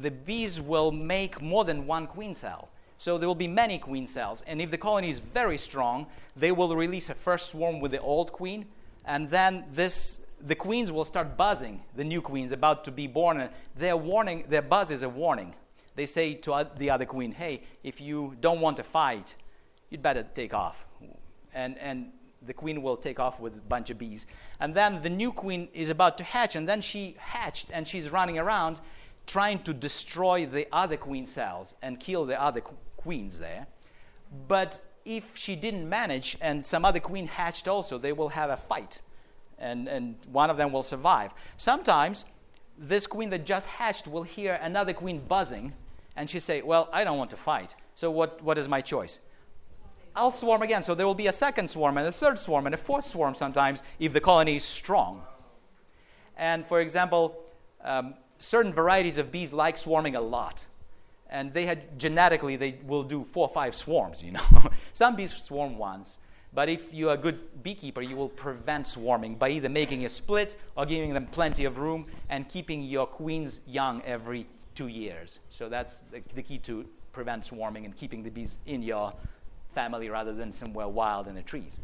the 0.00 0.10
bees 0.10 0.60
will 0.60 0.90
make 0.90 1.42
more 1.42 1.64
than 1.64 1.86
one 1.86 2.06
queen 2.06 2.34
cell. 2.34 2.70
So 2.96 3.18
there 3.18 3.28
will 3.28 3.34
be 3.34 3.48
many 3.48 3.78
queen 3.78 4.06
cells, 4.06 4.42
and 4.46 4.60
if 4.62 4.70
the 4.70 4.78
colony 4.78 5.10
is 5.10 5.18
very 5.18 5.58
strong, 5.58 6.06
they 6.36 6.52
will 6.52 6.74
release 6.74 7.10
a 7.10 7.14
first 7.14 7.50
swarm 7.50 7.80
with 7.80 7.90
the 7.90 8.00
old 8.00 8.32
queen, 8.32 8.66
and 9.04 9.28
then 9.28 9.64
this 9.72 10.20
the 10.40 10.54
queens 10.54 10.92
will 10.92 11.04
start 11.04 11.36
buzzing, 11.36 11.82
the 11.96 12.04
new 12.04 12.20
queens 12.20 12.52
about 12.52 12.84
to 12.84 12.90
be 12.90 13.06
born, 13.06 13.40
and 13.40 13.50
their 13.76 13.96
warning, 13.96 14.44
their 14.48 14.62
buzz 14.62 14.90
is 14.90 15.02
a 15.02 15.08
warning. 15.08 15.54
They 15.94 16.06
say 16.06 16.34
to 16.34 16.68
the 16.78 16.90
other 16.90 17.04
queen, 17.04 17.32
hey, 17.32 17.62
if 17.82 18.00
you 18.00 18.36
don't 18.40 18.60
want 18.60 18.76
to 18.78 18.82
fight, 18.82 19.36
you'd 19.90 20.02
better 20.02 20.22
take 20.22 20.54
off. 20.54 20.86
And, 21.54 21.78
and 21.78 22.12
the 22.46 22.52
queen 22.52 22.82
will 22.82 22.96
take 22.96 23.20
off 23.20 23.40
with 23.40 23.54
a 23.54 23.60
bunch 23.60 23.90
of 23.90 23.98
bees. 23.98 24.26
And 24.60 24.74
then 24.74 25.02
the 25.02 25.10
new 25.10 25.32
queen 25.32 25.68
is 25.72 25.90
about 25.90 26.18
to 26.18 26.24
hatch, 26.24 26.56
and 26.56 26.68
then 26.68 26.80
she 26.80 27.16
hatched, 27.18 27.70
and 27.72 27.86
she's 27.86 28.10
running 28.10 28.38
around 28.38 28.80
trying 29.26 29.60
to 29.60 29.72
destroy 29.72 30.46
the 30.46 30.66
other 30.72 30.96
queen 30.96 31.26
cells 31.26 31.74
and 31.82 32.00
kill 32.00 32.24
the 32.24 32.40
other 32.40 32.60
qu- 32.60 32.76
queens 32.96 33.38
there. 33.38 33.66
But 34.48 34.80
if 35.04 35.36
she 35.36 35.54
didn't 35.54 35.88
manage, 35.88 36.36
and 36.40 36.64
some 36.66 36.84
other 36.84 37.00
queen 37.00 37.26
hatched 37.26 37.68
also, 37.68 37.98
they 37.98 38.12
will 38.12 38.30
have 38.30 38.50
a 38.50 38.56
fight 38.56 39.00
and, 39.62 39.88
and 39.88 40.16
one 40.30 40.50
of 40.50 40.56
them 40.58 40.72
will 40.72 40.82
survive. 40.82 41.30
Sometimes 41.56 42.26
this 42.76 43.06
queen 43.06 43.30
that 43.30 43.46
just 43.46 43.66
hatched 43.66 44.08
will 44.08 44.24
hear 44.24 44.58
another 44.60 44.92
queen 44.92 45.20
buzzing, 45.20 45.72
and 46.16 46.28
she 46.28 46.40
say, 46.40 46.60
Well, 46.60 46.90
I 46.92 47.04
don't 47.04 47.16
want 47.16 47.30
to 47.30 47.36
fight. 47.36 47.74
So 47.94 48.10
what, 48.10 48.42
what 48.42 48.58
is 48.58 48.68
my 48.68 48.80
choice? 48.80 49.20
I'll 50.14 50.30
swarm 50.30 50.62
again. 50.62 50.82
So 50.82 50.94
there 50.94 51.06
will 51.06 51.14
be 51.14 51.26
a 51.26 51.32
second 51.32 51.68
swarm 51.68 51.98
and 51.98 52.06
a 52.06 52.12
third 52.12 52.38
swarm 52.38 52.66
and 52.66 52.74
a 52.74 52.78
fourth 52.78 53.04
swarm 53.04 53.34
sometimes 53.34 53.82
if 53.98 54.12
the 54.12 54.20
colony 54.20 54.56
is 54.56 54.64
strong. 54.64 55.22
And 56.36 56.66
for 56.66 56.80
example, 56.80 57.42
um, 57.82 58.14
certain 58.38 58.72
varieties 58.72 59.18
of 59.18 59.30
bees 59.30 59.52
like 59.52 59.76
swarming 59.76 60.16
a 60.16 60.20
lot. 60.20 60.66
And 61.30 61.54
they 61.54 61.64
had 61.64 61.98
genetically, 61.98 62.56
they 62.56 62.78
will 62.86 63.02
do 63.02 63.24
four 63.24 63.48
or 63.48 63.54
five 63.54 63.74
swarms, 63.74 64.22
you 64.22 64.32
know. 64.32 64.44
Some 64.92 65.16
bees 65.16 65.32
swarm 65.32 65.78
once. 65.78 66.18
But 66.54 66.68
if 66.68 66.92
you're 66.92 67.14
a 67.14 67.16
good 67.16 67.62
beekeeper, 67.62 68.02
you 68.02 68.14
will 68.14 68.28
prevent 68.28 68.86
swarming 68.86 69.36
by 69.36 69.48
either 69.48 69.70
making 69.70 70.04
a 70.04 70.10
split 70.10 70.56
or 70.76 70.84
giving 70.84 71.14
them 71.14 71.26
plenty 71.26 71.64
of 71.64 71.78
room 71.78 72.06
and 72.28 72.46
keeping 72.46 72.82
your 72.82 73.06
queens 73.06 73.60
young 73.66 74.02
every 74.02 74.46
two 74.74 74.88
years. 74.88 75.40
So 75.48 75.70
that's 75.70 76.00
the, 76.10 76.22
the 76.34 76.42
key 76.42 76.58
to 76.58 76.84
prevent 77.12 77.46
swarming 77.46 77.86
and 77.86 77.96
keeping 77.96 78.22
the 78.22 78.30
bees 78.30 78.58
in 78.66 78.82
your 78.82 79.14
family 79.74 80.08
rather 80.08 80.32
than 80.32 80.52
somewhere 80.52 80.88
wild 80.88 81.26
in 81.26 81.34
the 81.34 81.42
trees. 81.42 81.80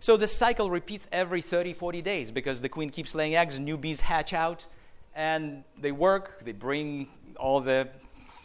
So 0.00 0.16
this 0.16 0.34
cycle 0.34 0.70
repeats 0.70 1.08
every 1.10 1.40
30, 1.40 1.72
40 1.72 2.02
days 2.02 2.30
because 2.30 2.60
the 2.60 2.68
queen 2.68 2.90
keeps 2.90 3.14
laying 3.14 3.34
eggs, 3.34 3.58
new 3.58 3.76
bees 3.76 4.00
hatch 4.00 4.32
out, 4.32 4.66
and 5.14 5.64
they 5.80 5.92
work, 5.92 6.44
they 6.44 6.52
bring 6.52 7.08
all 7.36 7.60
the, 7.60 7.88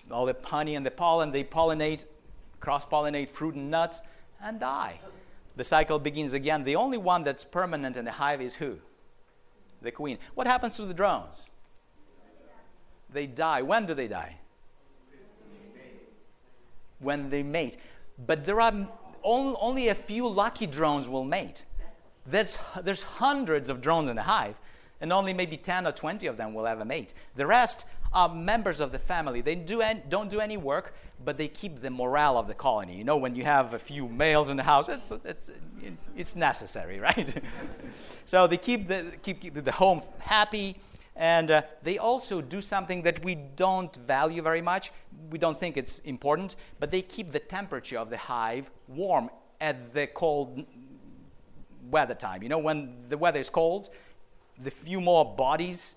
all 0.10 0.26
the 0.26 0.36
honey 0.44 0.76
and 0.76 0.86
the 0.86 0.92
pollen, 0.92 1.32
they 1.32 1.44
pollinate, 1.44 2.06
cross 2.60 2.86
pollinate 2.86 3.30
fruit 3.30 3.56
and 3.56 3.70
nuts, 3.70 4.02
and 4.42 4.60
die. 4.60 5.00
The 5.58 5.64
cycle 5.64 6.00
begins 6.00 6.34
again. 6.34 6.64
The 6.64 6.78
only 6.78 6.98
one 6.98 7.24
that's 7.24 7.44
permanent 7.44 7.98
in 7.98 8.06
the 8.06 8.12
hive 8.12 8.42
is 8.42 8.56
who? 8.56 8.78
The 9.82 9.92
queen. 9.92 10.18
What 10.34 10.48
happens 10.48 10.78
to 10.78 10.86
the 10.86 10.94
drones? 10.94 11.48
They 13.12 13.28
die. 13.28 13.62
When 13.62 13.86
do 13.86 13.94
they 13.94 14.08
die? 14.08 14.38
When 17.02 17.30
they 17.30 17.44
mate. 17.44 17.78
But 18.26 18.46
there 18.46 18.62
are 18.62 18.88
only 19.24 19.90
a 19.90 19.96
few 19.96 20.28
lucky 20.28 20.68
drones 20.68 21.10
will 21.10 21.24
mate. 21.24 21.66
There's, 22.26 22.58
there's 22.82 23.04
hundreds 23.04 23.70
of 23.70 23.82
drones 23.82 24.10
in 24.10 24.16
the 24.16 24.24
hive, 24.24 24.56
and 25.00 25.12
only 25.12 25.34
maybe 25.34 25.58
10 25.58 25.88
or 25.88 25.92
20 25.92 26.28
of 26.28 26.38
them 26.38 26.54
will 26.54 26.68
ever 26.68 26.86
mate. 26.86 27.14
The 27.36 27.48
rest 27.48 27.86
are 28.14 28.30
members 28.30 28.80
of 28.80 28.92
the 28.92 29.00
family. 29.00 29.42
They 29.42 29.56
do 29.56 29.82
don't 30.10 30.30
do 30.30 30.40
any 30.40 30.58
work, 30.58 30.94
but 31.24 31.38
they 31.38 31.48
keep 31.48 31.82
the 31.82 31.90
morale 31.90 32.38
of 32.38 32.48
the 32.48 32.54
colony. 32.54 32.98
You 32.98 33.04
know, 33.04 33.18
when 33.18 33.36
you 33.36 33.44
have 33.44 33.74
a 33.74 33.80
few 33.80 34.08
males 34.08 34.50
in 34.50 34.58
the 34.58 34.64
house, 34.64 34.90
it's, 34.90 35.12
it's, 35.24 35.52
it's 36.16 36.36
necessary, 36.36 37.00
right? 37.08 37.42
so 38.26 38.48
they 38.48 38.58
keep 38.58 38.88
the, 38.88 39.14
keep, 39.24 39.42
keep 39.42 39.54
the 39.54 39.72
home 39.72 40.02
happy, 40.20 40.76
and 41.16 41.52
uh, 41.52 41.62
they 41.84 41.98
also 41.98 42.42
do 42.42 42.62
something 42.62 43.02
that 43.04 43.24
we 43.24 43.36
don't 43.36 43.96
value 44.08 44.42
very 44.42 44.62
much. 44.62 44.92
We 45.30 45.38
don't 45.38 45.60
think 45.60 45.78
it's 45.78 46.00
important, 46.00 46.56
but 46.80 46.92
they 46.92 47.02
keep 47.02 47.32
the 47.32 47.40
temperature 47.40 47.98
of 47.98 48.10
the 48.10 48.18
hive 48.18 48.72
warm 48.88 49.30
at 49.60 49.94
the 49.94 50.08
cold 50.08 50.66
weather 51.90 52.16
time. 52.16 52.44
You 52.44 52.50
know, 52.50 52.60
when 52.60 52.96
the 53.10 53.18
weather 53.18 53.40
is 53.40 53.50
cold, 53.50 53.90
the 54.64 54.72
few 54.72 55.02
more 55.02 55.26
bodies 55.26 55.96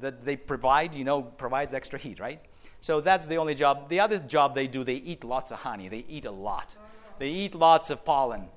that 0.00 0.24
they 0.24 0.36
provide, 0.36 0.94
you 0.94 1.04
know, 1.04 1.22
provides 1.22 1.74
extra 1.74 1.98
heat, 1.98 2.20
right? 2.20 2.40
So 2.80 3.00
that's 3.00 3.26
the 3.26 3.36
only 3.36 3.54
job. 3.54 3.88
The 3.88 4.00
other 4.00 4.18
job 4.18 4.54
they 4.54 4.66
do, 4.66 4.84
they 4.84 4.96
eat 4.96 5.24
lots 5.24 5.52
of 5.52 5.58
honey. 5.58 5.88
They 5.88 6.04
eat 6.08 6.24
a 6.24 6.30
lot. 6.30 6.76
They 7.18 7.28
eat 7.28 7.54
lots 7.54 7.90
of 7.90 8.04
pollen. 8.04 8.48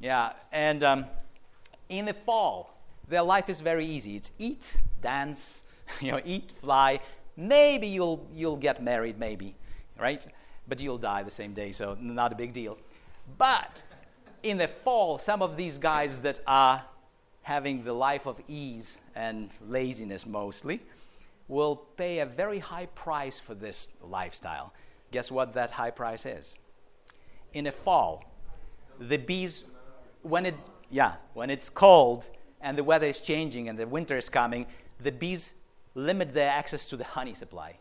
Yeah, 0.00 0.32
and 0.52 0.84
um, 0.84 1.06
in 1.88 2.04
the 2.04 2.14
fall, 2.14 2.75
their 3.08 3.22
life 3.22 3.48
is 3.48 3.60
very 3.60 3.86
easy. 3.86 4.16
It's 4.16 4.32
eat, 4.38 4.80
dance, 5.02 5.64
you 6.00 6.12
know, 6.12 6.20
eat, 6.24 6.52
fly, 6.60 7.00
Maybe 7.36 7.86
you'll, 7.86 8.26
you'll 8.34 8.56
get 8.56 8.82
married, 8.82 9.18
maybe, 9.18 9.54
right? 9.98 10.26
But 10.68 10.80
you'll 10.80 10.98
die 10.98 11.22
the 11.22 11.30
same 11.30 11.52
day, 11.52 11.70
so 11.70 11.96
not 12.00 12.32
a 12.32 12.34
big 12.34 12.54
deal. 12.54 12.78
But 13.36 13.82
in 14.42 14.56
the 14.56 14.68
fall, 14.68 15.18
some 15.18 15.42
of 15.42 15.56
these 15.56 15.76
guys 15.76 16.20
that 16.20 16.40
are 16.46 16.82
having 17.42 17.84
the 17.84 17.92
life 17.92 18.26
of 18.26 18.40
ease 18.48 18.98
and 19.14 19.50
laziness 19.68 20.26
mostly 20.26 20.80
will 21.48 21.76
pay 21.76 22.20
a 22.20 22.26
very 22.26 22.58
high 22.58 22.86
price 22.86 23.38
for 23.38 23.54
this 23.54 23.88
lifestyle. 24.02 24.72
Guess 25.12 25.30
what 25.30 25.52
that 25.52 25.70
high 25.70 25.90
price 25.90 26.24
is? 26.26 26.56
In 27.52 27.64
the 27.64 27.72
fall, 27.72 28.24
the 28.98 29.18
bees, 29.18 29.64
when 30.22 30.46
it, 30.46 30.56
yeah, 30.90 31.16
when 31.34 31.50
it's 31.50 31.68
cold 31.68 32.30
and 32.66 32.76
the 32.76 32.82
weather 32.82 33.06
is 33.06 33.20
changing 33.20 33.68
and 33.68 33.78
the 33.78 33.86
winter 33.86 34.16
is 34.16 34.28
coming, 34.28 34.66
the 35.00 35.12
bees 35.12 35.54
limit 35.94 36.34
their 36.34 36.50
access 36.50 36.90
to 36.90 36.96
the 36.96 37.04
honey 37.04 37.32
supply. 37.32 37.76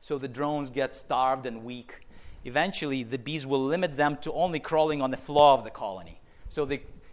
So 0.00 0.18
the 0.18 0.26
drones 0.26 0.70
get 0.70 0.96
starved 0.96 1.46
and 1.46 1.64
weak. 1.64 2.00
Eventually, 2.44 3.04
the 3.04 3.18
bees 3.18 3.46
will 3.46 3.64
limit 3.64 3.96
them 3.96 4.16
to 4.22 4.32
only 4.32 4.58
crawling 4.58 5.00
on 5.02 5.12
the 5.12 5.16
floor 5.16 5.52
of 5.56 5.62
the 5.62 5.70
colony. 5.70 6.18
So 6.48 6.68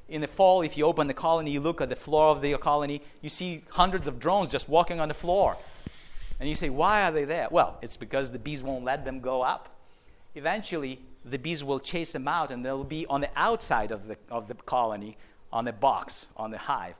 in 0.09 0.21
the 0.21 0.27
fall, 0.27 0.63
if 0.63 0.77
you 0.77 0.85
open 0.85 1.05
the 1.05 1.13
colony, 1.13 1.51
you 1.51 1.61
look 1.61 1.79
at 1.79 1.89
the 1.89 1.95
floor 1.95 2.29
of 2.29 2.41
the 2.41 2.57
colony, 2.57 3.01
you 3.21 3.29
see 3.29 3.61
hundreds 3.69 4.07
of 4.07 4.19
drones 4.19 4.49
just 4.49 4.67
walking 4.67 4.99
on 4.99 5.07
the 5.07 5.13
floor. 5.13 5.57
And 6.39 6.49
you 6.49 6.55
say, 6.55 6.71
why 6.71 7.03
are 7.03 7.11
they 7.11 7.25
there? 7.25 7.49
Well, 7.51 7.77
it's 7.83 7.97
because 7.97 8.31
the 8.31 8.39
bees 8.39 8.63
won't 8.63 8.83
let 8.83 9.05
them 9.05 9.19
go 9.19 9.43
up. 9.43 9.69
Eventually, 10.33 10.99
the 11.23 11.37
bees 11.37 11.63
will 11.63 11.79
chase 11.79 12.13
them 12.13 12.27
out, 12.27 12.49
and 12.49 12.65
they'll 12.65 12.83
be 12.83 13.05
on 13.07 13.21
the 13.21 13.29
outside 13.35 13.91
of 13.91 14.07
the, 14.07 14.17
of 14.29 14.47
the 14.47 14.55
colony, 14.55 15.17
on 15.51 15.65
the 15.65 15.73
box, 15.73 16.27
on 16.35 16.51
the 16.51 16.57
hive. 16.57 16.95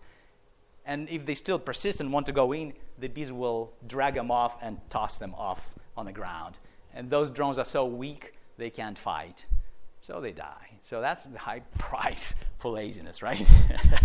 And 0.85 1.09
if 1.09 1.25
they 1.25 1.35
still 1.35 1.59
persist 1.59 1.99
and 1.99 2.13
want 2.13 2.25
to 2.27 2.31
go 2.31 2.51
in, 2.53 2.73
the 2.99 3.07
bees 3.07 3.31
will 3.31 3.73
drag 3.87 4.13
them 4.13 4.31
off 4.31 4.61
and 4.61 4.79
toss 4.89 5.17
them 5.17 5.33
off 5.37 5.61
on 5.97 6.05
the 6.05 6.11
ground. 6.11 6.59
And 6.93 7.09
those 7.09 7.29
drones 7.29 7.57
are 7.59 7.65
so 7.65 7.85
weak, 7.85 8.33
they 8.57 8.69
can't 8.69 8.97
fight. 8.97 9.45
So 9.99 10.21
they 10.21 10.31
die. 10.31 10.69
So 10.81 11.01
that's 11.01 11.25
the 11.25 11.39
high 11.39 11.59
price 11.79 12.35
for 12.59 12.71
laziness, 12.71 13.21
right? 13.21 13.49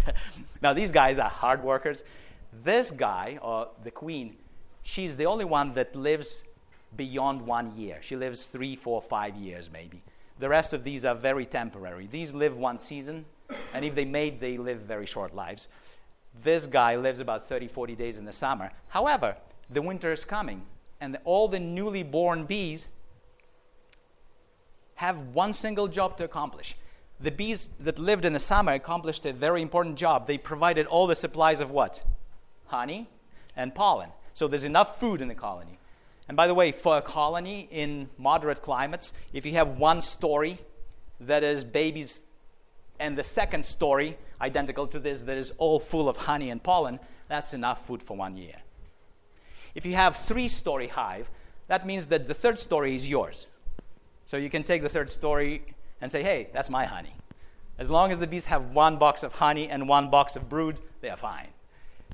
now, 0.63 0.73
these 0.73 0.91
guys 0.91 1.19
are 1.19 1.29
hard 1.29 1.63
workers. 1.63 2.05
This 2.65 2.91
guy, 2.91 3.39
or 3.43 3.69
the 3.85 3.91
queen, 3.91 4.37
she's 4.83 5.17
the 5.17 5.27
only 5.27 5.45
one 5.45 5.75
that 5.75 5.95
lives 5.95 6.43
beyond 6.97 7.43
one 7.43 7.77
year. 7.77 7.99
She 8.01 8.17
lives 8.17 8.47
three, 8.47 8.77
four, 8.77 9.01
five 9.01 9.37
years 9.37 9.71
maybe. 9.71 10.03
The 10.39 10.49
rest 10.49 10.73
of 10.73 10.85
these 10.85 11.05
are 11.05 11.15
very 11.15 11.45
temporary. 11.45 12.09
These 12.11 12.33
live 12.33 12.57
one 12.57 12.79
season, 12.79 13.27
and 13.75 13.85
if 13.85 13.95
they 13.95 14.05
mate, 14.05 14.41
they 14.41 14.59
live 14.59 14.81
very 14.81 15.07
short 15.07 15.35
lives. 15.35 15.69
This 16.43 16.67
guy 16.67 16.97
lives 16.97 17.21
about 17.21 17.47
30, 17.47 17.69
40 17.69 17.95
days 17.95 18.19
in 18.19 18.25
the 18.25 18.33
summer. 18.33 18.71
However, 18.89 19.37
the 19.69 19.83
winter 19.83 20.13
is 20.13 20.25
coming, 20.25 20.63
and 21.01 21.19
all 21.25 21.49
the 21.49 21.61
newly 21.61 22.03
born 22.03 22.45
bees 22.45 22.91
have 24.95 25.17
one 25.35 25.53
single 25.53 25.89
job 25.89 26.17
to 26.19 26.25
accomplish. 26.25 26.77
The 27.21 27.31
bees 27.31 27.71
that 27.81 27.99
lived 27.99 28.25
in 28.25 28.33
the 28.33 28.41
summer 28.41 28.73
accomplished 28.73 29.27
a 29.27 29.33
very 29.33 29.63
important 29.63 29.97
job. 29.97 30.27
They 30.27 30.39
provided 30.39 30.87
all 30.87 31.07
the 31.07 31.15
supplies 31.15 31.61
of 31.61 31.71
what? 31.71 32.03
Honey 32.67 33.09
and 33.57 33.75
pollen. 33.75 34.11
So 34.33 34.49
there's 34.49 34.65
enough 34.65 35.01
food 35.01 35.21
in 35.21 35.29
the 35.29 35.35
colony. 35.35 35.79
And 36.29 36.37
by 36.37 36.47
the 36.47 36.55
way, 36.55 36.71
for 36.71 36.97
a 36.97 37.03
colony 37.03 37.69
in 37.71 38.09
moderate 38.17 38.63
climates, 38.63 39.13
if 39.33 39.45
you 39.45 39.53
have 39.53 39.79
one 39.79 40.01
story 40.01 40.59
that 41.19 41.43
is 41.43 41.65
babies 41.65 42.23
and 43.01 43.19
the 43.19 43.25
second 43.25 43.65
story 43.65 44.17
identical 44.41 44.87
to 44.87 45.01
this 45.01 45.23
that 45.23 45.37
is 45.37 45.53
all 45.59 45.81
full 45.81 46.09
of 46.09 46.17
honey 46.17 46.51
and 46.51 46.63
pollen, 46.63 47.01
that's 47.29 47.55
enough 47.55 47.87
food 47.87 48.03
for 48.03 48.17
one 48.17 48.37
year. 48.37 48.57
If 49.75 49.85
you 49.87 49.95
have 49.95 50.17
three 50.17 50.49
story 50.49 50.89
hive, 50.89 51.31
that 51.69 51.87
means 51.87 52.09
that 52.09 52.27
the 52.27 52.35
third 52.35 52.59
story 52.59 52.95
is 52.95 53.09
yours. 53.09 53.47
So 54.27 54.37
you 54.37 54.51
can 54.51 54.63
take 54.63 54.83
the 54.83 54.89
third 54.89 55.11
story 55.11 55.63
and 56.01 56.11
say, 56.11 56.23
hey, 56.23 56.49
that's 56.53 56.71
my 56.71 56.85
honey. 56.85 57.15
As 57.79 57.91
long 57.91 58.13
as 58.13 58.21
the 58.21 58.27
bees 58.27 58.45
have 58.47 58.73
one 58.73 58.97
box 58.97 59.23
of 59.23 59.33
honey 59.33 59.69
and 59.69 59.89
one 59.89 60.11
box 60.11 60.37
of 60.37 60.49
brood, 60.49 60.81
they 61.01 61.09
are 61.09 61.17
fine. 61.17 61.49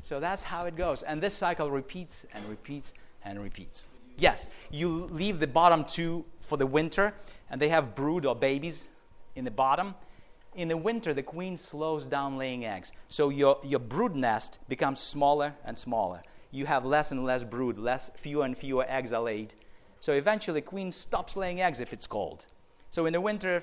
So 0.02 0.20
that's 0.20 0.42
how 0.42 0.66
it 0.66 0.76
goes. 0.76 1.02
And 1.02 1.20
this 1.20 1.34
cycle 1.34 1.70
repeats 1.70 2.26
and 2.32 2.48
repeats 2.48 2.94
and 3.24 3.42
repeats. 3.42 3.86
Yes, 4.18 4.48
you 4.70 4.88
leave 4.88 5.40
the 5.40 5.46
bottom 5.46 5.84
two 5.84 6.24
for 6.40 6.56
the 6.56 6.66
winter, 6.66 7.12
and 7.50 7.60
they 7.60 7.68
have 7.68 7.94
brood 7.94 8.24
or 8.24 8.34
babies 8.34 8.88
in 9.34 9.44
the 9.44 9.50
bottom. 9.50 9.94
In 10.56 10.68
the 10.68 10.76
winter, 10.76 11.12
the 11.12 11.22
queen 11.22 11.56
slows 11.56 12.06
down 12.06 12.38
laying 12.38 12.64
eggs. 12.64 12.90
So 13.08 13.28
your, 13.28 13.60
your 13.62 13.78
brood 13.78 14.16
nest 14.16 14.58
becomes 14.68 15.00
smaller 15.00 15.54
and 15.66 15.78
smaller. 15.78 16.22
You 16.50 16.64
have 16.64 16.86
less 16.86 17.12
and 17.12 17.24
less 17.24 17.44
brood, 17.44 17.78
less, 17.78 18.10
fewer 18.16 18.46
and 18.46 18.56
fewer 18.56 18.86
eggs 18.88 19.12
are 19.12 19.22
laid. 19.22 19.54
So 20.00 20.14
eventually, 20.14 20.62
queen 20.62 20.92
stops 20.92 21.36
laying 21.36 21.60
eggs 21.60 21.80
if 21.80 21.92
it's 21.92 22.06
cold. 22.06 22.46
So 22.90 23.04
in 23.04 23.12
the 23.12 23.20
winter, 23.20 23.62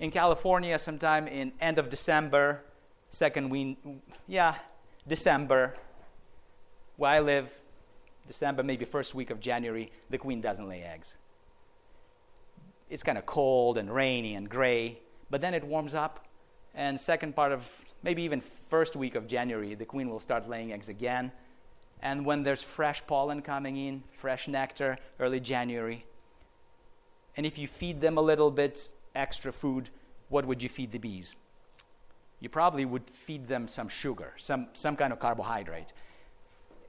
in 0.00 0.10
California, 0.10 0.78
sometime 0.78 1.28
in 1.28 1.52
end 1.60 1.78
of 1.78 1.90
December, 1.90 2.64
second 3.10 3.50
week, 3.50 3.78
yeah, 4.26 4.54
December, 5.06 5.74
where 6.96 7.10
I 7.10 7.20
live, 7.20 7.54
December, 8.26 8.62
maybe 8.62 8.86
first 8.86 9.14
week 9.14 9.28
of 9.28 9.38
January, 9.38 9.92
the 10.08 10.16
queen 10.16 10.40
doesn't 10.40 10.66
lay 10.66 10.82
eggs. 10.82 11.16
It's 12.88 13.02
kind 13.02 13.18
of 13.18 13.26
cold 13.26 13.76
and 13.76 13.92
rainy 13.94 14.34
and 14.34 14.48
gray, 14.48 15.00
but 15.30 15.40
then 15.40 15.54
it 15.54 15.64
warms 15.64 15.94
up, 15.94 16.26
and 16.74 17.00
second 17.00 17.34
part 17.34 17.52
of 17.52 17.68
maybe 18.02 18.22
even 18.22 18.40
first 18.68 18.96
week 18.96 19.14
of 19.14 19.26
January, 19.26 19.74
the 19.74 19.84
queen 19.84 20.08
will 20.08 20.20
start 20.20 20.48
laying 20.48 20.72
eggs 20.72 20.88
again. 20.88 21.32
And 22.02 22.26
when 22.26 22.42
there's 22.42 22.62
fresh 22.62 23.06
pollen 23.06 23.42
coming 23.42 23.76
in, 23.76 24.02
fresh 24.12 24.48
nectar, 24.48 24.98
early 25.18 25.40
January, 25.40 26.04
and 27.36 27.46
if 27.46 27.58
you 27.58 27.66
feed 27.66 28.00
them 28.00 28.18
a 28.18 28.22
little 28.22 28.50
bit 28.50 28.90
extra 29.14 29.52
food, 29.52 29.90
what 30.28 30.46
would 30.46 30.62
you 30.62 30.68
feed 30.68 30.92
the 30.92 30.98
bees? 30.98 31.34
You 32.40 32.48
probably 32.48 32.84
would 32.84 33.08
feed 33.08 33.48
them 33.48 33.66
some 33.66 33.88
sugar, 33.88 34.32
some, 34.36 34.68
some 34.74 34.96
kind 34.96 35.12
of 35.12 35.18
carbohydrate 35.18 35.92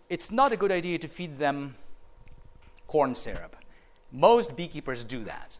it's 0.09 0.31
not 0.31 0.51
a 0.51 0.57
good 0.57 0.71
idea 0.71 0.97
to 0.99 1.07
feed 1.07 1.37
them 1.37 1.75
corn 2.87 3.13
syrup. 3.13 3.55
Most 4.11 4.55
beekeepers 4.55 5.03
do 5.03 5.23
that. 5.25 5.57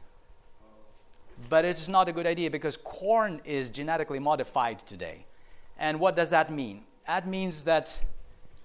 But 1.50 1.66
it's 1.66 1.88
not 1.88 2.10
a 2.10 2.12
good 2.12 2.26
idea 2.26 2.50
because 2.50 2.78
corn 2.78 3.42
is 3.46 3.70
genetically 3.70 4.20
modified 4.20 4.80
today. 4.80 5.26
And 5.78 6.00
what 6.00 6.16
does 6.16 6.32
that 6.32 6.52
mean? 6.52 6.84
That 7.06 7.28
means 7.28 7.64
that 7.66 8.02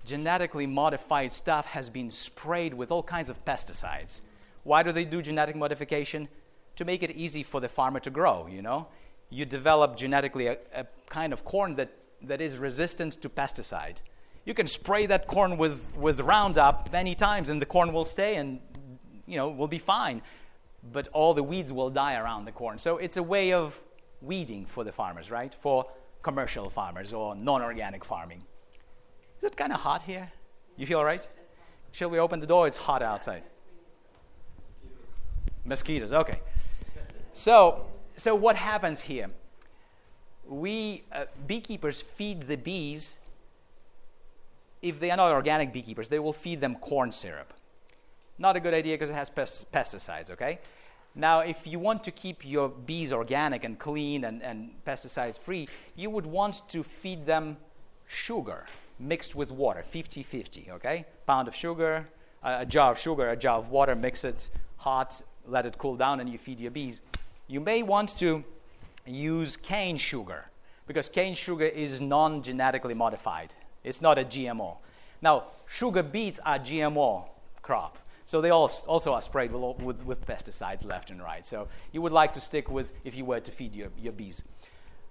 genetically 0.05 0.67
modified 0.67 1.33
stuff 1.33 1.67
has 1.67 1.91
been 1.91 2.11
sprayed 2.11 2.75
with 2.75 2.91
all 2.91 3.03
kinds 3.03 3.29
of 3.29 3.45
pesticides. 3.45 4.23
Why 4.65 4.83
do 4.83 4.91
they 4.91 5.05
do 5.05 5.23
genetic 5.23 5.55
modification? 5.55 6.29
To 6.77 6.85
make 6.85 7.03
it 7.03 7.11
easy 7.11 7.43
for 7.43 7.61
the 7.61 7.69
farmer 7.69 8.01
to 8.01 8.11
grow, 8.11 8.47
you 8.47 8.63
know? 8.63 8.89
You 9.29 9.45
develop 9.45 9.97
genetically 9.97 10.47
a, 10.47 10.57
a 10.75 10.87
kind 11.09 11.33
of 11.33 11.45
corn 11.45 11.77
that, 11.77 11.91
that 12.23 12.41
is 12.41 12.59
resistant 12.59 13.21
to 13.21 13.29
pesticide 13.29 13.99
you 14.45 14.55
can 14.55 14.67
spray 14.67 15.07
that 15.07 15.27
corn 15.27 15.57
with, 15.57 15.97
with 15.97 16.21
Roundup 16.21 16.91
many 16.93 17.15
times 17.15 17.49
and 17.49 17.63
the 17.63 17.67
corn 17.67 17.93
will 17.93 18.05
stay 18.05 18.37
and 18.37 18.61
you 19.27 19.37
know 19.37 19.49
will 19.49 19.69
be 19.69 19.79
fine. 19.79 20.23
But 20.83 21.09
all 21.13 21.35
the 21.35 21.43
weeds 21.43 21.73
will 21.73 21.91
die 21.91 22.17
around 22.17 22.45
the 22.45 22.53
corn. 22.53 22.79
So 22.79 22.99
it's 22.99 23.17
a 23.17 23.23
way 23.23 23.53
of 23.53 23.81
weeding 24.21 24.67
for 24.67 24.85
the 24.85 24.93
farmers, 24.93 25.31
right? 25.31 25.55
For 25.55 25.87
commercial 26.23 26.71
farmers 26.71 27.13
or 27.13 27.35
non-organic 27.35 28.05
farming. 28.05 28.43
Is 29.39 29.45
it 29.45 29.57
kind 29.57 29.73
of 29.73 29.81
hot 29.81 30.03
here? 30.03 30.31
You 30.77 30.87
feel 30.87 30.99
all 30.99 31.05
right? 31.05 31.27
Shall 31.93 32.11
we 32.11 32.19
open 32.19 32.41
the 32.41 32.47
door? 32.47 32.67
It's 32.67 32.77
hot 32.77 33.03
outside. 33.03 33.43
Mosquitoes. 35.65 36.11
Mosquitoes. 36.11 36.13
Okay. 36.13 36.41
So, 37.33 37.87
so 38.17 38.35
what 38.35 38.57
happens 38.57 39.01
here? 39.01 39.29
We 40.47 41.05
uh, 41.13 41.27
beekeepers 41.47 42.01
feed 42.01 42.43
the 42.43 42.57
bees 42.57 43.19
if 44.83 44.99
they 44.99 45.11
are 45.11 45.17
not 45.17 45.33
organic 45.33 45.73
beekeepers, 45.73 46.09
they 46.09 46.19
will 46.19 46.33
feed 46.33 46.61
them 46.61 46.75
corn 46.75 47.13
syrup. 47.13 47.55
Not 48.39 48.57
a 48.57 48.61
good 48.61 48.75
idea 48.75 48.95
because 48.95 49.11
it 49.11 49.15
has 49.15 49.31
pesticides, 49.31 50.31
okay? 50.31 50.59
Now, 51.15 51.41
if 51.41 51.67
you 51.67 51.79
want 51.79 52.03
to 52.05 52.11
keep 52.11 52.45
your 52.45 52.69
bees 52.69 53.13
organic 53.13 53.65
and 53.65 53.79
clean 53.79 54.25
and, 54.25 54.43
and 54.43 54.71
pesticides 54.87 55.39
free, 55.39 55.69
you 55.95 56.09
would 56.09 56.25
want 56.25 56.63
to 56.69 56.83
feed 56.83 57.27
them 57.27 57.59
sugar 58.07 58.65
mixed 58.99 59.35
with 59.35 59.51
water, 59.51 59.83
50 59.83 60.23
50, 60.23 60.71
okay? 60.73 61.05
Pound 61.27 61.49
of 61.49 61.55
sugar, 61.55 62.09
a 62.43 62.65
jar 62.65 62.93
of 62.93 62.99
sugar, 62.99 63.31
a 63.31 63.37
jar 63.37 63.59
of 63.59 63.69
water, 63.69 63.95
mix 63.95 64.25
it 64.25 64.51
hot, 64.77 65.23
let 65.47 65.67
it 65.67 65.77
cool 65.79 65.97
down, 65.97 66.21
and 66.21 66.29
you 66.29 66.39
feed 66.39 66.61
your 66.61 66.71
bees. 66.71 67.03
You 67.47 67.61
may 67.61 67.83
want 67.83 68.17
to 68.19 68.45
use 69.07 69.57
cane 69.57 69.97
sugar 69.97 70.47
because 70.87 71.09
cane 71.09 71.35
sugar 71.35 71.65
is 71.65 72.01
non 72.01 72.43
genetically 72.43 72.95
modified. 72.95 73.55
It's 73.85 74.01
not 74.01 74.19
a 74.19 74.25
GMO. 74.25 74.77
Now, 75.21 75.45
sugar 75.69 76.03
beets 76.03 76.41
are 76.45 76.59
GMO 76.59 77.29
crop. 77.61 77.99
So 78.27 78.41
they 78.41 78.51
also 78.51 79.13
are 79.13 79.23
sprayed 79.23 79.53
with, 79.53 79.81
with, 79.81 80.07
with, 80.07 80.27
pesticides 80.27 80.85
left 80.85 81.11
and 81.11 81.23
right. 81.23 81.45
So 81.45 81.69
you 81.93 82.01
would 82.03 82.13
like 82.13 82.33
to 82.35 82.41
stick 82.41 82.71
with 82.71 82.93
if 83.05 83.17
you 83.17 83.25
were 83.25 83.41
to 83.41 83.53
feed 83.53 83.75
your, 83.75 83.89
your 83.99 84.13
bees. 84.13 84.45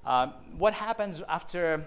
Um, 0.06 0.34
what 0.58 0.74
happens 0.74 1.22
after, 1.28 1.86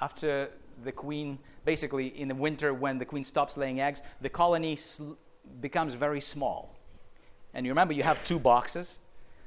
after 0.00 0.50
the 0.84 0.92
queen, 0.92 1.38
basically 1.64 2.08
in 2.08 2.28
the 2.28 2.34
winter 2.34 2.72
when 2.74 2.98
the 2.98 3.04
queen 3.04 3.24
stops 3.24 3.56
laying 3.56 3.80
eggs, 3.80 4.02
the 4.20 4.28
colony 4.28 4.76
sl- 4.76 5.12
becomes 5.60 5.94
very 5.94 6.20
small. 6.20 6.74
And 7.54 7.66
you 7.66 7.72
remember 7.72 7.94
you 7.94 8.02
have 8.02 8.22
two 8.24 8.38
boxes. 8.38 8.98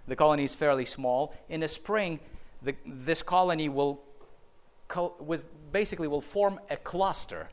The 0.07 0.15
colony 0.15 0.43
is 0.43 0.55
fairly 0.55 0.85
small. 0.85 1.33
In 1.47 1.61
the 1.61 1.67
spring, 1.67 2.19
the, 2.61 2.75
this 2.85 3.23
colony 3.23 3.69
will 3.69 4.01
with 5.19 5.45
basically 5.71 6.07
will 6.07 6.21
form 6.21 6.59
a 6.69 6.77
cluster, 6.77 7.49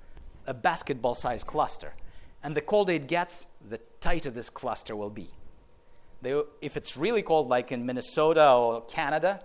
a 0.46 0.52
basketball 0.52 1.14
sized 1.14 1.46
cluster. 1.46 1.94
And 2.42 2.56
the 2.56 2.60
colder 2.60 2.92
it 2.92 3.06
gets, 3.06 3.46
the 3.68 3.78
tighter 4.00 4.30
this 4.30 4.50
cluster 4.50 4.96
will 4.96 5.10
be. 5.10 5.28
They, 6.22 6.40
if 6.60 6.76
it's 6.76 6.96
really 6.96 7.22
cold, 7.22 7.48
like 7.48 7.72
in 7.72 7.84
Minnesota 7.84 8.52
or 8.52 8.82
Canada 8.82 9.42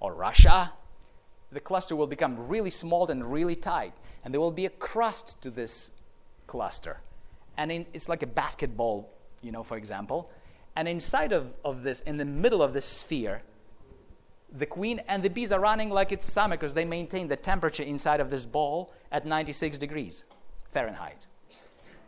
or 0.00 0.14
Russia, 0.14 0.72
the 1.50 1.60
cluster 1.60 1.96
will 1.96 2.06
become 2.06 2.48
really 2.48 2.70
small 2.70 3.10
and 3.10 3.30
really 3.30 3.56
tight. 3.56 3.92
And 4.24 4.32
there 4.32 4.40
will 4.40 4.50
be 4.50 4.66
a 4.66 4.70
crust 4.70 5.40
to 5.42 5.50
this 5.50 5.90
cluster. 6.46 7.00
And 7.56 7.70
in, 7.70 7.86
it's 7.92 8.08
like 8.08 8.22
a 8.22 8.26
basketball, 8.26 9.10
you 9.42 9.52
know, 9.52 9.62
for 9.62 9.76
example. 9.76 10.30
And 10.76 10.88
inside 10.88 11.32
of, 11.32 11.52
of 11.64 11.82
this, 11.82 12.00
in 12.00 12.16
the 12.16 12.24
middle 12.24 12.62
of 12.62 12.72
this 12.72 12.84
sphere, 12.84 13.42
the 14.54 14.66
queen 14.66 15.00
and 15.08 15.22
the 15.22 15.30
bees 15.30 15.52
are 15.52 15.60
running 15.60 15.90
like 15.90 16.12
it's 16.12 16.30
summer 16.30 16.56
because 16.56 16.74
they 16.74 16.84
maintain 16.84 17.28
the 17.28 17.36
temperature 17.36 17.82
inside 17.82 18.20
of 18.20 18.30
this 18.30 18.44
ball 18.44 18.92
at 19.10 19.26
96 19.26 19.78
degrees 19.78 20.24
Fahrenheit. 20.72 21.26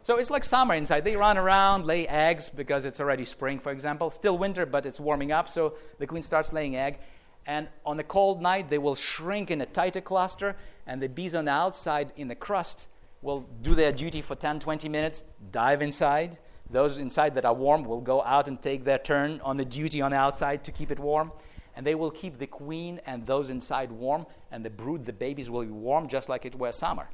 So 0.04 0.18
it's 0.18 0.30
like 0.30 0.44
summer 0.44 0.74
inside. 0.74 1.02
They 1.04 1.16
run 1.16 1.38
around, 1.38 1.86
lay 1.86 2.06
eggs 2.06 2.50
because 2.50 2.84
it's 2.84 3.00
already 3.00 3.24
spring, 3.24 3.58
for 3.58 3.72
example. 3.72 4.10
Still 4.10 4.36
winter, 4.36 4.66
but 4.66 4.84
it's 4.84 5.00
warming 5.00 5.32
up, 5.32 5.48
so 5.48 5.74
the 5.98 6.06
queen 6.06 6.22
starts 6.22 6.52
laying 6.52 6.76
egg. 6.76 6.98
And 7.46 7.68
on 7.86 7.98
a 7.98 8.04
cold 8.04 8.42
night, 8.42 8.68
they 8.68 8.76
will 8.76 8.94
shrink 8.94 9.50
in 9.50 9.62
a 9.62 9.66
tighter 9.66 10.02
cluster, 10.02 10.56
and 10.86 11.02
the 11.02 11.08
bees 11.08 11.34
on 11.34 11.46
the 11.46 11.52
outside 11.52 12.12
in 12.16 12.28
the 12.28 12.34
crust 12.34 12.88
will 13.22 13.48
do 13.62 13.74
their 13.74 13.92
duty 13.92 14.20
for 14.20 14.34
10, 14.34 14.60
20 14.60 14.90
minutes, 14.90 15.24
dive 15.50 15.80
inside. 15.80 16.38
Those 16.70 16.98
inside 16.98 17.34
that 17.36 17.46
are 17.46 17.54
warm 17.54 17.84
will 17.84 18.02
go 18.02 18.22
out 18.24 18.46
and 18.46 18.60
take 18.60 18.84
their 18.84 18.98
turn 18.98 19.40
on 19.42 19.56
the 19.56 19.64
duty 19.64 20.02
on 20.02 20.10
the 20.10 20.18
outside 20.18 20.64
to 20.64 20.72
keep 20.72 20.90
it 20.90 20.98
warm 20.98 21.32
and 21.76 21.86
they 21.86 21.94
will 21.94 22.10
keep 22.10 22.38
the 22.38 22.46
queen 22.46 23.00
and 23.06 23.26
those 23.26 23.50
inside 23.50 23.90
warm, 23.90 24.26
and 24.52 24.64
the 24.64 24.70
brood, 24.70 25.04
the 25.04 25.12
babies, 25.12 25.50
will 25.50 25.64
be 25.64 25.70
warm 25.70 26.06
just 26.06 26.28
like 26.28 26.44
it 26.44 26.54
was 26.54 26.76
summer. 26.76 27.08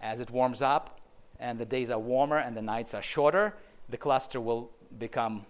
As 0.00 0.20
it 0.20 0.30
warms 0.30 0.62
up, 0.62 0.99
and 1.40 1.58
the 1.58 1.64
days 1.64 1.90
are 1.90 1.98
warmer 1.98 2.38
and 2.38 2.56
the 2.56 2.62
nights 2.62 2.94
are 2.94 3.02
shorter, 3.02 3.54
the 3.88 3.96
cluster 3.96 4.40
will 4.40 4.70
become 4.98 5.44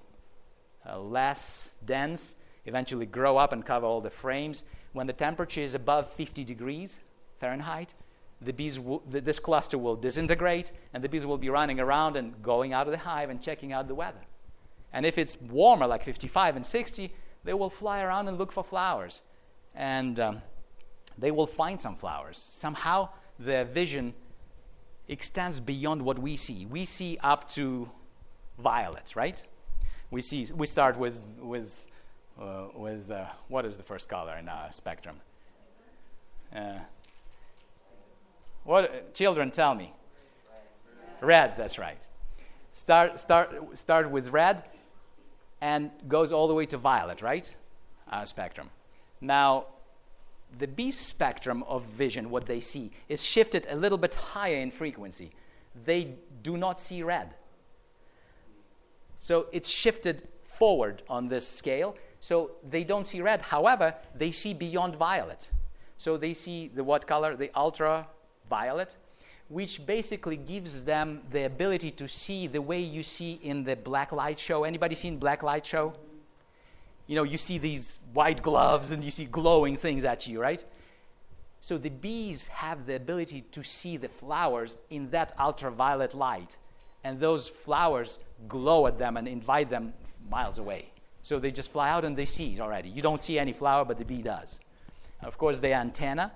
uh, 0.88 0.98
less 0.98 1.72
dense, 1.84 2.36
eventually 2.64 3.04
grow 3.04 3.36
up 3.36 3.52
and 3.52 3.66
cover 3.66 3.84
all 3.84 4.00
the 4.00 4.10
frames. 4.10 4.64
When 4.92 5.06
the 5.06 5.12
temperature 5.12 5.60
is 5.60 5.74
above 5.74 6.10
50 6.12 6.44
degrees 6.44 7.00
Fahrenheit, 7.38 7.94
the 8.40 8.52
bees 8.52 8.80
the, 9.08 9.20
this 9.20 9.38
cluster 9.38 9.76
will 9.76 9.96
disintegrate, 9.96 10.72
and 10.94 11.04
the 11.04 11.08
bees 11.08 11.26
will 11.26 11.36
be 11.36 11.50
running 11.50 11.78
around 11.78 12.16
and 12.16 12.40
going 12.40 12.72
out 12.72 12.86
of 12.86 12.92
the 12.92 12.98
hive 12.98 13.28
and 13.28 13.42
checking 13.42 13.72
out 13.72 13.86
the 13.86 13.94
weather. 13.94 14.20
And 14.92 15.04
if 15.04 15.18
it's 15.18 15.38
warmer, 15.40 15.86
like 15.86 16.02
55 16.02 16.56
and 16.56 16.64
60, 16.64 17.12
they 17.44 17.54
will 17.54 17.70
fly 17.70 18.00
around 18.00 18.28
and 18.28 18.38
look 18.38 18.52
for 18.52 18.64
flowers. 18.64 19.20
And 19.74 20.18
um, 20.18 20.42
they 21.18 21.30
will 21.30 21.46
find 21.46 21.80
some 21.80 21.96
flowers. 21.96 22.38
Somehow 22.38 23.10
their 23.38 23.64
vision 23.64 24.14
extends 25.10 25.60
beyond 25.60 26.02
what 26.02 26.18
we 26.18 26.36
see. 26.36 26.66
We 26.66 26.84
see 26.84 27.18
up 27.22 27.48
to 27.50 27.90
violet, 28.58 29.12
right? 29.14 29.42
We, 30.10 30.22
see, 30.22 30.46
we 30.54 30.66
start 30.66 30.96
with, 30.96 31.20
with, 31.42 31.86
uh, 32.40 32.68
with 32.74 33.10
uh, 33.10 33.26
what 33.48 33.66
is 33.66 33.76
the 33.76 33.82
first 33.82 34.08
color 34.08 34.36
in 34.38 34.48
our 34.48 34.72
spectrum? 34.72 35.16
Uh, 36.54 36.78
what 38.64 39.14
children 39.14 39.50
tell 39.50 39.74
me? 39.74 39.92
Red, 41.20 41.54
that's 41.56 41.78
right. 41.78 42.06
Start, 42.72 43.18
start, 43.18 43.76
start 43.76 44.10
with 44.10 44.30
red, 44.30 44.64
and 45.60 45.90
goes 46.08 46.32
all 46.32 46.48
the 46.48 46.54
way 46.54 46.66
to 46.66 46.78
violet, 46.78 47.20
right? 47.20 47.54
Uh, 48.10 48.24
spectrum. 48.24 48.70
Now, 49.20 49.66
the 50.58 50.66
bee 50.66 50.90
spectrum 50.90 51.62
of 51.64 51.82
vision, 51.84 52.30
what 52.30 52.46
they 52.46 52.60
see, 52.60 52.90
is 53.08 53.22
shifted 53.22 53.66
a 53.70 53.76
little 53.76 53.98
bit 53.98 54.14
higher 54.14 54.56
in 54.56 54.70
frequency. 54.70 55.30
They 55.84 56.14
do 56.42 56.56
not 56.56 56.80
see 56.80 57.02
red. 57.02 57.34
So 59.18 59.46
it's 59.52 59.68
shifted 59.68 60.28
forward 60.44 61.02
on 61.08 61.28
this 61.28 61.46
scale. 61.46 61.96
So 62.20 62.52
they 62.68 62.84
don't 62.84 63.06
see 63.06 63.20
red. 63.20 63.40
However, 63.40 63.94
they 64.14 64.30
see 64.30 64.54
beyond 64.54 64.96
violet. 64.96 65.48
So 65.96 66.16
they 66.16 66.34
see 66.34 66.68
the 66.74 66.84
what 66.84 67.06
color? 67.06 67.36
The 67.36 67.50
ultraviolet 67.54 68.96
which 69.50 69.84
basically 69.84 70.36
gives 70.36 70.84
them 70.84 71.20
the 71.32 71.44
ability 71.44 71.90
to 71.90 72.06
see 72.06 72.46
the 72.46 72.62
way 72.62 72.78
you 72.78 73.02
see 73.02 73.32
in 73.42 73.64
the 73.64 73.74
black 73.74 74.12
light 74.12 74.38
show. 74.38 74.62
Anybody 74.62 74.94
seen 74.94 75.18
black 75.18 75.42
light 75.42 75.66
show? 75.66 75.92
You 77.10 77.16
know, 77.16 77.24
you 77.24 77.38
see 77.38 77.58
these 77.58 77.98
white 78.12 78.40
gloves 78.40 78.92
and 78.92 79.02
you 79.02 79.10
see 79.10 79.24
glowing 79.24 79.76
things 79.76 80.04
at 80.04 80.28
you, 80.28 80.40
right? 80.40 80.64
So 81.60 81.76
the 81.76 81.90
bees 81.90 82.46
have 82.46 82.86
the 82.86 82.94
ability 82.94 83.40
to 83.50 83.64
see 83.64 83.96
the 83.96 84.08
flowers 84.08 84.76
in 84.90 85.10
that 85.10 85.32
ultraviolet 85.36 86.14
light. 86.14 86.56
And 87.02 87.18
those 87.18 87.48
flowers 87.48 88.20
glow 88.46 88.86
at 88.86 88.96
them 88.96 89.16
and 89.16 89.26
invite 89.26 89.70
them 89.70 89.92
miles 90.30 90.60
away. 90.60 90.92
So 91.22 91.40
they 91.40 91.50
just 91.50 91.72
fly 91.72 91.90
out 91.90 92.04
and 92.04 92.16
they 92.16 92.26
see 92.26 92.54
it 92.54 92.60
already. 92.60 92.90
You 92.90 93.02
don't 93.02 93.20
see 93.20 93.40
any 93.40 93.54
flower, 93.54 93.84
but 93.84 93.98
the 93.98 94.04
bee 94.04 94.22
does. 94.22 94.60
Of 95.20 95.36
course, 95.36 95.58
the 95.58 95.74
antenna 95.74 96.30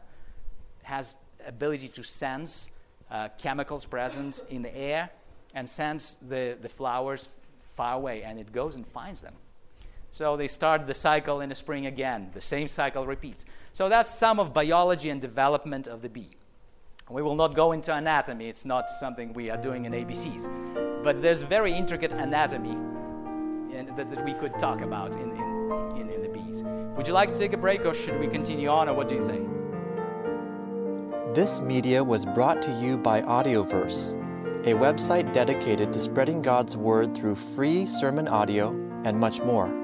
has 0.83 1.17
ability 1.47 1.87
to 1.87 2.03
sense 2.03 2.69
uh, 3.13 3.29
chemicals 3.39 3.85
present 3.85 4.43
in 4.51 4.63
the 4.63 4.77
air 4.77 5.09
and 5.55 5.71
sends 5.71 6.17
the, 6.29 6.59
the 6.61 6.69
flowers 6.69 7.29
far 7.75 7.95
away, 7.95 8.25
and 8.25 8.41
it 8.41 8.51
goes 8.51 8.75
and 8.75 8.85
finds 8.89 9.23
them. 9.23 9.35
So 10.15 10.37
they 10.37 10.47
start 10.47 10.87
the 10.87 10.95
cycle 10.95 11.41
in 11.41 11.49
the 11.49 11.57
spring 11.57 11.87
again. 11.87 12.31
The 12.35 12.41
same 12.41 12.69
cycle 12.69 13.05
repeats. 13.05 13.47
So 13.73 13.89
that's 13.89 14.15
some 14.15 14.39
of 14.39 14.55
biology 14.55 15.11
and 15.11 15.21
development 15.21 15.89
of 15.89 16.03
the 16.03 16.09
bee. 16.09 16.31
We 17.11 17.21
will 17.21 17.35
not 17.35 17.57
go 17.57 17.73
into 17.73 17.93
anatomy, 17.93 18.49
it's 18.49 18.65
not 18.65 18.89
something 18.89 19.33
we 19.33 19.51
are 19.51 19.57
doing 19.57 19.87
in 19.87 19.93
ABCs. 19.93 21.03
But 21.03 21.21
there's 21.21 21.43
very 21.43 21.73
intricate 21.73 22.13
anatomy 22.13 22.77
in, 23.77 23.91
that, 23.97 24.09
that, 24.09 24.25
we 24.25 24.35
could 24.35 24.57
talk 24.57 24.83
about 24.83 25.17
in, 25.17 25.33
in, 25.33 25.99
in, 25.99 26.09
in 26.09 26.23
the 26.23 26.29
bees. 26.29 26.63
Would 26.97 27.09
you 27.09 27.13
like 27.13 27.33
to 27.33 27.37
take 27.37 27.53
a 27.53 27.59
break, 27.59 27.85
or 27.85 27.93
should 27.93 28.21
we 28.21 28.29
continue 28.29 28.69
on, 28.69 28.89
or 28.89 28.95
what 28.95 29.09
do 29.09 29.17
you 29.17 29.21
think? 29.21 29.49
This 31.35 31.61
media 31.61 32.05
was 32.05 32.25
brought 32.25 32.63
to 32.63 32.71
you 32.81 32.99
by 32.99 33.21
Audioverse, 33.23 34.15
a 34.65 34.75
website 34.75 35.35
dedicated 35.35 35.93
to 35.93 35.99
spreading 35.99 36.41
God's 36.41 36.77
Word 36.77 37.17
through 37.17 37.35
free 37.35 37.85
sermon 37.85 38.29
audio 38.29 38.69
and 39.05 39.19
much 39.19 39.41
more. 39.41 39.84